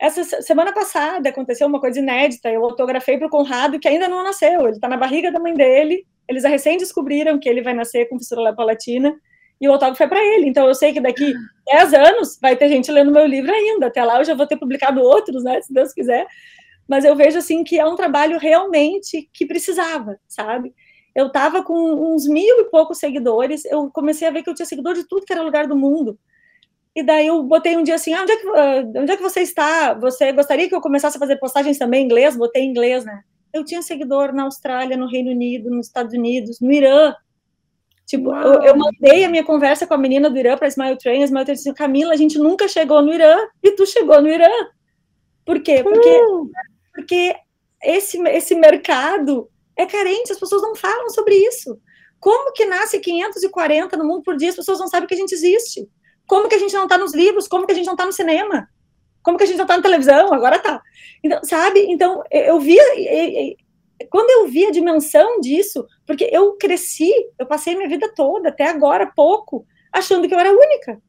Essa 0.00 0.40
semana 0.40 0.72
passada 0.72 1.28
aconteceu 1.28 1.66
uma 1.66 1.78
coisa 1.78 1.98
inédita. 1.98 2.48
Eu 2.48 2.64
autografei 2.64 3.18
para 3.18 3.26
o 3.26 3.30
Conrado, 3.30 3.78
que 3.78 3.86
ainda 3.86 4.08
não 4.08 4.24
nasceu. 4.24 4.62
Ele 4.62 4.70
está 4.70 4.88
na 4.88 4.96
barriga 4.96 5.30
da 5.30 5.38
mãe 5.38 5.52
dele. 5.52 6.06
Eles 6.26 6.42
recém 6.42 6.78
descobriram 6.78 7.38
que 7.38 7.46
ele 7.46 7.60
vai 7.60 7.74
nascer 7.74 8.08
com 8.08 8.18
fissura 8.18 8.54
palatina. 8.54 9.14
E 9.60 9.68
o 9.68 9.72
autógrafo 9.72 10.02
é 10.02 10.06
para 10.06 10.24
ele. 10.24 10.48
Então 10.48 10.66
eu 10.66 10.74
sei 10.74 10.94
que 10.94 11.00
daqui 11.00 11.34
10 11.66 11.92
anos 11.92 12.38
vai 12.40 12.56
ter 12.56 12.70
gente 12.70 12.90
lendo 12.90 13.12
meu 13.12 13.26
livro 13.26 13.52
ainda. 13.52 13.88
Até 13.88 14.02
lá 14.02 14.18
eu 14.18 14.24
já 14.24 14.34
vou 14.34 14.46
ter 14.46 14.56
publicado 14.56 15.02
outros, 15.02 15.44
né? 15.44 15.60
Se 15.60 15.70
Deus 15.70 15.92
quiser. 15.92 16.26
Mas 16.88 17.04
eu 17.04 17.14
vejo 17.14 17.36
assim 17.36 17.62
que 17.62 17.78
é 17.78 17.84
um 17.84 17.94
trabalho 17.94 18.38
realmente 18.38 19.28
que 19.34 19.44
precisava, 19.44 20.18
sabe? 20.26 20.72
Eu 21.14 21.26
estava 21.26 21.62
com 21.62 21.74
uns 22.14 22.26
mil 22.26 22.60
e 22.60 22.70
poucos 22.70 22.96
seguidores. 22.96 23.66
Eu 23.66 23.90
comecei 23.90 24.26
a 24.26 24.30
ver 24.30 24.42
que 24.42 24.48
eu 24.48 24.54
tinha 24.54 24.64
seguidor 24.64 24.94
de 24.94 25.06
tudo 25.06 25.26
que 25.26 25.32
era 25.32 25.42
lugar 25.42 25.66
do 25.66 25.76
mundo. 25.76 26.18
E 26.94 27.02
daí 27.04 27.28
eu 27.28 27.42
botei 27.44 27.76
um 27.76 27.82
dia 27.82 27.94
assim, 27.94 28.12
ah, 28.12 28.22
onde, 28.22 28.32
é 28.32 28.36
que, 28.36 28.46
uh, 28.46 29.00
onde 29.02 29.12
é 29.12 29.16
que 29.16 29.22
você 29.22 29.40
está? 29.40 29.94
Você 29.94 30.32
gostaria 30.32 30.68
que 30.68 30.74
eu 30.74 30.80
começasse 30.80 31.16
a 31.16 31.20
fazer 31.20 31.36
postagens 31.36 31.78
também 31.78 32.02
em 32.02 32.04
inglês? 32.04 32.36
Botei 32.36 32.62
em 32.62 32.70
inglês, 32.70 33.04
né? 33.04 33.22
Eu 33.52 33.64
tinha 33.64 33.82
seguidor 33.82 34.32
na 34.32 34.44
Austrália, 34.44 34.96
no 34.96 35.08
Reino 35.08 35.30
Unido, 35.30 35.70
nos 35.70 35.86
Estados 35.86 36.12
Unidos, 36.12 36.60
no 36.60 36.72
Irã. 36.72 37.14
Tipo, 38.06 38.34
eu, 38.34 38.62
eu, 38.62 38.76
mandei 38.76 39.24
a 39.24 39.28
minha 39.28 39.44
conversa 39.44 39.86
com 39.86 39.94
a 39.94 39.98
menina 39.98 40.28
do 40.28 40.36
Irã 40.36 40.56
para 40.56 40.66
Smile 40.66 40.98
Train, 40.98 41.22
a 41.22 41.26
Smile 41.26 41.44
Train 41.44 41.56
disse, 41.56 41.74
Camila, 41.74 42.12
a 42.12 42.16
gente 42.16 42.38
nunca 42.38 42.66
chegou 42.66 43.00
no 43.02 43.12
Irã, 43.12 43.36
e 43.62 43.70
tu 43.72 43.86
chegou 43.86 44.20
no 44.20 44.28
Irã. 44.28 44.50
Por 45.44 45.60
quê? 45.62 45.82
Porque, 45.84 46.08
uh. 46.08 46.50
porque 46.92 47.36
esse, 47.84 48.20
esse 48.28 48.56
mercado 48.56 49.48
é 49.76 49.86
carente, 49.86 50.32
as 50.32 50.40
pessoas 50.40 50.60
não 50.60 50.74
falam 50.74 51.08
sobre 51.10 51.36
isso. 51.36 51.80
Como 52.18 52.52
que 52.52 52.66
nasce 52.66 52.98
540 52.98 53.96
no 53.96 54.04
mundo 54.04 54.22
por 54.22 54.36
dia, 54.36 54.50
as 54.50 54.56
pessoas 54.56 54.80
não 54.80 54.88
sabem 54.88 55.06
que 55.06 55.14
a 55.14 55.16
gente 55.16 55.32
existe? 55.32 55.88
Como 56.30 56.48
que 56.48 56.54
a 56.54 56.58
gente 56.58 56.72
não 56.74 56.84
está 56.84 56.96
nos 56.96 57.12
livros? 57.12 57.48
Como 57.48 57.66
que 57.66 57.72
a 57.72 57.74
gente 57.74 57.86
não 57.86 57.94
está 57.94 58.06
no 58.06 58.12
cinema? 58.12 58.68
Como 59.20 59.36
que 59.36 59.42
a 59.42 59.46
gente 59.48 59.56
não 59.56 59.64
está 59.64 59.76
na 59.76 59.82
televisão? 59.82 60.32
Agora 60.32 60.60
tá. 60.60 60.80
Então, 61.24 61.40
sabe? 61.42 61.80
Então, 61.88 62.22
eu 62.30 62.60
vi. 62.60 62.76
Quando 64.08 64.30
eu 64.30 64.46
vi 64.46 64.64
a 64.64 64.70
dimensão 64.70 65.40
disso, 65.40 65.84
porque 66.06 66.30
eu 66.30 66.52
cresci, 66.52 67.10
eu 67.36 67.46
passei 67.46 67.74
minha 67.74 67.88
vida 67.88 68.08
toda, 68.14 68.50
até 68.50 68.68
agora, 68.68 69.10
pouco, 69.12 69.66
achando 69.92 70.28
que 70.28 70.32
eu 70.32 70.38
era 70.38 70.52
única. 70.52 71.02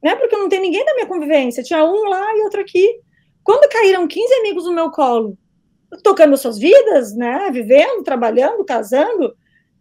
Né? 0.00 0.14
Porque 0.14 0.36
não 0.36 0.48
tem 0.48 0.60
ninguém 0.60 0.84
da 0.84 0.94
minha 0.94 1.06
convivência. 1.06 1.64
Tinha 1.64 1.84
um 1.84 2.04
lá 2.04 2.24
e 2.36 2.42
outro 2.42 2.60
aqui. 2.60 3.00
Quando 3.42 3.68
caíram 3.68 4.06
15 4.06 4.34
amigos 4.34 4.66
no 4.66 4.72
meu 4.72 4.88
colo, 4.92 5.36
tocando 6.04 6.36
suas 6.36 6.60
vidas, 6.60 7.12
né? 7.16 7.50
Vivendo, 7.50 8.04
trabalhando, 8.04 8.64
casando, 8.64 9.34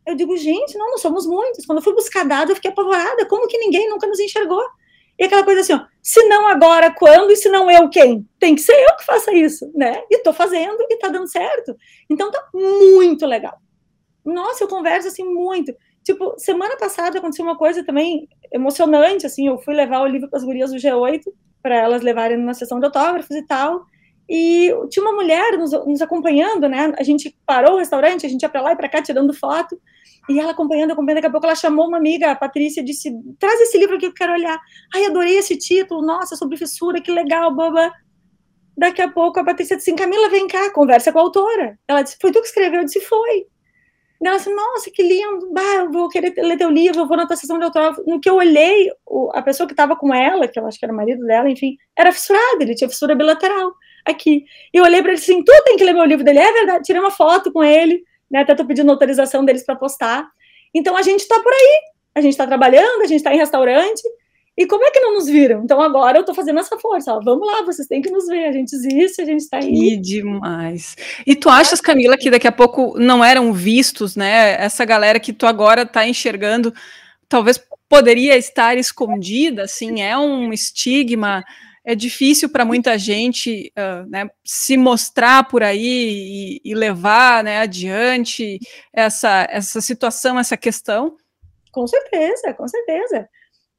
eu 0.05 0.15
digo, 0.15 0.35
gente, 0.37 0.77
não, 0.77 0.91
nós 0.91 1.01
somos 1.01 1.25
muitos. 1.25 1.65
Quando 1.65 1.79
eu 1.79 1.83
fui 1.83 1.93
buscar 1.93 2.25
dados, 2.25 2.49
eu 2.49 2.55
fiquei 2.55 2.71
apavorada. 2.71 3.25
Como 3.25 3.47
que 3.47 3.57
ninguém 3.57 3.89
nunca 3.89 4.07
nos 4.07 4.19
enxergou? 4.19 4.63
E 5.17 5.25
aquela 5.25 5.43
coisa 5.43 5.61
assim, 5.61 5.73
ó, 5.73 5.85
se 6.01 6.23
não 6.27 6.47
agora, 6.47 6.91
quando? 6.91 7.31
E 7.31 7.35
se 7.35 7.49
não 7.49 7.69
eu, 7.69 7.89
quem? 7.89 8.27
Tem 8.39 8.55
que 8.55 8.61
ser 8.61 8.73
eu 8.73 8.97
que 8.97 9.05
faça 9.05 9.31
isso, 9.33 9.71
né? 9.75 10.01
E 10.09 10.19
tô 10.19 10.33
fazendo 10.33 10.77
e 10.89 10.97
tá 10.97 11.09
dando 11.09 11.29
certo. 11.29 11.75
Então 12.09 12.31
tá 12.31 12.47
muito 12.53 13.25
legal. 13.25 13.57
Nossa, 14.25 14.63
eu 14.63 14.67
converso 14.67 15.07
assim 15.07 15.23
muito. 15.23 15.73
Tipo, 16.03 16.33
semana 16.37 16.75
passada 16.77 17.19
aconteceu 17.19 17.45
uma 17.45 17.57
coisa 17.57 17.85
também 17.85 18.27
emocionante, 18.51 19.25
assim, 19.25 19.47
eu 19.47 19.57
fui 19.59 19.73
levar 19.73 20.01
o 20.01 20.07
livro 20.07 20.29
para 20.29 20.37
as 20.37 20.43
gurias 20.43 20.71
do 20.71 20.77
G8, 20.77 21.21
para 21.61 21.75
elas 21.75 22.01
levarem 22.01 22.37
numa 22.37 22.53
sessão 22.53 22.79
de 22.79 22.85
autógrafos 22.85 23.35
e 23.35 23.45
tal. 23.45 23.85
E 24.29 24.71
tinha 24.89 25.03
uma 25.05 25.13
mulher 25.13 25.57
nos, 25.57 25.71
nos 25.85 26.01
acompanhando, 26.01 26.67
né? 26.69 26.93
A 26.97 27.03
gente 27.03 27.35
parou 27.45 27.75
o 27.75 27.77
restaurante, 27.77 28.25
a 28.25 28.29
gente 28.29 28.41
ia 28.41 28.49
para 28.49 28.61
lá 28.61 28.71
e 28.71 28.75
para 28.75 28.89
cá 28.89 29.01
tirando 29.01 29.33
foto. 29.33 29.79
E 30.29 30.39
ela 30.39 30.51
acompanhando, 30.51 30.91
acompanhando, 30.91 31.17
daqui 31.17 31.27
a 31.27 31.31
pouco 31.31 31.45
ela 31.45 31.55
chamou 31.55 31.87
uma 31.87 31.97
amiga, 31.97 32.31
a 32.31 32.35
Patrícia, 32.35 32.81
e 32.81 32.83
disse: 32.83 33.11
traz 33.37 33.59
esse 33.61 33.77
livro 33.77 33.95
aqui 33.95 34.05
que 34.05 34.11
eu 34.11 34.13
quero 34.13 34.33
olhar. 34.33 34.57
Ai, 34.93 35.05
adorei 35.05 35.37
esse 35.37 35.57
título, 35.57 36.01
nossa, 36.01 36.35
sobre 36.35 36.57
fissura, 36.57 37.01
que 37.01 37.11
legal, 37.11 37.53
boba. 37.53 37.91
Daqui 38.75 39.01
a 39.01 39.11
pouco 39.11 39.39
a 39.39 39.43
Patrícia 39.43 39.75
disse: 39.75 39.93
Camila, 39.93 40.29
vem 40.29 40.47
cá, 40.47 40.71
conversa 40.71 41.11
com 41.11 41.19
a 41.19 41.21
autora. 41.21 41.77
Ela 41.87 42.01
disse: 42.01 42.17
Foi 42.21 42.31
tu 42.31 42.39
que 42.39 42.47
escreveu? 42.47 42.79
Eu 42.79 42.85
disse: 42.85 43.01
Foi. 43.01 43.45
Ela 44.23 44.37
disse: 44.37 44.53
Nossa, 44.53 44.89
que 44.89 45.03
lindo, 45.03 45.51
bah, 45.51 45.75
eu 45.79 45.91
vou 45.91 46.07
querer 46.07 46.33
ler 46.37 46.57
teu 46.57 46.69
livro, 46.69 47.01
eu 47.01 47.07
vou 47.07 47.17
na 47.17 47.27
tua 47.27 47.35
sessão 47.35 47.59
de 47.59 47.65
autógrafo. 47.65 48.01
No 48.07 48.21
que 48.21 48.29
eu 48.29 48.35
olhei, 48.35 48.89
a 49.33 49.41
pessoa 49.41 49.67
que 49.67 49.73
estava 49.73 49.97
com 49.97 50.13
ela, 50.13 50.47
que 50.47 50.57
eu 50.57 50.65
acho 50.65 50.79
que 50.79 50.85
era 50.85 50.93
o 50.93 50.95
marido 50.95 51.25
dela, 51.25 51.49
enfim, 51.49 51.75
era 51.97 52.13
fissurado, 52.13 52.61
ele 52.61 52.75
tinha 52.75 52.89
fissura 52.89 53.13
bilateral 53.13 53.73
aqui. 54.05 54.45
E 54.73 54.77
eu 54.77 54.83
olhei 54.83 55.01
para 55.01 55.11
ele 55.11 55.19
assim: 55.19 55.43
Tu 55.43 55.51
tem 55.65 55.77
que 55.77 55.83
ler 55.83 55.93
meu 55.93 56.05
livro 56.05 56.23
dele. 56.23 56.39
É 56.39 56.51
verdade, 56.51 56.83
tirei 56.83 57.01
uma 57.01 57.11
foto 57.11 57.51
com 57.51 57.63
ele 57.63 58.03
né? 58.33 58.39
Até 58.39 58.55
tô 58.55 58.65
pedindo 58.65 58.89
autorização 58.89 59.45
deles 59.45 59.63
para 59.63 59.75
postar. 59.75 60.27
Então 60.73 60.97
a 60.97 61.03
gente 61.03 61.19
está 61.19 61.39
por 61.39 61.53
aí, 61.53 61.81
a 62.15 62.21
gente 62.21 62.31
está 62.31 62.47
trabalhando, 62.47 63.03
a 63.03 63.05
gente 63.05 63.19
está 63.19 63.31
em 63.31 63.37
restaurante. 63.37 64.01
E 64.57 64.65
como 64.67 64.83
é 64.83 64.91
que 64.91 64.99
não 64.99 65.13
nos 65.13 65.27
viram? 65.27 65.63
Então 65.63 65.79
agora 65.79 66.17
eu 66.17 66.21
estou 66.21 66.33
fazendo 66.33 66.59
essa 66.59 66.77
força. 66.79 67.13
Ó, 67.13 67.21
vamos 67.23 67.47
lá, 67.47 67.61
vocês 67.63 67.87
têm 67.87 68.01
que 68.01 68.09
nos 68.09 68.27
ver. 68.27 68.45
A 68.45 68.51
gente 68.51 68.73
existe, 68.73 69.21
a 69.21 69.25
gente 69.25 69.41
está 69.41 69.57
aí. 69.57 69.71
Que 69.71 69.97
demais. 69.97 70.95
E 71.25 71.35
tu 71.35 71.47
achas, 71.47 71.79
Camila, 71.79 72.17
que 72.17 72.31
daqui 72.31 72.47
a 72.47 72.51
pouco 72.51 72.97
não 72.99 73.23
eram 73.23 73.53
vistos, 73.53 74.15
né? 74.15 74.55
Essa 74.59 74.83
galera 74.83 75.19
que 75.19 75.33
tu 75.33 75.45
agora 75.45 75.83
está 75.83 76.07
enxergando, 76.07 76.73
talvez 77.29 77.59
poderia 77.87 78.35
estar 78.35 78.77
escondida, 78.77 79.63
assim, 79.63 80.01
é 80.01 80.17
um 80.17 80.51
estigma 80.51 81.43
é 81.85 81.95
difícil 81.95 82.49
para 82.49 82.63
muita 82.63 82.97
gente 82.97 83.71
uh, 83.77 84.09
né, 84.09 84.29
se 84.43 84.77
mostrar 84.77 85.47
por 85.47 85.61
aí 85.61 85.79
e, 85.83 86.61
e, 86.63 86.73
levar 86.73 87.43
né, 87.43 87.59
adiante 87.59 88.57
essa, 88.93 89.47
essa 89.49 89.81
situação, 89.81 90.39
essa 90.39 90.55
questão? 90.55 91.17
Com 91.71 91.85
certeza, 91.85 92.53
com 92.53 92.67
certeza. 92.67 93.27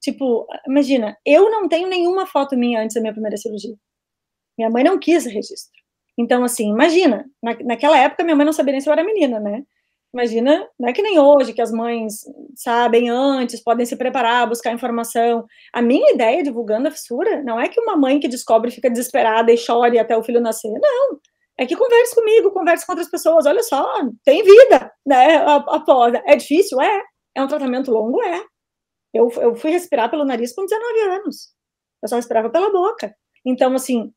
Tipo, 0.00 0.46
imagina, 0.68 1.16
eu 1.24 1.50
não 1.50 1.66
tenho 1.66 1.88
nenhuma 1.88 2.26
foto 2.26 2.56
minha 2.56 2.82
antes 2.82 2.94
da 2.94 3.00
minha 3.00 3.12
primeira 3.12 3.38
cirurgia. 3.38 3.74
Minha 4.58 4.68
mãe 4.68 4.84
não 4.84 4.98
quis 4.98 5.24
registro. 5.24 5.72
Então, 6.16 6.44
assim, 6.44 6.68
imagina, 6.70 7.24
na, 7.42 7.56
naquela 7.64 7.98
época 7.98 8.22
minha 8.22 8.36
mãe 8.36 8.44
não 8.44 8.52
sabia 8.52 8.72
nem 8.72 8.80
se 8.80 8.88
eu 8.88 8.92
era 8.92 9.02
menina, 9.02 9.40
né? 9.40 9.62
Imagina, 10.14 10.64
não 10.78 10.88
é 10.88 10.92
que 10.92 11.02
nem 11.02 11.18
hoje, 11.18 11.52
que 11.52 11.60
as 11.60 11.72
mães 11.72 12.20
sabem 12.54 13.10
antes, 13.10 13.60
podem 13.60 13.84
se 13.84 13.96
preparar, 13.96 14.48
buscar 14.48 14.72
informação. 14.72 15.44
A 15.72 15.82
minha 15.82 16.12
ideia 16.12 16.40
divulgando 16.40 16.86
a 16.86 16.90
fissura 16.92 17.42
não 17.42 17.58
é 17.58 17.68
que 17.68 17.80
uma 17.80 17.96
mãe 17.96 18.20
que 18.20 18.28
descobre 18.28 18.70
fica 18.70 18.88
desesperada 18.88 19.50
e 19.52 19.56
chore 19.56 19.98
até 19.98 20.16
o 20.16 20.22
filho 20.22 20.40
nascer. 20.40 20.70
Não. 20.70 21.18
É 21.58 21.66
que 21.66 21.74
converse 21.74 22.14
comigo, 22.14 22.52
converse 22.52 22.86
com 22.86 22.92
outras 22.92 23.10
pessoas. 23.10 23.44
Olha 23.44 23.62
só, 23.64 23.92
tem 24.24 24.44
vida, 24.44 24.92
né? 25.04 25.36
Após. 25.46 26.14
É 26.26 26.36
difícil? 26.36 26.80
É. 26.80 27.02
É 27.34 27.42
um 27.42 27.48
tratamento 27.48 27.90
longo? 27.90 28.22
É. 28.22 28.40
Eu, 29.12 29.28
eu 29.38 29.56
fui 29.56 29.72
respirar 29.72 30.08
pelo 30.08 30.24
nariz 30.24 30.54
com 30.54 30.64
19 30.64 31.00
anos. 31.00 31.48
Eu 32.00 32.08
só 32.08 32.14
respirava 32.14 32.50
pela 32.50 32.70
boca. 32.70 33.12
Então, 33.44 33.74
assim, 33.74 34.12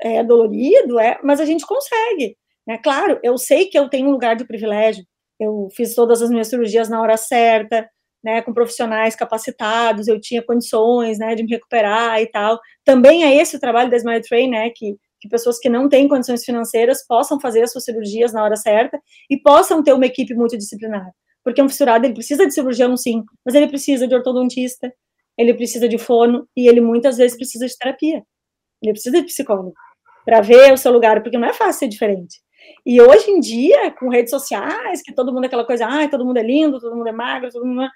é 0.00 0.24
dolorido, 0.24 0.98
é, 0.98 1.20
mas 1.22 1.40
a 1.40 1.44
gente 1.44 1.66
consegue. 1.66 2.38
Né? 2.66 2.78
Claro, 2.78 3.20
eu 3.22 3.36
sei 3.36 3.66
que 3.66 3.78
eu 3.78 3.90
tenho 3.90 4.08
um 4.08 4.12
lugar 4.12 4.34
de 4.34 4.46
privilégio, 4.46 5.04
eu 5.38 5.68
fiz 5.74 5.94
todas 5.94 6.22
as 6.22 6.30
minhas 6.30 6.48
cirurgias 6.48 6.88
na 6.88 7.00
hora 7.00 7.16
certa, 7.16 7.88
né, 8.24 8.42
com 8.42 8.52
profissionais 8.52 9.14
capacitados, 9.14 10.08
eu 10.08 10.20
tinha 10.20 10.42
condições, 10.42 11.18
né, 11.18 11.34
de 11.34 11.44
me 11.44 11.50
recuperar 11.50 12.20
e 12.20 12.26
tal. 12.26 12.58
Também 12.84 13.24
é 13.24 13.36
esse 13.36 13.56
o 13.56 13.60
trabalho 13.60 13.90
da 13.90 13.96
Smile 13.96 14.22
Train, 14.22 14.50
né, 14.50 14.70
que, 14.74 14.96
que 15.20 15.28
pessoas 15.28 15.58
que 15.58 15.68
não 15.68 15.88
têm 15.88 16.08
condições 16.08 16.44
financeiras 16.44 17.06
possam 17.06 17.38
fazer 17.38 17.62
as 17.62 17.72
suas 17.72 17.84
cirurgias 17.84 18.32
na 18.32 18.42
hora 18.42 18.56
certa 18.56 18.98
e 19.30 19.38
possam 19.40 19.82
ter 19.82 19.92
uma 19.92 20.06
equipe 20.06 20.34
multidisciplinar. 20.34 21.08
Porque 21.44 21.62
um 21.62 21.68
fissurado, 21.68 22.04
ele 22.04 22.14
precisa 22.14 22.44
de 22.44 22.52
cirurgião, 22.52 22.96
sim, 22.96 23.22
mas 23.44 23.54
ele 23.54 23.68
precisa 23.68 24.08
de 24.08 24.14
ortodontista, 24.14 24.92
ele 25.38 25.54
precisa 25.54 25.88
de 25.88 25.98
fono 25.98 26.48
e 26.56 26.68
ele 26.68 26.80
muitas 26.80 27.18
vezes 27.18 27.36
precisa 27.36 27.66
de 27.66 27.78
terapia. 27.78 28.24
Ele 28.82 28.92
precisa 28.92 29.20
de 29.20 29.26
psicólogo 29.26 29.72
para 30.24 30.40
ver 30.40 30.72
o 30.72 30.76
seu 30.76 30.90
lugar, 30.90 31.22
porque 31.22 31.38
não 31.38 31.48
é 31.48 31.52
fácil 31.52 31.80
ser 31.80 31.88
diferente. 31.88 32.40
E 32.84 33.00
hoje 33.00 33.30
em 33.30 33.40
dia, 33.40 33.90
com 33.92 34.08
redes 34.08 34.30
sociais, 34.30 35.02
que 35.02 35.14
todo 35.14 35.32
mundo 35.32 35.44
é 35.44 35.46
aquela 35.46 35.64
coisa, 35.64 35.86
ah, 35.86 36.08
todo 36.08 36.24
mundo 36.24 36.38
é 36.38 36.42
lindo, 36.42 36.80
todo 36.80 36.96
mundo 36.96 37.08
é 37.08 37.12
magro, 37.12 37.50
todo 37.50 37.66
mundo 37.66 37.82
é... 37.82 37.88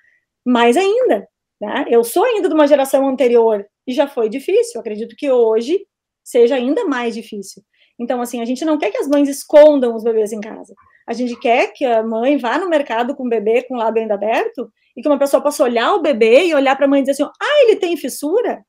mais 0.44 0.76
ainda, 0.76 1.28
né? 1.60 1.84
Eu 1.88 2.02
sou 2.02 2.24
ainda 2.24 2.48
de 2.48 2.54
uma 2.54 2.66
geração 2.66 3.08
anterior 3.08 3.64
e 3.86 3.92
já 3.92 4.06
foi 4.06 4.28
difícil. 4.28 4.80
acredito 4.80 5.14
que 5.16 5.30
hoje 5.30 5.86
seja 6.24 6.56
ainda 6.56 6.84
mais 6.84 7.14
difícil. 7.14 7.62
Então, 7.98 8.20
assim, 8.22 8.40
a 8.40 8.44
gente 8.44 8.64
não 8.64 8.78
quer 8.78 8.90
que 8.90 8.96
as 8.96 9.06
mães 9.06 9.28
escondam 9.28 9.94
os 9.94 10.02
bebês 10.02 10.32
em 10.32 10.40
casa. 10.40 10.74
A 11.06 11.12
gente 11.12 11.38
quer 11.38 11.72
que 11.72 11.84
a 11.84 12.02
mãe 12.02 12.38
vá 12.38 12.58
no 12.58 12.68
mercado 12.68 13.14
com 13.14 13.26
o 13.26 13.28
bebê 13.28 13.62
com 13.64 13.74
o 13.74 13.76
lábio 13.76 14.00
ainda 14.00 14.14
aberto 14.14 14.72
e 14.96 15.02
que 15.02 15.08
uma 15.08 15.18
pessoa 15.18 15.42
possa 15.42 15.62
olhar 15.62 15.94
o 15.94 16.00
bebê 16.00 16.46
e 16.46 16.54
olhar 16.54 16.76
para 16.76 16.86
a 16.86 16.88
mãe 16.88 17.00
e 17.00 17.02
dizer 17.02 17.12
assim: 17.22 17.30
ah, 17.40 17.62
ele 17.62 17.76
tem 17.76 17.96
fissura? 17.96 18.64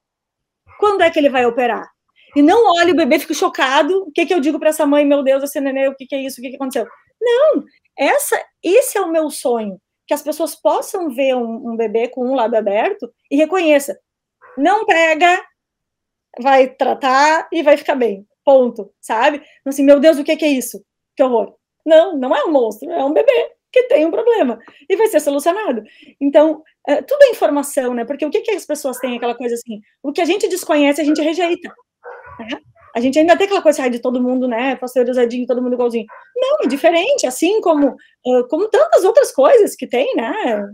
Quando 0.80 1.02
é 1.02 1.10
que 1.10 1.18
ele 1.18 1.30
vai 1.30 1.46
operar? 1.46 1.88
E 2.36 2.42
não 2.42 2.76
olha 2.76 2.94
o 2.94 2.96
bebê, 2.96 3.20
fica 3.20 3.34
chocado. 3.34 4.04
O 4.04 4.12
que, 4.12 4.26
que 4.26 4.34
eu 4.34 4.40
digo 4.40 4.60
para 4.60 4.70
essa 4.70 4.86
mãe? 4.86 5.06
Meu 5.06 5.24
Deus, 5.24 5.44
esse 5.44 5.60
neném, 5.60 5.88
o 5.88 5.96
que, 5.96 6.06
que 6.06 6.16
é 6.16 6.22
isso? 6.22 6.40
O 6.40 6.44
que, 6.44 6.50
que 6.50 6.56
aconteceu? 6.56 6.88
Não, 7.22 7.64
essa, 7.98 8.42
esse 8.64 8.98
é 8.98 9.02
o 9.02 9.12
meu 9.12 9.30
sonho, 9.30 9.80
que 10.08 10.14
as 10.14 10.22
pessoas 10.22 10.56
possam 10.56 11.10
ver 11.10 11.36
um, 11.36 11.72
um 11.72 11.76
bebê 11.76 12.08
com 12.08 12.26
um 12.26 12.36
lado 12.36 12.56
aberto 12.56 13.12
e 13.30 13.36
reconheça. 13.36 14.00
Não 14.58 14.86
pega, 14.86 15.42
vai 16.40 16.68
tratar 16.68 17.48
e 17.52 17.62
vai 17.64 17.78
ficar 17.78 17.96
bem. 17.96 18.28
Ponto, 18.44 18.92
sabe? 19.00 19.44
Assim, 19.66 19.84
meu 19.84 20.00
Deus, 20.00 20.18
o 20.18 20.24
que, 20.24 20.36
que 20.36 20.46
é 20.46 20.50
isso? 20.50 20.84
Que 21.16 21.24
horror. 21.24 21.56
Não, 21.86 22.18
não 22.18 22.36
é 22.36 22.44
um 22.44 22.52
monstro, 22.52 22.92
é 22.92 23.04
um 23.04 23.14
bebê 23.14 23.52
que 23.72 23.84
tem 23.84 24.06
um 24.06 24.12
problema 24.12 24.60
e 24.90 24.96
vai 24.96 25.08
ser 25.08 25.20
solucionado. 25.20 25.84
Então, 26.20 26.62
é, 26.88 27.02
tudo 27.02 27.24
é 27.24 27.30
informação, 27.30 27.94
né? 27.94 28.04
Porque 28.04 28.26
o 28.26 28.30
que, 28.30 28.42
que 28.42 28.52
as 28.52 28.66
pessoas 28.66 28.98
têm 28.98 29.16
aquela 29.16 29.36
coisa 29.36 29.56
assim? 29.56 29.80
O 30.04 30.12
que 30.12 30.22
a 30.22 30.26
gente 30.26 30.48
desconhece, 30.48 31.02
a 31.02 31.04
gente 31.04 31.22
rejeita. 31.22 31.74
Né? 32.42 32.60
A 32.96 33.00
gente 33.00 33.18
ainda 33.18 33.38
tem 33.38 33.46
aquela 33.46 33.62
coisa 33.62 33.90
de 33.90 34.00
todo 34.00 34.22
mundo, 34.22 34.48
né, 34.48 34.76
pasteurizadinho, 34.76 35.48
todo 35.48 35.62
mundo 35.62 35.74
igualzinho. 35.74 36.06
Não, 36.36 36.58
é 36.64 36.68
diferente, 36.68 37.26
assim 37.26 37.62
como, 37.62 37.96
como 38.50 38.68
tantas 38.68 39.06
outras 39.06 39.32
coisas 39.32 39.76
que 39.76 39.88
tem, 39.88 40.14
né, 40.16 40.34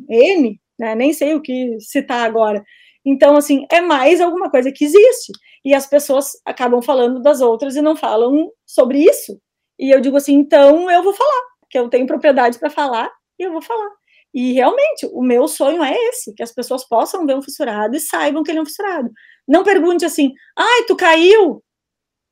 N, 0.09 0.59
né, 0.79 0.95
nem 0.95 1.13
sei 1.13 1.35
o 1.35 1.41
que 1.41 1.77
citar 1.79 2.25
agora. 2.25 2.63
Então, 3.05 3.37
assim, 3.37 3.65
é 3.71 3.79
mais 3.79 4.19
alguma 4.19 4.49
coisa 4.49 4.71
que 4.71 4.83
existe. 4.83 5.31
E 5.63 5.73
as 5.73 5.85
pessoas 5.85 6.31
acabam 6.45 6.81
falando 6.81 7.21
das 7.21 7.39
outras 7.39 7.75
e 7.75 7.81
não 7.81 7.95
falam 7.95 8.51
sobre 8.65 8.99
isso. 8.99 9.39
E 9.77 9.93
eu 9.93 10.01
digo 10.01 10.17
assim, 10.17 10.33
então 10.33 10.89
eu 10.89 11.03
vou 11.03 11.13
falar, 11.13 11.41
que 11.69 11.77
eu 11.77 11.87
tenho 11.89 12.07
propriedade 12.07 12.57
para 12.57 12.69
falar 12.69 13.11
e 13.39 13.43
eu 13.43 13.51
vou 13.51 13.61
falar. 13.61 13.89
E 14.33 14.53
realmente, 14.53 15.07
o 15.11 15.21
meu 15.21 15.47
sonho 15.47 15.83
é 15.83 15.93
esse, 16.09 16.33
que 16.33 16.43
as 16.43 16.53
pessoas 16.53 16.87
possam 16.87 17.25
ver 17.25 17.35
um 17.35 17.41
fissurado 17.41 17.95
e 17.95 17.99
saibam 17.99 18.43
que 18.43 18.51
ele 18.51 18.59
é 18.59 18.61
um 18.61 18.65
fissurado. 18.65 19.09
Não 19.47 19.63
pergunte 19.63 20.05
assim, 20.05 20.33
ai, 20.57 20.83
tu 20.87 20.95
caiu? 20.95 21.63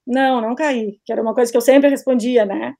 Não, 0.05 0.41
não 0.41 0.55
caí, 0.55 0.99
que 1.05 1.11
era 1.11 1.21
uma 1.21 1.33
coisa 1.33 1.51
que 1.51 1.57
eu 1.57 1.61
sempre 1.61 1.89
respondia, 1.89 2.45
né? 2.45 2.73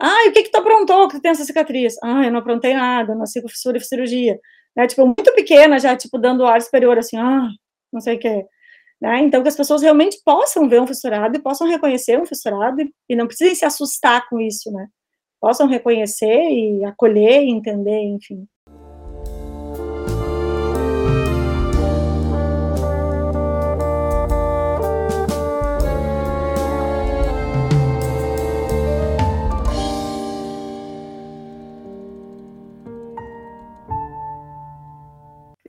Ai, 0.00 0.28
o 0.28 0.32
que 0.32 0.44
que 0.44 0.50
tu 0.50 0.56
aprontou 0.56 1.08
que 1.08 1.16
tu 1.16 1.22
tem 1.22 1.30
essa 1.30 1.44
cicatriz? 1.44 1.94
Ah, 2.02 2.24
eu 2.24 2.32
não 2.32 2.40
aprontei 2.40 2.74
nada, 2.74 3.14
nasci 3.14 3.40
com 3.40 3.48
fissura 3.48 3.78
e 3.78 3.80
cirurgia. 3.80 4.38
Né? 4.76 4.86
Tipo, 4.86 5.06
muito 5.06 5.32
pequena 5.34 5.78
já, 5.78 5.96
tipo, 5.96 6.18
dando 6.18 6.46
ar 6.46 6.60
superior, 6.60 6.98
assim, 6.98 7.16
ah, 7.16 7.48
não 7.92 8.00
sei 8.00 8.16
o 8.16 8.18
que. 8.18 8.44
Né? 9.00 9.20
Então, 9.20 9.42
que 9.42 9.48
as 9.48 9.56
pessoas 9.56 9.82
realmente 9.82 10.20
possam 10.24 10.68
ver 10.68 10.80
um 10.80 10.86
fissurado 10.86 11.36
e 11.36 11.42
possam 11.42 11.68
reconhecer 11.68 12.20
um 12.20 12.26
fissurado 12.26 12.80
e, 12.82 12.92
e 13.08 13.16
não 13.16 13.26
precisem 13.26 13.54
se 13.54 13.64
assustar 13.64 14.28
com 14.28 14.40
isso, 14.40 14.72
né? 14.72 14.88
Possam 15.40 15.66
reconhecer 15.68 16.50
e 16.50 16.84
acolher 16.84 17.42
e 17.44 17.50
entender, 17.50 18.00
enfim. 18.00 18.46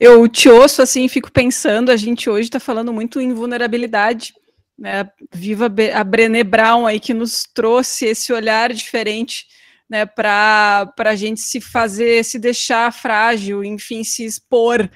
Eu 0.04 0.28
te 0.28 0.50
ouço 0.50 0.82
assim, 0.82 1.08
fico 1.08 1.32
pensando, 1.32 1.90
a 1.90 1.96
gente 1.96 2.30
hoje 2.30 2.50
está 2.50 2.60
falando 2.60 2.92
muito 2.92 3.22
em 3.22 3.32
vulnerabilidade, 3.34 4.34
né? 4.78 5.10
Viva 5.34 5.72
a 5.94 6.04
Brené 6.04 6.44
Brown 6.44 6.86
aí 6.86 7.00
que 7.00 7.14
nos 7.14 7.46
trouxe 7.46 8.08
esse 8.08 8.34
olhar 8.34 8.74
diferente, 8.74 9.46
né? 9.90 10.06
Para 10.06 10.94
a 10.98 11.16
gente 11.16 11.40
se 11.40 11.62
fazer, 11.62 12.26
se 12.26 12.38
deixar 12.38 12.92
frágil, 12.92 13.64
enfim, 13.64 14.04
se 14.04 14.26
expor, 14.26 14.90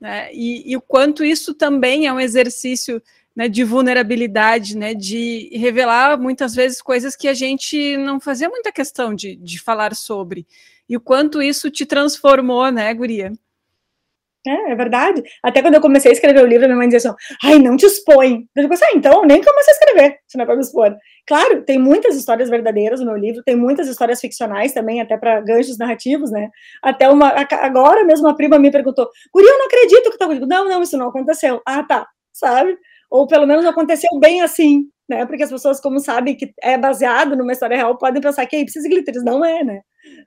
né? 0.00 0.32
E, 0.32 0.70
e 0.70 0.76
o 0.76 0.80
quanto 0.80 1.24
isso 1.24 1.54
também 1.54 2.06
é 2.06 2.12
um 2.12 2.20
exercício 2.20 3.02
né, 3.34 3.48
de 3.48 3.64
vulnerabilidade, 3.64 4.76
né, 4.76 4.94
de 4.94 5.48
revelar 5.54 6.20
muitas 6.20 6.54
vezes 6.54 6.80
coisas 6.80 7.16
que 7.16 7.26
a 7.26 7.34
gente 7.34 7.96
não 7.96 8.20
fazia 8.20 8.48
muita 8.48 8.70
questão 8.70 9.12
de, 9.12 9.34
de 9.34 9.58
falar 9.58 9.96
sobre. 9.96 10.46
E 10.88 10.96
o 10.96 11.00
quanto 11.00 11.42
isso 11.42 11.68
te 11.68 11.84
transformou, 11.84 12.70
né, 12.70 12.92
Guria? 12.94 13.32
É, 14.46 14.72
é 14.72 14.74
verdade. 14.74 15.22
Até 15.42 15.62
quando 15.62 15.74
eu 15.74 15.80
comecei 15.80 16.10
a 16.10 16.14
escrever 16.14 16.42
o 16.42 16.46
livro, 16.46 16.66
minha 16.66 16.76
mãe 16.76 16.88
dizia 16.88 17.10
assim: 17.10 17.18
ai, 17.44 17.58
não 17.58 17.76
te 17.76 17.86
expõe. 17.86 18.44
Eu 18.56 18.62
digo 18.62 18.74
assim, 18.74 18.84
ah, 18.86 18.92
então 18.96 19.24
nem 19.24 19.40
comecei 19.42 19.72
a 19.72 19.76
escrever, 19.76 20.18
se 20.26 20.36
não 20.36 20.42
é 20.42 20.46
para 20.46 20.56
me 20.56 20.62
expor. 20.62 20.96
Claro, 21.26 21.62
tem 21.64 21.78
muitas 21.78 22.16
histórias 22.16 22.50
verdadeiras 22.50 22.98
no 23.00 23.06
meu 23.06 23.16
livro, 23.16 23.42
tem 23.44 23.54
muitas 23.54 23.86
histórias 23.88 24.20
ficcionais 24.20 24.72
também, 24.72 25.00
até 25.00 25.16
para 25.16 25.40
ganchos 25.40 25.78
narrativos, 25.78 26.30
né? 26.32 26.48
Até 26.82 27.08
uma. 27.08 27.28
Agora 27.60 28.04
mesmo 28.04 28.26
a 28.28 28.34
prima 28.34 28.58
me 28.58 28.70
perguntou: 28.72 29.08
Guri, 29.32 29.46
eu 29.46 29.58
não 29.58 29.66
acredito 29.66 30.10
que 30.10 30.18
tá 30.18 30.26
comigo. 30.26 30.46
Não, 30.46 30.68
não, 30.68 30.82
isso 30.82 30.98
não 30.98 31.08
aconteceu. 31.08 31.62
Ah, 31.66 31.84
tá, 31.84 32.06
sabe? 32.32 32.76
Ou 33.10 33.26
pelo 33.28 33.46
menos 33.46 33.64
aconteceu 33.64 34.10
bem 34.18 34.42
assim, 34.42 34.86
né? 35.08 35.24
Porque 35.26 35.44
as 35.44 35.50
pessoas, 35.50 35.80
como 35.80 36.00
sabem 36.00 36.36
que 36.36 36.52
é 36.62 36.76
baseado 36.76 37.36
numa 37.36 37.52
história 37.52 37.76
real, 37.76 37.96
podem 37.96 38.20
pensar 38.22 38.44
que 38.46 38.56
aí 38.56 38.64
precisa 38.64 38.88
de 38.88 38.94
glitters. 38.94 39.22
Não 39.22 39.44
é, 39.44 39.62
né? 39.62 39.82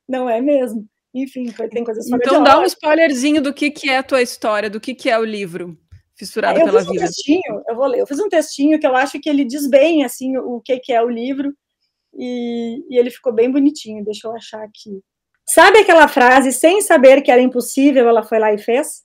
Não 0.07 0.29
é 0.29 0.39
mesmo. 0.39 0.85
Enfim, 1.15 1.45
tem 1.71 1.85
coisas 1.85 2.05
Então 2.07 2.43
dá 2.43 2.59
um 2.59 2.65
spoilerzinho 2.65 3.41
do 3.41 3.53
que, 3.53 3.71
que 3.71 3.89
é 3.89 3.99
a 3.99 4.03
tua 4.03 4.21
história, 4.21 4.69
do 4.69 4.81
que, 4.81 4.93
que 4.93 5.09
é 5.09 5.17
o 5.17 5.23
livro 5.23 5.77
Fissurado 6.17 6.59
eu 6.59 6.65
pela 6.65 6.79
fiz 6.79 6.89
um 6.89 6.91
Vida. 6.91 7.05
Textinho, 7.05 7.63
eu 7.67 7.75
vou 7.75 7.87
ler. 7.87 7.99
Eu 7.99 8.07
fiz 8.07 8.19
um 8.19 8.27
textinho 8.27 8.79
que 8.79 8.85
eu 8.85 8.95
acho 8.95 9.19
que 9.19 9.29
ele 9.29 9.45
diz 9.45 9.65
bem 9.67 10.03
assim 10.03 10.37
o 10.37 10.61
que, 10.61 10.77
que 10.79 10.91
é 10.91 11.01
o 11.01 11.09
livro 11.09 11.53
e, 12.13 12.83
e 12.89 12.97
ele 12.97 13.09
ficou 13.09 13.33
bem 13.33 13.49
bonitinho. 13.49 14.03
Deixa 14.03 14.27
eu 14.27 14.35
achar 14.35 14.61
aqui. 14.61 15.01
Sabe 15.47 15.79
aquela 15.79 16.07
frase, 16.09 16.51
sem 16.51 16.81
saber 16.81 17.21
que 17.21 17.31
era 17.31 17.41
impossível, 17.41 18.09
ela 18.09 18.23
foi 18.23 18.39
lá 18.39 18.53
e 18.53 18.57
fez? 18.57 19.03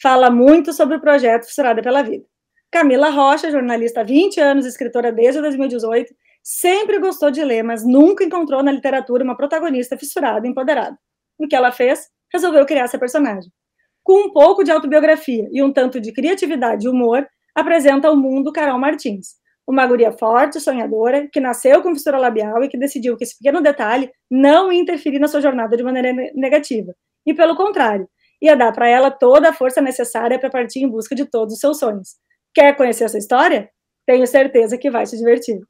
Fala 0.00 0.30
muito 0.30 0.72
sobre 0.72 0.96
o 0.96 1.00
projeto 1.00 1.46
Fissurada 1.46 1.80
pela 1.80 2.02
Vida. 2.02 2.24
Camila 2.72 3.10
Rocha, 3.10 3.50
jornalista 3.50 4.00
há 4.00 4.04
20 4.04 4.40
anos, 4.40 4.66
escritora 4.66 5.12
desde 5.12 5.40
2018, 5.40 6.12
sempre 6.42 6.98
gostou 6.98 7.30
de 7.30 7.44
ler, 7.44 7.62
mas 7.62 7.84
nunca 7.84 8.24
encontrou 8.24 8.62
na 8.62 8.72
literatura 8.72 9.22
uma 9.22 9.36
protagonista 9.36 9.98
fissurada 9.98 10.46
e 10.46 10.50
empoderada 10.50 10.96
o 11.46 11.48
que 11.48 11.56
ela 11.56 11.72
fez? 11.72 12.08
Resolveu 12.32 12.64
criar 12.66 12.84
essa 12.84 12.98
personagem. 12.98 13.50
Com 14.02 14.26
um 14.26 14.32
pouco 14.32 14.64
de 14.64 14.70
autobiografia 14.70 15.48
e 15.52 15.62
um 15.62 15.72
tanto 15.72 16.00
de 16.00 16.12
criatividade 16.12 16.86
e 16.86 16.88
humor, 16.88 17.26
apresenta 17.54 18.08
ao 18.08 18.16
mundo 18.16 18.52
Carol 18.52 18.78
Martins, 18.78 19.36
uma 19.66 19.86
guria 19.86 20.10
forte, 20.10 20.58
sonhadora, 20.58 21.28
que 21.32 21.40
nasceu 21.40 21.82
com 21.82 21.94
fissura 21.94 22.18
labial 22.18 22.64
e 22.64 22.68
que 22.68 22.78
decidiu 22.78 23.16
que 23.16 23.24
esse 23.24 23.38
pequeno 23.38 23.60
detalhe 23.60 24.10
não 24.30 24.72
ia 24.72 24.80
interferir 24.80 25.18
na 25.18 25.28
sua 25.28 25.40
jornada 25.40 25.76
de 25.76 25.82
maneira 25.82 26.12
negativa. 26.34 26.94
E, 27.24 27.32
pelo 27.32 27.54
contrário, 27.54 28.08
ia 28.40 28.56
dar 28.56 28.72
para 28.72 28.88
ela 28.88 29.10
toda 29.10 29.50
a 29.50 29.52
força 29.52 29.80
necessária 29.80 30.38
para 30.38 30.50
partir 30.50 30.80
em 30.80 30.88
busca 30.88 31.14
de 31.14 31.24
todos 31.24 31.54
os 31.54 31.60
seus 31.60 31.78
sonhos. 31.78 32.16
Quer 32.52 32.76
conhecer 32.76 33.04
essa 33.04 33.18
história? 33.18 33.70
Tenho 34.04 34.26
certeza 34.26 34.76
que 34.76 34.90
vai 34.90 35.06
se 35.06 35.16
divertir. 35.16 35.60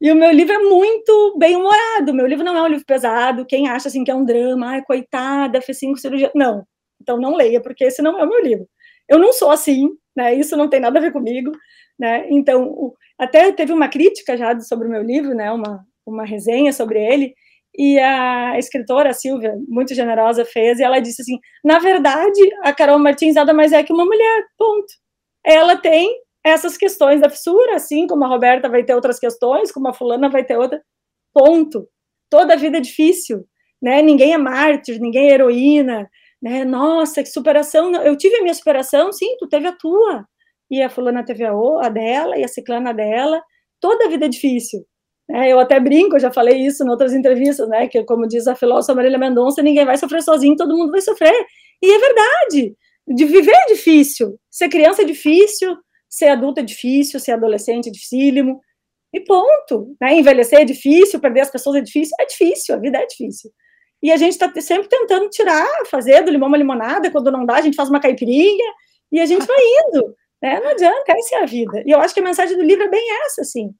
E 0.00 0.10
o 0.10 0.14
meu 0.14 0.30
livro 0.30 0.52
é 0.54 0.58
muito 0.58 1.36
bem 1.38 1.56
humorado. 1.56 2.12
Meu 2.12 2.26
livro 2.26 2.44
não 2.44 2.56
é 2.56 2.62
um 2.62 2.68
livro 2.68 2.84
pesado. 2.84 3.46
Quem 3.46 3.68
acha 3.68 3.88
assim 3.88 4.04
que 4.04 4.10
é 4.10 4.14
um 4.14 4.24
drama, 4.24 4.68
ai, 4.68 4.84
coitada, 4.84 5.60
fez 5.62 5.78
cinco 5.78 5.98
cirurgias. 5.98 6.30
Não. 6.34 6.66
Então 7.00 7.18
não 7.18 7.34
leia, 7.34 7.60
porque 7.60 7.84
esse 7.84 8.02
não 8.02 8.18
é 8.18 8.24
o 8.24 8.28
meu 8.28 8.42
livro. 8.42 8.68
Eu 9.08 9.18
não 9.18 9.32
sou 9.32 9.50
assim, 9.50 9.90
né? 10.16 10.34
Isso 10.34 10.56
não 10.56 10.68
tem 10.68 10.80
nada 10.80 10.98
a 10.98 11.02
ver 11.02 11.12
comigo, 11.12 11.52
né? 11.98 12.26
Então, 12.30 12.92
até 13.18 13.52
teve 13.52 13.72
uma 13.72 13.88
crítica 13.88 14.36
já 14.36 14.58
sobre 14.60 14.88
o 14.88 14.90
meu 14.90 15.02
livro, 15.02 15.34
né? 15.34 15.50
Uma, 15.52 15.84
uma 16.04 16.24
resenha 16.24 16.72
sobre 16.72 17.00
ele. 17.04 17.34
E 17.78 17.98
a 17.98 18.58
escritora 18.58 19.10
a 19.10 19.12
Silvia, 19.12 19.54
muito 19.68 19.94
generosa, 19.94 20.44
fez, 20.44 20.78
e 20.78 20.82
ela 20.82 21.00
disse 21.00 21.22
assim: 21.22 21.38
na 21.64 21.78
verdade, 21.78 22.40
a 22.62 22.72
Carol 22.72 22.98
Martins 22.98 23.34
nada 23.34 23.52
mais 23.54 23.72
é 23.72 23.82
que 23.82 23.92
uma 23.92 24.04
mulher, 24.04 24.44
ponto. 24.58 24.86
Ela 25.44 25.76
tem 25.76 26.10
essas 26.46 26.76
questões 26.76 27.20
da 27.20 27.28
fissura, 27.28 27.74
assim 27.74 28.06
como 28.06 28.24
a 28.24 28.28
Roberta 28.28 28.68
vai 28.68 28.84
ter 28.84 28.94
outras 28.94 29.18
questões, 29.18 29.72
como 29.72 29.88
a 29.88 29.92
fulana 29.92 30.28
vai 30.28 30.44
ter 30.44 30.56
outra, 30.56 30.80
ponto. 31.34 31.88
Toda 32.30 32.54
a 32.54 32.56
vida 32.56 32.78
é 32.78 32.80
difícil, 32.80 33.44
né? 33.82 34.00
Ninguém 34.00 34.32
é 34.32 34.38
mártir, 34.38 35.00
ninguém 35.00 35.28
é 35.28 35.34
heroína, 35.34 36.08
né? 36.40 36.64
Nossa, 36.64 37.22
que 37.22 37.28
superação! 37.28 37.94
Eu 37.96 38.16
tive 38.16 38.36
a 38.36 38.42
minha 38.42 38.54
superação, 38.54 39.12
sim, 39.12 39.36
tu 39.38 39.48
teve 39.48 39.66
a 39.66 39.72
tua. 39.72 40.24
E 40.70 40.82
a 40.82 40.88
fulana 40.88 41.24
teve 41.24 41.44
a, 41.44 41.52
a 41.52 41.88
dela, 41.88 42.38
e 42.38 42.44
a 42.44 42.48
ciclana 42.48 42.94
dela. 42.94 43.42
Toda 43.80 44.06
a 44.06 44.08
vida 44.08 44.26
é 44.26 44.28
difícil. 44.28 44.84
Né? 45.28 45.52
Eu 45.52 45.58
até 45.58 45.80
brinco, 45.80 46.18
já 46.18 46.32
falei 46.32 46.58
isso 46.64 46.84
em 46.84 46.88
outras 46.88 47.12
entrevistas, 47.12 47.68
né? 47.68 47.88
Que, 47.88 48.04
como 48.04 48.28
diz 48.28 48.46
a 48.46 48.54
filósofa 48.54 48.94
Marília 48.94 49.18
Mendonça, 49.18 49.62
ninguém 49.62 49.84
vai 49.84 49.96
sofrer 49.96 50.22
sozinho, 50.22 50.56
todo 50.56 50.76
mundo 50.76 50.92
vai 50.92 51.00
sofrer. 51.00 51.44
E 51.82 51.92
é 51.92 51.98
verdade. 51.98 52.76
De 53.08 53.24
viver 53.24 53.52
é 53.52 53.66
difícil. 53.66 54.38
Ser 54.50 54.68
criança 54.68 55.02
é 55.02 55.04
difícil, 55.04 55.76
ser 56.08 56.28
adulto 56.28 56.60
é 56.60 56.62
difícil, 56.62 57.20
ser 57.20 57.32
adolescente 57.32 57.88
é 57.88 57.92
dificílimo, 57.92 58.60
e 59.12 59.20
ponto. 59.20 59.96
Né? 60.00 60.14
Envelhecer 60.14 60.60
é 60.60 60.64
difícil, 60.64 61.20
perder 61.20 61.40
as 61.40 61.50
pessoas 61.50 61.76
é 61.76 61.80
difícil, 61.80 62.14
é 62.20 62.26
difícil, 62.26 62.74
a 62.74 62.78
vida 62.78 62.98
é 62.98 63.06
difícil. 63.06 63.50
E 64.02 64.12
a 64.12 64.16
gente 64.16 64.32
está 64.32 64.52
sempre 64.60 64.88
tentando 64.88 65.28
tirar, 65.30 65.68
fazer 65.90 66.22
do 66.22 66.30
limão 66.30 66.48
uma 66.48 66.58
limonada, 66.58 67.10
quando 67.10 67.30
não 67.30 67.46
dá, 67.46 67.56
a 67.56 67.60
gente 67.60 67.76
faz 67.76 67.88
uma 67.88 68.00
caipirinha, 68.00 68.72
e 69.10 69.20
a 69.20 69.26
gente 69.26 69.46
vai 69.46 69.56
indo. 69.58 70.14
Né? 70.42 70.60
Não 70.60 70.70
adianta, 70.70 71.04
essa 71.12 71.36
é 71.36 71.42
a 71.42 71.46
vida. 71.46 71.82
E 71.86 71.90
eu 71.90 72.00
acho 72.00 72.12
que 72.12 72.20
a 72.20 72.24
mensagem 72.24 72.56
do 72.56 72.62
livro 72.62 72.84
é 72.84 72.88
bem 72.88 73.04
essa, 73.24 73.40
assim. 73.40 73.70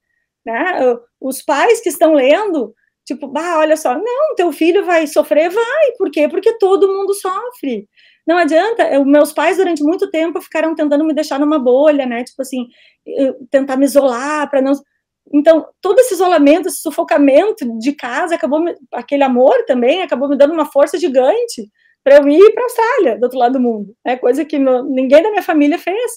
Né? 0.44 0.96
Os 1.20 1.42
pais 1.42 1.80
que 1.80 1.88
estão 1.88 2.14
lendo, 2.14 2.74
tipo, 3.04 3.28
bah, 3.28 3.58
olha 3.58 3.76
só, 3.76 3.94
não, 3.94 4.34
teu 4.36 4.52
filho 4.52 4.84
vai 4.84 5.06
sofrer, 5.06 5.50
vai. 5.50 5.92
Por 5.98 6.10
quê? 6.10 6.28
Porque 6.28 6.56
todo 6.58 6.88
mundo 6.88 7.12
sofre. 7.14 7.88
Não 8.26 8.38
adianta, 8.38 8.82
eu, 8.92 9.04
meus 9.04 9.32
pais 9.32 9.56
durante 9.56 9.82
muito 9.82 10.10
tempo 10.10 10.40
ficaram 10.40 10.74
tentando 10.74 11.04
me 11.04 11.14
deixar 11.14 11.38
numa 11.38 11.58
bolha, 11.58 12.04
né? 12.06 12.24
Tipo 12.24 12.42
assim, 12.42 12.66
tentar 13.50 13.76
me 13.76 13.84
isolar 13.84 14.50
para 14.50 14.60
não. 14.60 14.72
Então, 15.32 15.66
todo 15.80 15.98
esse 16.00 16.14
isolamento, 16.14 16.68
esse 16.68 16.80
sufocamento 16.80 17.64
de 17.78 17.92
casa, 17.92 18.34
acabou 18.34 18.60
me, 18.60 18.74
aquele 18.92 19.24
amor 19.24 19.64
também 19.66 20.02
acabou 20.02 20.28
me 20.28 20.36
dando 20.36 20.54
uma 20.54 20.66
força 20.66 20.98
gigante 20.98 21.68
para 22.04 22.16
eu 22.18 22.28
ir 22.28 22.52
para 22.52 22.62
a 22.62 22.66
Austrália, 22.66 23.18
do 23.18 23.24
outro 23.24 23.38
lado 23.38 23.54
do 23.54 23.60
mundo, 23.60 23.92
é 24.06 24.16
coisa 24.16 24.44
que 24.44 24.58
meu, 24.60 24.84
ninguém 24.84 25.22
da 25.22 25.30
minha 25.30 25.42
família 25.42 25.78
fez. 25.78 26.12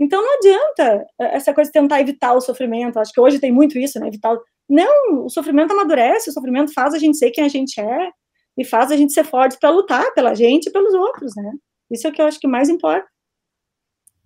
Então, 0.00 0.22
não 0.22 0.34
adianta 0.34 1.06
é, 1.20 1.36
essa 1.36 1.54
coisa 1.54 1.70
de 1.70 1.78
tentar 1.78 2.00
evitar 2.00 2.34
o 2.34 2.40
sofrimento. 2.40 2.98
Acho 2.98 3.12
que 3.12 3.20
hoje 3.20 3.38
tem 3.38 3.52
muito 3.52 3.78
isso, 3.78 3.98
né? 3.98 4.08
Evitar. 4.08 4.36
Não, 4.68 5.24
o 5.24 5.30
sofrimento 5.30 5.72
amadurece, 5.72 6.30
o 6.30 6.32
sofrimento 6.32 6.72
faz 6.72 6.94
a 6.94 6.98
gente 6.98 7.16
ser 7.16 7.30
quem 7.30 7.44
a 7.44 7.48
gente 7.48 7.80
é, 7.80 8.10
e 8.56 8.64
faz 8.64 8.90
a 8.90 8.96
gente 8.96 9.12
ser 9.12 9.24
forte 9.24 9.58
para 9.60 9.70
lutar 9.70 10.12
pela 10.14 10.34
gente 10.34 10.68
e 10.68 10.72
pelos 10.72 10.94
outros, 10.94 11.32
né? 11.36 11.52
Isso 11.90 12.06
é 12.06 12.10
o 12.10 12.12
que 12.12 12.20
eu 12.20 12.26
acho 12.26 12.40
que 12.40 12.48
mais 12.48 12.68
importa. 12.68 13.06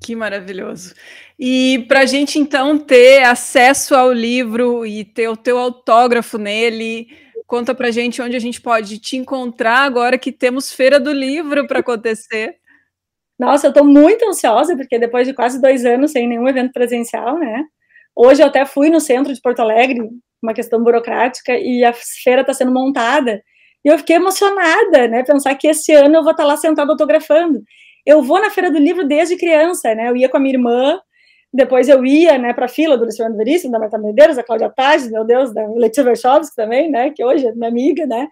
Que 0.02 0.16
maravilhoso. 0.16 0.94
E 1.38 1.84
para 1.86 2.00
a 2.00 2.06
gente 2.06 2.38
então 2.38 2.78
ter 2.78 3.22
acesso 3.24 3.94
ao 3.94 4.10
livro 4.10 4.86
e 4.86 5.04
ter 5.04 5.28
o 5.28 5.36
teu 5.36 5.58
autógrafo 5.58 6.38
nele, 6.38 7.08
conta 7.46 7.74
para 7.74 7.88
a 7.88 7.90
gente 7.90 8.22
onde 8.22 8.34
a 8.34 8.40
gente 8.40 8.60
pode 8.60 8.98
te 8.98 9.16
encontrar 9.16 9.80
agora 9.80 10.16
que 10.16 10.32
temos 10.32 10.72
Feira 10.72 10.98
do 10.98 11.12
Livro 11.12 11.66
para 11.66 11.80
acontecer. 11.80 12.56
Nossa, 13.38 13.66
eu 13.66 13.70
estou 13.70 13.84
muito 13.84 14.26
ansiosa, 14.26 14.76
porque 14.76 14.98
depois 14.98 15.26
de 15.26 15.34
quase 15.34 15.60
dois 15.60 15.84
anos 15.84 16.12
sem 16.12 16.28
nenhum 16.28 16.48
evento 16.48 16.72
presencial, 16.72 17.38
né? 17.38 17.64
Hoje 18.14 18.42
eu 18.42 18.46
até 18.46 18.64
fui 18.64 18.90
no 18.90 19.00
centro 19.00 19.32
de 19.34 19.40
Porto 19.40 19.60
Alegre, 19.60 19.98
uma 20.42 20.54
questão 20.54 20.82
burocrática, 20.82 21.58
e 21.58 21.84
a 21.84 21.92
feira 21.92 22.42
está 22.42 22.54
sendo 22.54 22.72
montada. 22.72 23.42
E 23.84 23.88
eu 23.88 23.98
fiquei 23.98 24.16
emocionada, 24.16 25.08
né? 25.08 25.22
Pensar 25.24 25.54
que 25.54 25.68
esse 25.68 25.92
ano 25.92 26.16
eu 26.16 26.22
vou 26.22 26.32
estar 26.32 26.42
tá 26.42 26.48
lá 26.48 26.56
sentada 26.56 26.90
autografando 26.92 27.62
eu 28.04 28.22
vou 28.22 28.40
na 28.40 28.50
Feira 28.50 28.70
do 28.70 28.78
Livro 28.78 29.06
desde 29.06 29.36
criança, 29.36 29.94
né? 29.94 30.08
Eu 30.08 30.16
ia 30.16 30.28
com 30.28 30.36
a 30.36 30.40
minha 30.40 30.54
irmã, 30.54 31.00
depois 31.52 31.88
eu 31.88 32.04
ia, 32.04 32.38
né, 32.38 32.52
para 32.52 32.66
a 32.66 32.68
fila 32.68 32.96
do 32.96 33.04
Luciano 33.04 33.36
Veríssimo, 33.36 33.72
da 33.72 33.78
Marta 33.78 33.98
Medeiros, 33.98 34.36
da 34.36 34.42
Cláudia 34.44 34.70
Tades, 34.70 35.10
meu 35.10 35.24
Deus, 35.24 35.52
da 35.52 35.66
Letícia 35.68 36.04
Verchovski 36.04 36.54
também, 36.54 36.90
né, 36.90 37.10
que 37.10 37.24
hoje 37.24 37.46
é 37.46 37.52
minha 37.52 37.68
amiga, 37.68 38.06
né? 38.06 38.28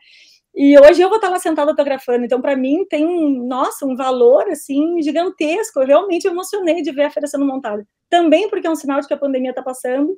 E 0.55 0.79
hoje 0.79 1.01
eu 1.03 1.09
vou 1.09 1.19
estar 1.19 1.29
lá 1.29 1.39
sentada 1.39 1.71
autografando. 1.71 2.25
Então, 2.25 2.41
para 2.41 2.57
mim, 2.57 2.85
tem 2.89 3.07
nossa, 3.47 3.87
um 3.87 3.95
valor, 3.95 4.49
assim, 4.49 5.01
gigantesco. 5.03 5.81
Eu 5.81 5.87
realmente 5.87 6.27
emocionei 6.27 6.83
de 6.83 6.91
ver 6.91 7.05
a 7.05 7.11
feira 7.11 7.29
sendo 7.29 7.47
montada. 7.47 7.87
Também 8.11 8.49
porque 8.49 8.67
é 8.67 8.71
um 8.71 8.75
sinal 8.75 9.01
de 9.01 9.07
que 9.07 9.15
a 9.15 9.17
pandemia 9.17 9.51
está 9.51 9.63
passando 9.63 10.17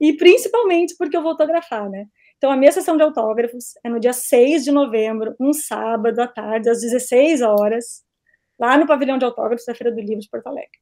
e 0.00 0.14
principalmente 0.14 0.94
porque 0.96 1.16
eu 1.16 1.20
vou 1.22 1.32
autografar, 1.32 1.90
né? 1.90 2.06
Então, 2.44 2.52
a 2.52 2.58
minha 2.58 2.72
sessão 2.72 2.94
de 2.94 3.02
autógrafos 3.02 3.72
é 3.82 3.88
no 3.88 3.98
dia 3.98 4.12
6 4.12 4.64
de 4.64 4.70
novembro, 4.70 5.34
um 5.40 5.50
sábado 5.54 6.20
à 6.20 6.28
tarde, 6.28 6.68
às 6.68 6.82
16 6.82 7.40
horas 7.40 8.04
lá 8.60 8.76
no 8.76 8.86
pavilhão 8.86 9.16
de 9.16 9.24
autógrafos 9.24 9.64
da 9.64 9.74
Feira 9.74 9.90
do 9.90 9.98
Livro 9.98 10.20
de 10.20 10.28
Porto 10.28 10.48
Alegre. 10.48 10.78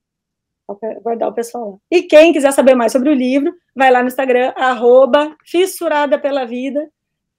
Guardar 1.02 1.28
o 1.28 1.32
pessoal 1.32 1.70
lá. 1.70 1.78
E 1.88 2.02
quem 2.02 2.32
quiser 2.32 2.50
saber 2.52 2.74
mais 2.74 2.90
sobre 2.90 3.10
o 3.10 3.14
livro, 3.14 3.54
vai 3.76 3.92
lá 3.92 4.02
no 4.02 4.08
Instagram, 4.08 4.52
arroba 4.56 5.36
fissurada 5.46 6.18
pela 6.18 6.44
vida. 6.44 6.90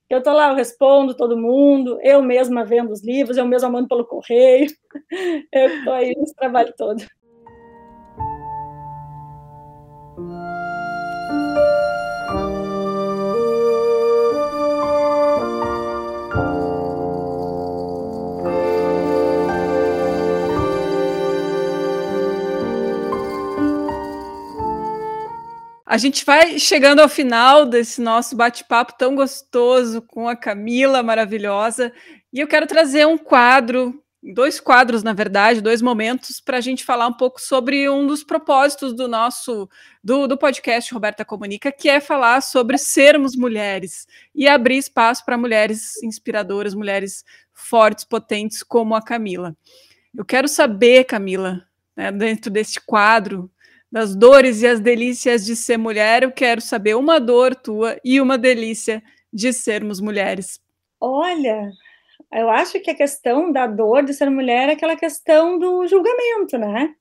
Eu 0.09 0.23
tô 0.23 0.31
lá, 0.31 0.51
eu 0.51 0.55
respondo 0.55 1.17
todo 1.17 1.35
mundo, 1.35 1.99
eu 2.01 2.21
mesma 2.21 2.63
vendo 2.63 2.93
os 2.93 3.03
livros, 3.03 3.35
eu 3.35 3.45
mesma 3.45 3.69
mando 3.69 3.89
pelo 3.89 4.05
correio. 4.05 4.71
Eu 5.51 5.83
tô 5.83 5.91
aí 5.91 6.15
nesse 6.17 6.33
trabalho 6.33 6.73
todo. 6.77 7.03
A 25.93 25.97
gente 25.97 26.25
vai 26.25 26.57
chegando 26.57 27.01
ao 27.01 27.07
final 27.07 27.67
desse 27.67 28.01
nosso 28.01 28.35
bate-papo 28.35 28.97
tão 28.97 29.13
gostoso 29.13 30.01
com 30.01 30.27
a 30.27 30.35
Camila 30.35 31.03
maravilhosa. 31.03 31.93
E 32.33 32.39
eu 32.39 32.47
quero 32.47 32.65
trazer 32.65 33.05
um 33.05 33.15
quadro, 33.15 34.03
dois 34.33 34.59
quadros, 34.59 35.03
na 35.03 35.13
verdade, 35.13 35.61
dois 35.61 35.83
momentos, 35.83 36.41
para 36.41 36.57
a 36.57 36.61
gente 36.61 36.83
falar 36.83 37.05
um 37.05 37.13
pouco 37.13 37.39
sobre 37.39 37.87
um 37.91 38.07
dos 38.07 38.23
propósitos 38.23 38.91
do 38.91 39.07
nosso 39.07 39.69
do, 40.03 40.25
do 40.25 40.35
podcast 40.35 40.91
Roberta 40.91 41.23
Comunica, 41.23 41.71
que 41.71 41.87
é 41.87 41.99
falar 41.99 42.41
sobre 42.41 42.79
sermos 42.79 43.35
mulheres 43.35 44.07
e 44.33 44.47
abrir 44.47 44.79
espaço 44.79 45.23
para 45.23 45.37
mulheres 45.37 46.01
inspiradoras, 46.01 46.73
mulheres 46.73 47.23
fortes, 47.53 48.03
potentes, 48.03 48.63
como 48.63 48.95
a 48.95 49.01
Camila. 49.03 49.55
Eu 50.17 50.25
quero 50.25 50.47
saber, 50.47 51.03
Camila, 51.03 51.63
né, 51.95 52.11
dentro 52.11 52.49
deste 52.49 52.81
quadro, 52.81 53.47
das 53.93 54.15
dores 54.15 54.63
e 54.63 54.67
as 54.67 54.79
delícias 54.79 55.45
de 55.45 55.55
ser 55.55 55.77
mulher, 55.77 56.23
eu 56.23 56.31
quero 56.31 56.59
saber 56.59 56.95
uma 56.95 57.19
dor 57.19 57.53
tua 57.53 57.95
e 58.03 58.19
uma 58.19 58.39
delícia 58.39 59.03
de 59.31 59.53
sermos 59.53 60.01
mulheres. 60.01 60.59
Olha, 60.99 61.69
eu 62.33 62.49
acho 62.49 62.79
que 62.79 62.89
a 62.89 62.95
questão 62.95 63.51
da 63.51 63.67
dor 63.67 64.03
de 64.03 64.11
ser 64.11 64.31
mulher 64.31 64.67
é 64.67 64.71
aquela 64.71 64.95
questão 64.95 65.59
do 65.59 65.85
julgamento, 65.85 66.57
né? 66.57 66.95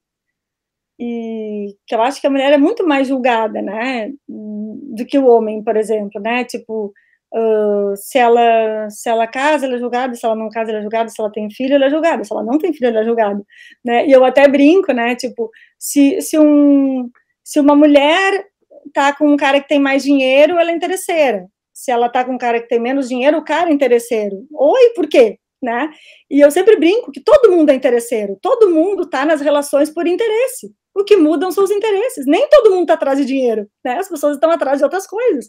E 1.01 1.74
que 1.86 1.95
eu 1.95 2.03
acho 2.03 2.20
que 2.20 2.26
a 2.26 2.30
mulher 2.30 2.53
é 2.53 2.59
muito 2.59 2.86
mais 2.86 3.09
julgada, 3.09 3.62
né? 3.62 4.12
Do 4.28 5.07
que 5.07 5.18
o 5.18 5.26
homem, 5.26 5.64
por 5.64 5.78
exemplo, 5.78 6.20
né? 6.20 6.45
Tipo, 6.45 6.93
Uh, 7.35 7.97
se 7.97 8.18
ela 8.18 8.91
se 8.91 9.09
ela 9.09 9.26
casa, 9.26 9.64
ela 9.64 9.76
é 9.76 9.78
julgada, 9.78 10.14
se 10.14 10.24
ela 10.24 10.37
não 10.37 10.51
casa, 10.51 10.70
ela 10.70 10.80
é 10.80 10.83
julgada, 10.83 11.09
se 11.09 11.18
ela 11.18 11.33
tem 11.33 11.51
filho, 11.51 11.74
ela 11.74 11.87
é 11.87 11.91
julgada, 11.91 12.22
se 12.24 12.33
ela 12.33 12.45
não 12.45 12.59
tem 12.59 12.74
filho, 12.74 12.89
ela 12.89 13.01
é 13.01 13.05
julgada, 13.05 13.43
né? 13.83 14.07
E 14.07 14.12
eu 14.12 14.22
até 14.22 14.47
brinco, 14.47 14.93
né? 14.93 15.16
Tipo, 15.16 15.51
se, 15.78 16.20
se 16.20 16.39
um 16.39 17.11
se 17.43 17.59
uma 17.59 17.74
mulher 17.74 18.45
tá 18.93 19.14
com 19.14 19.28
um 19.28 19.37
cara 19.37 19.61
que 19.61 19.68
tem 19.68 19.78
mais 19.78 20.03
dinheiro, 20.03 20.59
ela 20.59 20.70
é 20.70 20.74
interesseira. 20.74 21.47
Se 21.72 21.91
ela 21.91 22.09
tá 22.11 22.22
com 22.22 22.33
um 22.35 22.39
cara 22.39 22.61
que 22.61 22.68
tem 22.68 22.78
menos 22.78 23.09
dinheiro, 23.09 23.39
o 23.39 23.45
cara 23.45 23.70
é 23.70 23.72
interesseiro. 23.72 24.47
Oi, 24.53 24.91
por 24.95 25.09
quê? 25.09 25.39
Né? 25.62 25.91
E 26.30 26.41
eu 26.41 26.51
sempre 26.51 26.76
brinco 26.76 27.12
que 27.12 27.20
todo 27.20 27.51
mundo 27.51 27.70
é 27.70 27.74
interesseiro, 27.74 28.37
todo 28.43 28.68
mundo 28.68 29.09
tá 29.09 29.24
nas 29.24 29.41
relações 29.41 29.89
por 29.89 30.07
interesse. 30.07 30.70
O 30.95 31.05
que 31.05 31.16
mudam 31.16 31.51
são 31.51 31.64
os 31.64 31.70
interesses. 31.70 32.26
Nem 32.26 32.47
todo 32.51 32.70
mundo 32.70 32.83
está 32.83 32.95
atrás 32.95 33.18
de 33.18 33.24
dinheiro, 33.24 33.66
né? 33.83 33.99
As 33.99 34.09
pessoas 34.09 34.35
estão 34.35 34.51
atrás 34.51 34.78
de 34.78 34.85
outras 34.85 35.07
coisas 35.07 35.49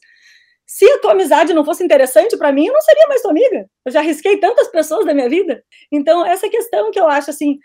se 0.68 0.86
a 0.86 1.00
tua 1.00 1.12
amizade 1.12 1.54
não 1.54 1.66
fosse 1.66 1.84
interessante 1.84 2.38
para 2.38 2.52
mim, 2.52 2.68
eu 2.68 2.74
não 2.74 2.82
seria 2.82 3.08
mais 3.08 3.22
tua 3.22 3.32
amiga. 3.32 3.68
Eu 3.86 3.92
já 3.92 4.00
arrisquei 4.00 4.38
tantas 4.38 4.70
pessoas 4.70 5.06
da 5.06 5.14
minha 5.14 5.30
vida. 5.30 5.64
Então, 5.92 6.26
essa 6.26 6.50
questão 6.50 6.90
que 6.90 7.00
eu 7.00 7.08
acho 7.08 7.30
assim, 7.30 7.60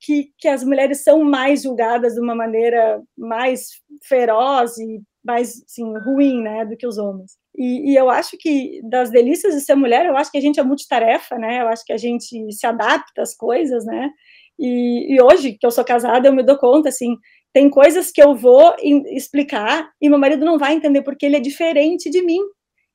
que, 0.00 0.30
que 0.38 0.48
as 0.48 0.64
mulheres 0.64 1.02
são 1.02 1.22
mais 1.22 1.62
julgadas 1.62 2.14
de 2.14 2.20
uma 2.20 2.34
maneira 2.34 3.00
mais 3.16 3.68
feroz 4.04 4.76
e 4.78 5.00
mais 5.24 5.62
assim, 5.64 5.84
ruim, 5.98 6.42
né, 6.42 6.64
do 6.64 6.76
que 6.76 6.86
os 6.86 6.98
homens. 6.98 7.32
E, 7.56 7.92
e, 7.92 7.96
eu 7.96 8.10
acho 8.10 8.36
que 8.38 8.80
das 8.82 9.10
delícias 9.10 9.54
de 9.54 9.60
ser 9.60 9.74
mulher, 9.74 10.06
eu 10.06 10.16
acho 10.16 10.32
que 10.32 10.38
a 10.38 10.40
gente 10.40 10.58
é 10.58 10.62
multitarefa, 10.62 11.36
né? 11.36 11.60
Eu 11.60 11.68
acho 11.68 11.84
que 11.84 11.92
a 11.92 11.98
gente 11.98 12.50
se 12.50 12.66
adapta 12.66 13.22
às 13.22 13.36
coisas, 13.36 13.84
né? 13.84 14.10
E, 14.58 15.14
e 15.14 15.22
hoje 15.22 15.52
que 15.52 15.66
eu 15.66 15.70
sou 15.70 15.84
casada, 15.84 16.28
eu 16.28 16.32
me 16.32 16.42
dou 16.42 16.58
conta 16.58 16.88
assim 16.88 17.16
tem 17.52 17.68
coisas 17.68 18.10
que 18.10 18.22
eu 18.22 18.34
vou 18.34 18.74
explicar 18.80 19.90
e 20.00 20.08
meu 20.08 20.18
marido 20.18 20.44
não 20.44 20.58
vai 20.58 20.74
entender 20.74 21.02
porque 21.02 21.26
ele 21.26 21.36
é 21.36 21.40
diferente 21.40 22.08
de 22.10 22.22
mim. 22.22 22.40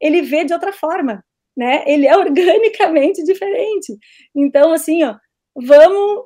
Ele 0.01 0.21
vê 0.21 0.43
de 0.43 0.53
outra 0.53 0.73
forma, 0.73 1.23
né? 1.55 1.83
Ele 1.85 2.07
é 2.07 2.15
organicamente 2.17 3.23
diferente. 3.23 3.95
Então, 4.35 4.73
assim, 4.73 5.03
ó, 5.03 5.15
vamos 5.55 6.25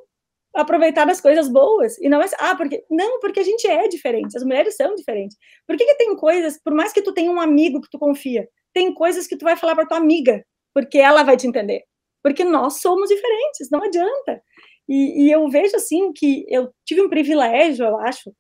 aproveitar 0.54 1.10
as 1.10 1.22
coisas 1.22 1.48
boas 1.48 1.98
e 2.00 2.10
não 2.10 2.22
é 2.22 2.26
ah 2.40 2.56
porque 2.56 2.84
não 2.90 3.20
porque 3.20 3.40
a 3.40 3.44
gente 3.44 3.66
é 3.68 3.88
diferente 3.88 4.36
as 4.36 4.44
mulheres 4.44 4.76
são 4.76 4.94
diferentes 4.96 5.38
por 5.66 5.78
que, 5.78 5.86
que 5.86 5.96
tem 5.96 6.14
coisas 6.16 6.62
por 6.62 6.74
mais 6.74 6.92
que 6.92 7.02
tu 7.02 7.14
tenha 7.14 7.32
um 7.32 7.40
amigo 7.40 7.80
que 7.80 7.90
tu 7.90 7.98
confia 7.98 8.46
tem 8.74 8.94
coisas 8.94 9.28
que 9.28 9.38
tu 9.38 9.46
vai 9.46 9.56
falar 9.56 9.76
para 9.76 9.88
tua 9.88 9.98
amiga 9.98 10.44
porque 10.74 10.98
ela 10.98 11.24
vai 11.24 11.38
te 11.38 11.48
entender 11.48 11.84
porque 12.22 12.44
nós 12.44 12.82
somos 12.82 13.08
diferentes 13.08 13.70
não 13.72 13.82
adianta 13.82 14.42
e, 14.88 15.26
e, 15.26 15.32
eu 15.32 15.48
vejo 15.50 15.76
assim 15.76 16.12
que 16.12 16.46
eu 16.50 16.72
tive 16.86 17.02
um 17.02 17.10
privilégio, 17.10 17.86
eu 17.86 17.98
acho, 17.98 18.34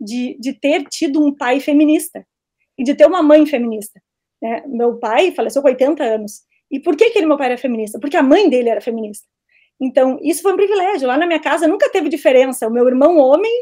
de, 0.00 0.36
de 0.40 0.52
ter 0.52 0.84
tido 0.84 1.22
um 1.22 1.34
pai 1.34 1.60
feminista 1.60 2.24
e 2.78 2.84
de 2.84 2.94
ter 2.94 3.06
uma 3.06 3.22
mãe 3.22 3.44
feminista. 3.44 4.00
Né? 4.40 4.62
Meu 4.66 4.98
pai 4.98 5.32
faleceu 5.32 5.60
com 5.60 5.68
80 5.68 6.02
anos. 6.02 6.42
E 6.70 6.80
por 6.80 6.96
que, 6.96 7.10
que 7.10 7.18
ele, 7.18 7.26
meu 7.26 7.36
pai 7.36 7.48
era 7.48 7.58
feminista? 7.58 7.98
Porque 7.98 8.16
a 8.16 8.22
mãe 8.22 8.48
dele 8.48 8.68
era 8.68 8.80
feminista. 8.80 9.26
Então, 9.80 10.18
isso 10.22 10.42
foi 10.42 10.52
um 10.52 10.56
privilégio. 10.56 11.08
Lá 11.08 11.16
na 11.16 11.26
minha 11.26 11.40
casa 11.40 11.66
nunca 11.66 11.90
teve 11.90 12.08
diferença. 12.08 12.66
O 12.66 12.70
meu 12.70 12.86
irmão 12.86 13.18
homem 13.18 13.52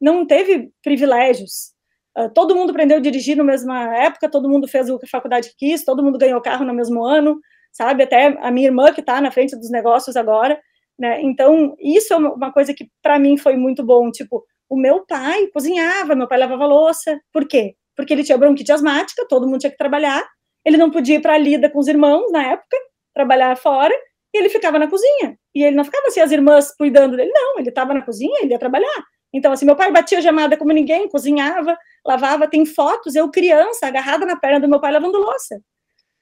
não 0.00 0.26
teve 0.26 0.70
privilégios. 0.82 1.72
Uh, 2.16 2.28
todo 2.32 2.54
mundo 2.54 2.70
aprendeu 2.70 2.96
a 2.96 3.00
dirigir 3.00 3.36
na 3.36 3.44
mesma 3.44 3.96
época, 3.96 4.28
todo 4.28 4.48
mundo 4.48 4.66
fez 4.66 4.90
a 4.90 4.98
faculdade 5.06 5.50
que 5.50 5.68
quis, 5.68 5.84
todo 5.84 6.02
mundo 6.02 6.18
ganhou 6.18 6.40
carro 6.40 6.64
no 6.64 6.74
mesmo 6.74 7.04
ano, 7.04 7.38
sabe? 7.72 8.02
Até 8.02 8.26
a 8.40 8.50
minha 8.50 8.66
irmã, 8.66 8.92
que 8.92 9.00
está 9.00 9.20
na 9.20 9.30
frente 9.30 9.54
dos 9.56 9.70
negócios 9.70 10.16
agora, 10.16 10.60
né? 10.98 11.22
Então, 11.22 11.76
isso 11.78 12.12
é 12.12 12.16
uma 12.16 12.52
coisa 12.52 12.74
que 12.74 12.88
para 13.02 13.18
mim 13.18 13.36
foi 13.38 13.56
muito 13.56 13.84
bom. 13.84 14.10
Tipo, 14.10 14.44
o 14.68 14.76
meu 14.76 15.06
pai 15.06 15.46
cozinhava, 15.48 16.14
meu 16.14 16.28
pai 16.28 16.38
lavava 16.38 16.66
louça. 16.66 17.20
Por 17.32 17.46
quê? 17.46 17.74
Porque 17.96 18.12
ele 18.12 18.24
tinha 18.24 18.36
bronquite 18.36 18.72
asmática, 18.72 19.26
todo 19.28 19.46
mundo 19.46 19.60
tinha 19.60 19.70
que 19.70 19.76
trabalhar. 19.76 20.26
Ele 20.64 20.76
não 20.76 20.90
podia 20.90 21.16
ir 21.16 21.22
para 21.22 21.34
a 21.34 21.38
lida 21.38 21.70
com 21.70 21.78
os 21.78 21.88
irmãos 21.88 22.30
na 22.32 22.42
época, 22.52 22.76
trabalhar 23.14 23.56
fora, 23.56 23.94
e 24.34 24.38
ele 24.38 24.48
ficava 24.48 24.78
na 24.78 24.88
cozinha. 24.88 25.38
E 25.54 25.64
ele 25.64 25.76
não 25.76 25.84
ficava 25.84 26.08
assim, 26.08 26.20
as 26.20 26.30
irmãs 26.30 26.74
cuidando 26.76 27.16
dele, 27.16 27.32
não, 27.32 27.58
ele 27.58 27.70
estava 27.70 27.94
na 27.94 28.02
cozinha, 28.02 28.40
ele 28.42 28.52
ia 28.52 28.58
trabalhar. 28.58 29.04
Então, 29.32 29.52
assim, 29.52 29.66
meu 29.66 29.76
pai 29.76 29.90
batia 29.92 30.20
gemada 30.20 30.56
como 30.56 30.72
ninguém, 30.72 31.08
cozinhava, 31.08 31.76
lavava. 32.04 32.48
Tem 32.48 32.64
fotos, 32.66 33.14
eu 33.14 33.30
criança, 33.30 33.86
agarrada 33.86 34.26
na 34.26 34.36
perna 34.36 34.60
do 34.60 34.68
meu 34.68 34.80
pai 34.80 34.92
lavando 34.92 35.18
louça. 35.18 35.60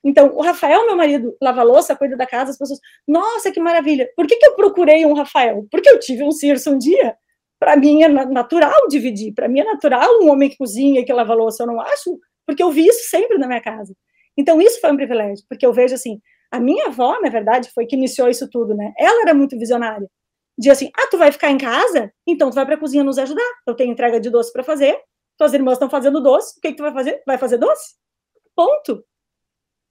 Então, 0.07 0.33
o 0.37 0.41
Rafael, 0.41 0.87
meu 0.87 0.97
marido, 0.97 1.37
lava 1.43 1.65
louça, 1.65 1.97
cuida 1.97 2.17
da 2.17 2.25
casa, 2.25 2.53
as 2.53 2.59
pessoas, 2.59 2.79
nossa, 3.09 3.51
que 3.51 3.59
maravilha. 3.59 4.09
Por 4.15 4.25
que, 4.25 4.37
que 4.37 4.47
eu 4.47 4.55
procurei 4.55 5.05
um 5.05 5.15
Rafael? 5.15 5.67
Porque 5.69 5.91
eu 5.91 5.99
tive 5.99 6.23
um 6.23 6.31
Circe 6.31 6.71
um 6.71 6.79
dia. 6.79 7.17
Para 7.59 7.77
mim 7.77 8.05
é 8.05 8.09
natural 8.09 8.87
dividir. 8.89 9.35
Para 9.35 9.49
mim 9.49 9.59
é 9.59 9.65
natural 9.65 10.09
um 10.23 10.31
homem 10.31 10.49
que 10.49 10.57
cozinha 10.57 11.01
e 11.01 11.05
que 11.05 11.13
lava 11.13 11.35
louça. 11.35 11.65
Eu 11.65 11.67
não 11.67 11.81
acho, 11.81 12.21
porque 12.47 12.63
eu 12.63 12.71
vi 12.71 12.87
isso 12.87 13.11
sempre 13.11 13.37
na 13.37 13.49
minha 13.49 13.61
casa. 13.61 13.93
Então, 14.37 14.63
isso 14.63 14.81
foi 14.81 14.93
um 14.93 14.97
privilégio, 14.97 15.45
porque 15.49 15.67
eu 15.67 15.73
vejo 15.73 15.97
assim, 15.97 16.21
a 16.53 16.61
minha 16.61 16.87
avó, 16.87 17.19
na 17.21 17.29
verdade, 17.29 17.71
foi 17.75 17.85
que 17.85 17.97
iniciou 17.97 18.29
isso 18.29 18.49
tudo, 18.49 18.77
né? 18.77 18.93
Ela 18.97 19.23
era 19.23 19.35
muito 19.35 19.59
visionária. 19.59 20.09
de 20.59 20.71
assim, 20.71 20.91
ah, 20.97 21.09
tu 21.11 21.19
vai 21.19 21.33
ficar 21.33 21.51
em 21.51 21.59
casa? 21.59 22.13
Então 22.27 22.51
tu 22.51 22.55
vai 22.55 22.65
para 22.65 22.77
a 22.77 22.79
cozinha 22.79 23.03
nos 23.03 23.19
ajudar. 23.19 23.43
Eu 23.67 23.75
tenho 23.75 23.93
entrega 23.93 24.21
de 24.21 24.31
doce 24.31 24.53
para 24.53 24.63
fazer, 24.63 24.97
tuas 25.37 25.53
irmãs 25.53 25.75
estão 25.75 25.91
fazendo 25.91 26.23
doce, 26.23 26.59
o 26.59 26.61
que, 26.61 26.71
que 26.71 26.77
tu 26.77 26.83
vai 26.85 26.93
fazer? 26.93 27.23
Vai 27.27 27.39
fazer 27.39 27.59
doce. 27.59 27.95
Ponto. 28.55 29.05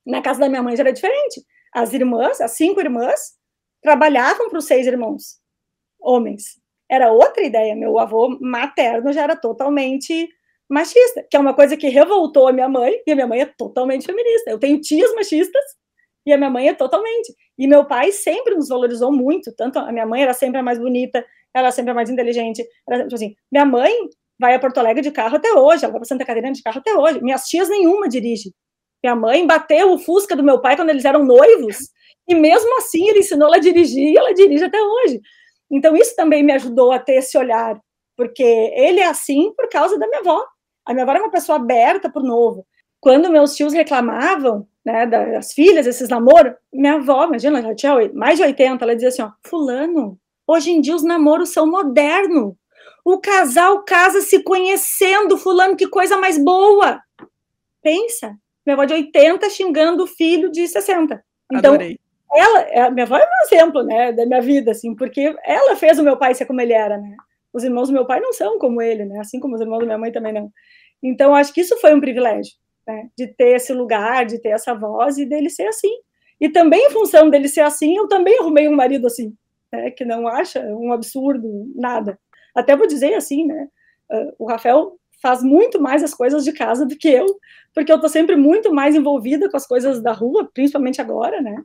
Na 0.05 0.21
casa 0.21 0.39
da 0.39 0.49
minha 0.49 0.63
mãe 0.63 0.75
já 0.75 0.83
era 0.83 0.93
diferente. 0.93 1.43
As 1.73 1.93
irmãs, 1.93 2.39
as 2.39 2.51
cinco 2.51 2.79
irmãs, 2.79 3.33
trabalhavam 3.81 4.49
para 4.49 4.59
os 4.59 4.65
seis 4.65 4.87
irmãos, 4.87 5.39
homens. 5.99 6.59
Era 6.89 7.11
outra 7.11 7.43
ideia. 7.43 7.75
Meu 7.75 7.97
avô 7.99 8.37
materno 8.39 9.11
já 9.11 9.23
era 9.23 9.35
totalmente 9.35 10.29
machista, 10.69 11.25
que 11.29 11.37
é 11.37 11.39
uma 11.39 11.53
coisa 11.53 11.77
que 11.77 11.87
revoltou 11.89 12.47
a 12.47 12.53
minha 12.53 12.67
mãe, 12.67 13.01
e 13.05 13.11
a 13.11 13.15
minha 13.15 13.27
mãe 13.27 13.41
é 13.41 13.45
totalmente 13.45 14.05
feminista. 14.05 14.49
Eu 14.51 14.59
tenho 14.59 14.79
tias 14.81 15.13
machistas 15.13 15.63
e 16.25 16.33
a 16.33 16.37
minha 16.37 16.49
mãe 16.49 16.69
é 16.69 16.73
totalmente. 16.73 17.33
E 17.57 17.67
meu 17.67 17.85
pai 17.85 18.11
sempre 18.11 18.55
nos 18.55 18.69
valorizou 18.69 19.11
muito, 19.11 19.53
tanto 19.55 19.79
a 19.79 19.91
minha 19.91 20.05
mãe 20.05 20.23
era 20.23 20.33
sempre 20.33 20.59
a 20.59 20.63
mais 20.63 20.79
bonita, 20.79 21.25
ela 21.53 21.71
sempre 21.71 21.91
a 21.91 21.93
mais 21.93 22.09
inteligente. 22.09 22.65
Era, 22.89 23.07
assim, 23.13 23.35
minha 23.51 23.65
mãe 23.65 23.93
vai 24.39 24.55
a 24.55 24.59
Porto 24.59 24.79
Alegre 24.79 25.01
de 25.01 25.11
carro 25.11 25.37
até 25.37 25.53
hoje, 25.53 25.85
ela 25.85 25.91
vai 25.91 25.99
para 25.99 26.07
Santa 26.07 26.25
Catarina 26.25 26.51
de 26.51 26.63
carro 26.63 26.79
até 26.79 26.93
hoje. 26.93 27.21
Minhas 27.21 27.45
tias 27.47 27.69
nenhuma 27.69 28.09
dirige. 28.09 28.51
Minha 29.05 29.15
mãe 29.15 29.45
bateu 29.45 29.93
o 29.93 29.99
Fusca 29.99 30.35
do 30.35 30.41
meu 30.41 30.59
pai 30.59 30.75
quando 30.75 30.89
eles 30.89 31.05
eram 31.05 31.23
noivos, 31.23 31.77
e 32.27 32.33
mesmo 32.33 32.75
assim 32.79 33.07
ele 33.07 33.19
ensinou 33.19 33.49
ela 33.49 33.57
a 33.57 33.59
dirigir 33.59 34.11
e 34.11 34.17
ela 34.17 34.33
dirige 34.33 34.63
até 34.63 34.81
hoje. 34.81 35.21
Então 35.69 35.95
isso 35.95 36.15
também 36.15 36.41
me 36.41 36.51
ajudou 36.53 36.91
a 36.91 36.97
ter 36.97 37.17
esse 37.17 37.37
olhar, 37.37 37.79
porque 38.17 38.41
ele 38.41 38.99
é 38.99 39.05
assim 39.05 39.53
por 39.55 39.69
causa 39.69 39.99
da 39.99 40.07
minha 40.07 40.21
avó. 40.21 40.43
A 40.83 40.91
minha 40.91 41.03
avó 41.03 41.11
era 41.11 41.21
uma 41.21 41.29
pessoa 41.29 41.57
aberta 41.57 42.11
o 42.15 42.19
novo. 42.19 42.65
Quando 42.99 43.29
meus 43.29 43.55
tios 43.55 43.73
reclamavam, 43.73 44.67
né, 44.83 45.05
das 45.05 45.53
filhas, 45.53 45.85
esses 45.85 46.09
namoros, 46.09 46.53
minha 46.73 46.95
avó, 46.95 47.25
imagina, 47.25 47.59
ela 47.59 47.75
tinha 47.75 47.93
mais 48.11 48.39
de 48.39 48.43
80, 48.43 48.83
ela 48.83 48.95
dizia 48.95 49.09
assim, 49.09 49.21
ó, 49.21 49.29
fulano, 49.45 50.17
hoje 50.47 50.71
em 50.71 50.81
dia 50.81 50.95
os 50.95 51.03
namoros 51.03 51.49
são 51.49 51.69
modernos. 51.69 52.55
O 53.05 53.19
casal 53.19 53.83
casa 53.83 54.21
se 54.21 54.41
conhecendo, 54.41 55.37
fulano, 55.37 55.75
que 55.75 55.87
coisa 55.87 56.17
mais 56.17 56.43
boa. 56.43 56.99
Pensa, 57.83 58.35
minha 58.65 58.75
avó 58.75 58.85
de 58.85 58.93
80 58.93 59.49
xingando 59.49 60.03
o 60.03 60.07
filho 60.07 60.51
de 60.51 60.67
60. 60.67 61.23
Então, 61.51 61.73
Adorei. 61.75 61.99
ela, 62.33 62.61
é, 62.61 62.89
minha 62.91 63.05
avó 63.05 63.17
é 63.17 63.23
um 63.23 63.45
exemplo, 63.45 63.83
né, 63.83 64.11
da 64.11 64.25
minha 64.25 64.41
vida, 64.41 64.71
assim, 64.71 64.95
porque 64.95 65.35
ela 65.43 65.75
fez 65.75 65.99
o 65.99 66.03
meu 66.03 66.17
pai 66.17 66.33
ser 66.33 66.45
como 66.45 66.61
ele 66.61 66.73
era, 66.73 66.97
né? 66.97 67.15
Os 67.53 67.63
irmãos 67.63 67.87
do 67.87 67.93
meu 67.93 68.05
pai 68.05 68.19
não 68.19 68.33
são 68.33 68.59
como 68.59 68.81
ele, 68.81 69.05
né? 69.05 69.19
Assim 69.19 69.39
como 69.39 69.55
os 69.55 69.61
irmãos 69.61 69.79
da 69.79 69.85
minha 69.85 69.97
mãe 69.97 70.11
também 70.11 70.33
não. 70.33 70.51
Então, 71.01 71.35
acho 71.35 71.53
que 71.53 71.61
isso 71.61 71.77
foi 71.77 71.93
um 71.93 72.01
privilégio, 72.01 72.53
né? 72.85 73.09
De 73.17 73.27
ter 73.27 73.55
esse 73.55 73.71
lugar, 73.71 74.25
de 74.25 74.39
ter 74.39 74.49
essa 74.49 74.73
voz 74.73 75.17
e 75.17 75.25
dele 75.25 75.49
ser 75.49 75.67
assim. 75.67 75.93
E 76.41 76.49
também, 76.49 76.87
em 76.87 76.89
função 76.89 77.29
dele 77.29 77.47
ser 77.47 77.61
assim, 77.61 77.95
eu 77.95 78.07
também 78.07 78.37
arrumei 78.39 78.67
um 78.67 78.75
marido 78.75 79.07
assim, 79.07 79.33
né? 79.71 79.91
Que 79.91 80.03
não 80.03 80.27
acha 80.27 80.59
um 80.61 80.91
absurdo, 80.91 81.71
nada. 81.75 82.19
Até 82.53 82.75
vou 82.75 82.87
dizer 82.87 83.13
assim, 83.13 83.45
né? 83.45 83.67
Uh, 84.11 84.33
o 84.39 84.45
Rafael 84.45 84.97
faz 85.25 85.41
muito 85.41 85.81
mais 85.81 86.03
as 86.03 86.13
coisas 86.13 86.43
de 86.43 86.53
casa 86.53 86.85
do 86.85 86.95
que 86.95 87.07
eu, 87.09 87.25
porque 87.73 87.91
eu 87.91 87.99
tô 87.99 88.07
sempre 88.07 88.35
muito 88.35 88.71
mais 88.71 88.93
envolvida 88.93 89.49
com 89.49 89.57
as 89.57 89.65
coisas 89.65 89.99
da 89.99 90.11
rua, 90.11 90.47
principalmente 90.53 91.01
agora, 91.01 91.41
né? 91.41 91.63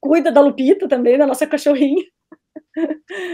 Cuida 0.00 0.32
da 0.32 0.40
Lupita 0.40 0.88
também, 0.88 1.18
da 1.18 1.26
nossa 1.26 1.46
cachorrinha. 1.46 2.02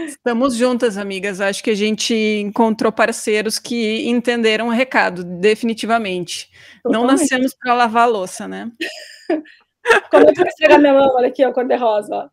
Estamos 0.05 0.55
juntas, 0.55 0.97
amigas. 0.97 1.39
Acho 1.39 1.63
que 1.63 1.69
a 1.69 1.75
gente 1.75 2.13
encontrou 2.13 2.91
parceiros 2.91 3.57
que 3.57 4.05
entenderam 4.09 4.67
o 4.67 4.71
recado, 4.71 5.23
definitivamente. 5.23 6.49
Totalmente. 6.83 7.01
Não 7.01 7.07
nascemos 7.07 7.55
para 7.55 7.73
lavar 7.73 8.03
a 8.03 8.11
louça, 8.11 8.45
né? 8.45 8.69
Como 10.11 10.27
eu 10.27 10.33
vou 10.35 10.45
esfregar 10.45 10.81
minha 10.81 10.93
mão, 10.93 11.15
olha 11.15 11.29
aqui, 11.29 11.45
ó, 11.45 11.53
cor-de-rosa, 11.53 12.13
ó. 12.13 12.29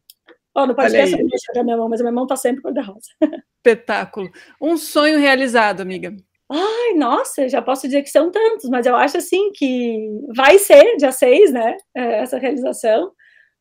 Ó, 0.57 0.67
no 0.67 0.75
podcast 0.75 1.15
eu 1.15 1.23
não 1.23 1.29
vou 1.55 1.65
minha 1.65 1.77
mão, 1.77 1.89
mas 1.89 2.01
a 2.01 2.03
minha 2.03 2.13
mão 2.13 2.27
tá 2.27 2.35
sempre 2.35 2.63
cor-de-rosa. 2.63 3.09
Espetáculo. 3.65 4.29
Um 4.61 4.77
sonho 4.77 5.21
realizado, 5.21 5.81
amiga. 5.81 6.17
Ai, 6.51 6.95
nossa, 6.95 7.49
já 7.49 7.61
posso 7.61 7.87
dizer 7.87 8.03
que 8.03 8.11
são 8.11 8.31
tantos, 8.31 8.71
mas 8.71 8.87
eu 8.87 8.95
acho 8.97 9.17
assim 9.17 9.51
que 9.53 10.09
vai 10.35 10.59
ser 10.59 10.97
dia 10.97 11.11
6, 11.13 11.53
né? 11.53 11.77
É, 11.97 12.21
essa 12.23 12.39
realização. 12.39 13.11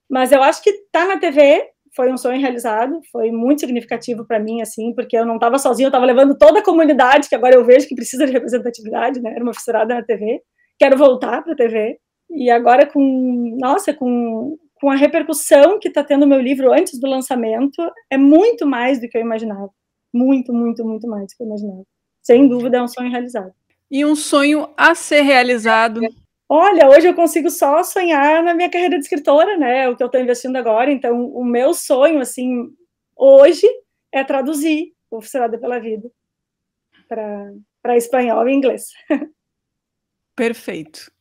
Mas 0.10 0.32
eu 0.32 0.44
acho 0.44 0.62
que 0.64 0.72
tá 0.92 1.06
na 1.08 1.20
TV 1.20 1.68
foi 1.96 2.12
um 2.12 2.18
sonho 2.18 2.40
realizado, 2.42 3.00
foi 3.12 3.32
muito 3.32 3.62
significativo 3.62 4.26
para 4.26 4.40
mim, 4.40 4.62
assim, 4.62 4.94
porque 4.94 5.18
eu 5.18 5.26
não 5.26 5.36
estava 5.36 5.58
sozinha, 5.58 5.86
eu 5.88 5.90
estava 5.90 6.06
levando 6.06 6.38
toda 6.38 6.60
a 6.60 6.64
comunidade, 6.64 7.30
que 7.30 7.36
agora 7.36 7.56
eu 7.56 7.66
vejo 7.66 7.88
que 7.88 7.96
precisa 7.96 8.26
de 8.26 8.34
representatividade, 8.34 9.22
né? 9.22 9.32
Era 9.34 9.44
uma 9.44 9.54
fissurada 9.54 9.96
na 9.96 10.04
TV. 10.04 10.42
Quero 10.78 10.98
voltar 10.98 11.42
para 11.42 11.54
a 11.54 11.56
TV. 11.56 11.98
E 12.30 12.50
agora 12.50 12.86
com, 12.86 13.58
nossa, 13.60 13.94
com, 13.94 14.58
com 14.76 14.90
a 14.90 14.96
repercussão 14.96 15.80
que 15.80 15.88
está 15.88 16.04
tendo 16.04 16.24
o 16.26 16.28
meu 16.28 16.42
livro 16.42 16.74
antes 16.74 17.00
do 17.00 17.08
lançamento, 17.08 17.82
é 18.12 18.18
muito 18.18 18.68
mais 18.68 19.00
do 19.00 19.08
que 19.08 19.18
eu 19.18 19.22
imaginava. 19.22 19.70
Muito, 20.14 20.54
muito, 20.54 20.84
muito 20.86 21.08
mais 21.08 21.24
do 21.28 21.38
que 21.38 21.44
eu 21.44 21.48
imaginava. 21.48 21.95
Sem 22.26 22.48
dúvida, 22.48 22.78
é 22.78 22.82
um 22.82 22.88
sonho 22.88 23.12
realizado. 23.12 23.54
E 23.90 24.04
um 24.04 24.16
sonho 24.16 24.68
a 24.76 24.96
ser 24.96 25.22
realizado 25.22 26.02
Olha, 26.48 26.88
hoje 26.88 27.08
eu 27.08 27.16
consigo 27.16 27.50
só 27.50 27.82
sonhar 27.84 28.44
na 28.44 28.54
minha 28.54 28.70
carreira 28.70 28.98
de 28.98 29.04
escritora, 29.04 29.58
né? 29.58 29.90
O 29.90 29.96
que 29.96 30.04
eu 30.04 30.06
estou 30.06 30.22
investindo 30.22 30.56
agora. 30.58 30.92
Então, 30.92 31.26
o 31.32 31.44
meu 31.44 31.74
sonho, 31.74 32.20
assim, 32.20 32.70
hoje 33.16 33.68
é 34.12 34.24
traduzir 34.24 34.94
o 35.10 35.22
Fissurada 35.22 35.58
pela 35.58 35.80
Vida 35.80 36.10
para 37.08 37.98
espanhol 37.98 38.48
e 38.48 38.54
inglês. 38.54 38.94
Perfeito. 40.36 41.12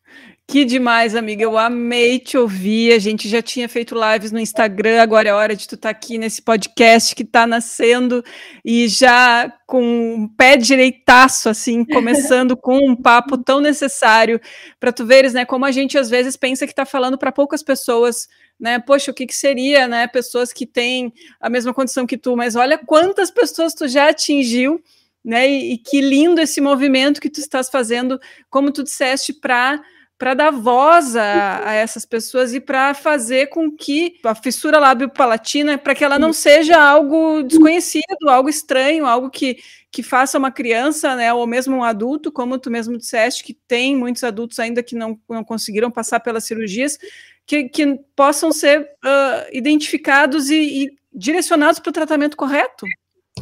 Que 0.46 0.64
demais, 0.64 1.16
amiga. 1.16 1.42
Eu 1.42 1.56
amei 1.56 2.18
te 2.18 2.36
ouvir. 2.36 2.92
A 2.92 2.98
gente 2.98 3.28
já 3.28 3.40
tinha 3.40 3.66
feito 3.68 3.94
lives 3.94 4.30
no 4.30 4.38
Instagram, 4.38 5.00
agora 5.00 5.30
é 5.30 5.32
hora 5.32 5.56
de 5.56 5.66
tu 5.66 5.74
estar 5.74 5.88
tá 5.88 5.90
aqui 5.90 6.18
nesse 6.18 6.42
podcast 6.42 7.14
que 7.14 7.22
está 7.22 7.46
nascendo 7.46 8.22
e 8.62 8.86
já 8.86 9.50
com 9.66 9.82
um 9.82 10.28
pé 10.28 10.56
direitaço, 10.56 11.48
assim, 11.48 11.82
começando 11.86 12.56
com 12.56 12.76
um 12.76 12.94
papo 12.94 13.38
tão 13.38 13.58
necessário 13.58 14.38
para 14.78 14.92
tu 14.92 15.06
veres, 15.06 15.32
né, 15.32 15.46
como 15.46 15.64
a 15.64 15.72
gente 15.72 15.96
às 15.96 16.10
vezes 16.10 16.36
pensa 16.36 16.66
que 16.66 16.72
está 16.72 16.84
falando 16.84 17.16
para 17.16 17.32
poucas 17.32 17.62
pessoas, 17.62 18.28
né? 18.60 18.78
Poxa, 18.78 19.10
o 19.10 19.14
que, 19.14 19.26
que 19.26 19.34
seria, 19.34 19.88
né? 19.88 20.06
Pessoas 20.06 20.52
que 20.52 20.66
têm 20.66 21.12
a 21.40 21.48
mesma 21.48 21.72
condição 21.72 22.06
que 22.06 22.18
tu, 22.18 22.36
mas 22.36 22.54
olha 22.54 22.76
quantas 22.78 23.30
pessoas 23.30 23.72
tu 23.74 23.88
já 23.88 24.10
atingiu. 24.10 24.80
Né, 25.24 25.48
e, 25.48 25.72
e 25.72 25.78
que 25.78 26.02
lindo 26.02 26.38
esse 26.38 26.60
movimento 26.60 27.18
que 27.18 27.30
tu 27.30 27.40
estás 27.40 27.70
fazendo, 27.70 28.20
como 28.50 28.70
tu 28.70 28.82
disseste, 28.84 29.32
para 29.32 29.82
para 30.24 30.32
dar 30.32 30.50
voz 30.50 31.14
a, 31.16 31.68
a, 31.68 31.74
essas 31.74 32.06
pessoas 32.06 32.54
e 32.54 32.58
para 32.58 32.94
fazer 32.94 33.48
com 33.48 33.70
que 33.70 34.18
a 34.24 34.34
fissura 34.34 34.78
lábio-palatina, 34.78 35.76
para 35.76 35.94
que 35.94 36.02
ela 36.02 36.18
não 36.18 36.32
seja 36.32 36.82
algo 36.82 37.42
desconhecido, 37.42 38.30
algo 38.30 38.48
estranho, 38.48 39.04
algo 39.04 39.28
que, 39.28 39.58
que 39.92 40.02
faça 40.02 40.38
uma 40.38 40.50
criança, 40.50 41.14
né, 41.14 41.30
ou 41.30 41.46
mesmo 41.46 41.76
um 41.76 41.84
adulto, 41.84 42.32
como 42.32 42.58
tu 42.58 42.70
mesmo 42.70 42.96
disseste, 42.96 43.44
que 43.44 43.52
tem 43.52 43.94
muitos 43.94 44.24
adultos 44.24 44.58
ainda 44.58 44.82
que 44.82 44.96
não, 44.96 45.20
não 45.28 45.44
conseguiram 45.44 45.90
passar 45.90 46.20
pelas 46.20 46.46
cirurgias, 46.46 46.98
que, 47.44 47.68
que 47.68 48.00
possam 48.16 48.50
ser 48.50 48.80
uh, 48.80 49.46
identificados 49.52 50.48
e, 50.48 50.84
e 50.84 50.98
direcionados 51.12 51.80
para 51.80 51.90
o 51.90 51.92
tratamento 51.92 52.34
correto. 52.34 52.86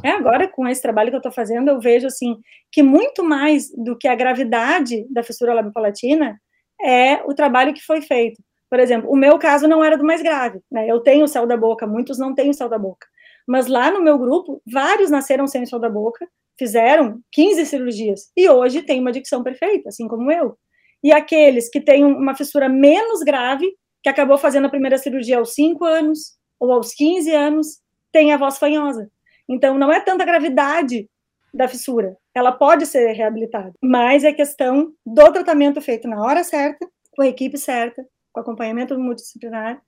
É, 0.03 0.11
agora, 0.11 0.49
com 0.49 0.67
esse 0.67 0.83
trabalho 0.83 1.11
que 1.11 1.15
eu 1.15 1.19
estou 1.19 1.31
fazendo, 1.31 1.69
eu 1.69 1.79
vejo, 1.79 2.09
assim, 2.09 2.41
que 2.73 2.83
muito 2.83 3.23
mais 3.23 3.71
do 3.71 3.97
que 3.97 4.09
a 4.09 4.17
gravidade 4.17 5.07
da 5.09 5.23
fissura 5.23 5.55
labiopalatina, 5.55 6.42
é 6.83 7.23
o 7.25 7.35
trabalho 7.35 7.75
que 7.75 7.85
foi 7.85 8.03
feito. 8.03 8.43
Por 8.69 8.81
exemplo, 8.81 9.11
o 9.11 9.17
meu 9.17 9.39
caso 9.39 9.69
não 9.69 9.85
era 9.85 9.99
do 9.99 10.05
mais 10.05 10.23
grave, 10.23 10.61
né? 10.71 10.87
Eu 10.89 11.01
tenho 11.01 11.29
céu 11.29 11.47
da 11.47 11.57
boca, 11.57 11.87
muitos 11.87 12.19
não 12.19 12.35
têm 12.35 12.53
céu 12.53 12.69
da 12.69 12.79
boca. 12.79 13.07
Mas 13.47 13.67
lá 13.67 13.91
no 13.91 14.03
meu 14.03 14.19
grupo, 14.19 14.63
vários 14.67 15.11
nasceram 15.11 15.47
sem 15.47 15.67
céu 15.67 15.79
da 15.79 15.91
boca, 15.91 16.27
fizeram 16.59 17.21
15 17.33 17.67
cirurgias 17.67 18.31
e 18.37 18.49
hoje 18.49 18.83
tem 18.83 19.01
uma 19.01 19.13
dicção 19.13 19.43
perfeita, 19.43 19.89
assim 19.89 20.09
como 20.09 20.31
eu. 20.31 20.57
E 21.03 21.13
aqueles 21.13 21.69
que 21.69 21.81
têm 21.81 22.05
uma 22.05 22.35
fissura 22.35 22.69
menos 22.69 23.21
grave, 23.21 23.71
que 24.03 24.09
acabou 24.09 24.39
fazendo 24.39 24.67
a 24.67 24.71
primeira 24.71 24.97
cirurgia 24.99 25.39
aos 25.39 25.55
5 25.55 25.85
anos 25.85 26.37
ou 26.59 26.73
aos 26.73 26.95
15 26.95 27.31
anos, 27.31 27.67
tem 28.13 28.33
a 28.33 28.37
voz 28.37 28.59
fanhosa. 28.59 29.11
Então, 29.49 29.77
não 29.77 29.93
é 29.93 30.01
tanta 30.01 30.25
gravidade 30.25 31.09
da 31.53 31.69
fissura. 31.69 32.17
Ela 32.35 32.53
pode 32.53 32.87
ser 32.87 33.13
reabilitada, 33.13 33.73
mas 33.83 34.25
é 34.25 34.33
questão 34.33 34.93
do 35.05 35.33
tratamento 35.33 35.81
feito 35.81 36.09
na 36.09 36.23
hora 36.23 36.43
certa, 36.43 36.89
com 37.15 37.23
a 37.23 37.27
equipe 37.27 37.59
certa, 37.59 38.07
com 38.33 38.41
acompanhamento 38.41 38.99
multidisciplinar, 38.99 39.83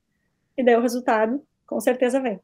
e 0.57 0.63
daí 0.63 0.77
o 0.77 0.83
resultado, 0.83 1.43
com 1.67 1.81
certeza, 1.81 2.21
vem. 2.21 2.39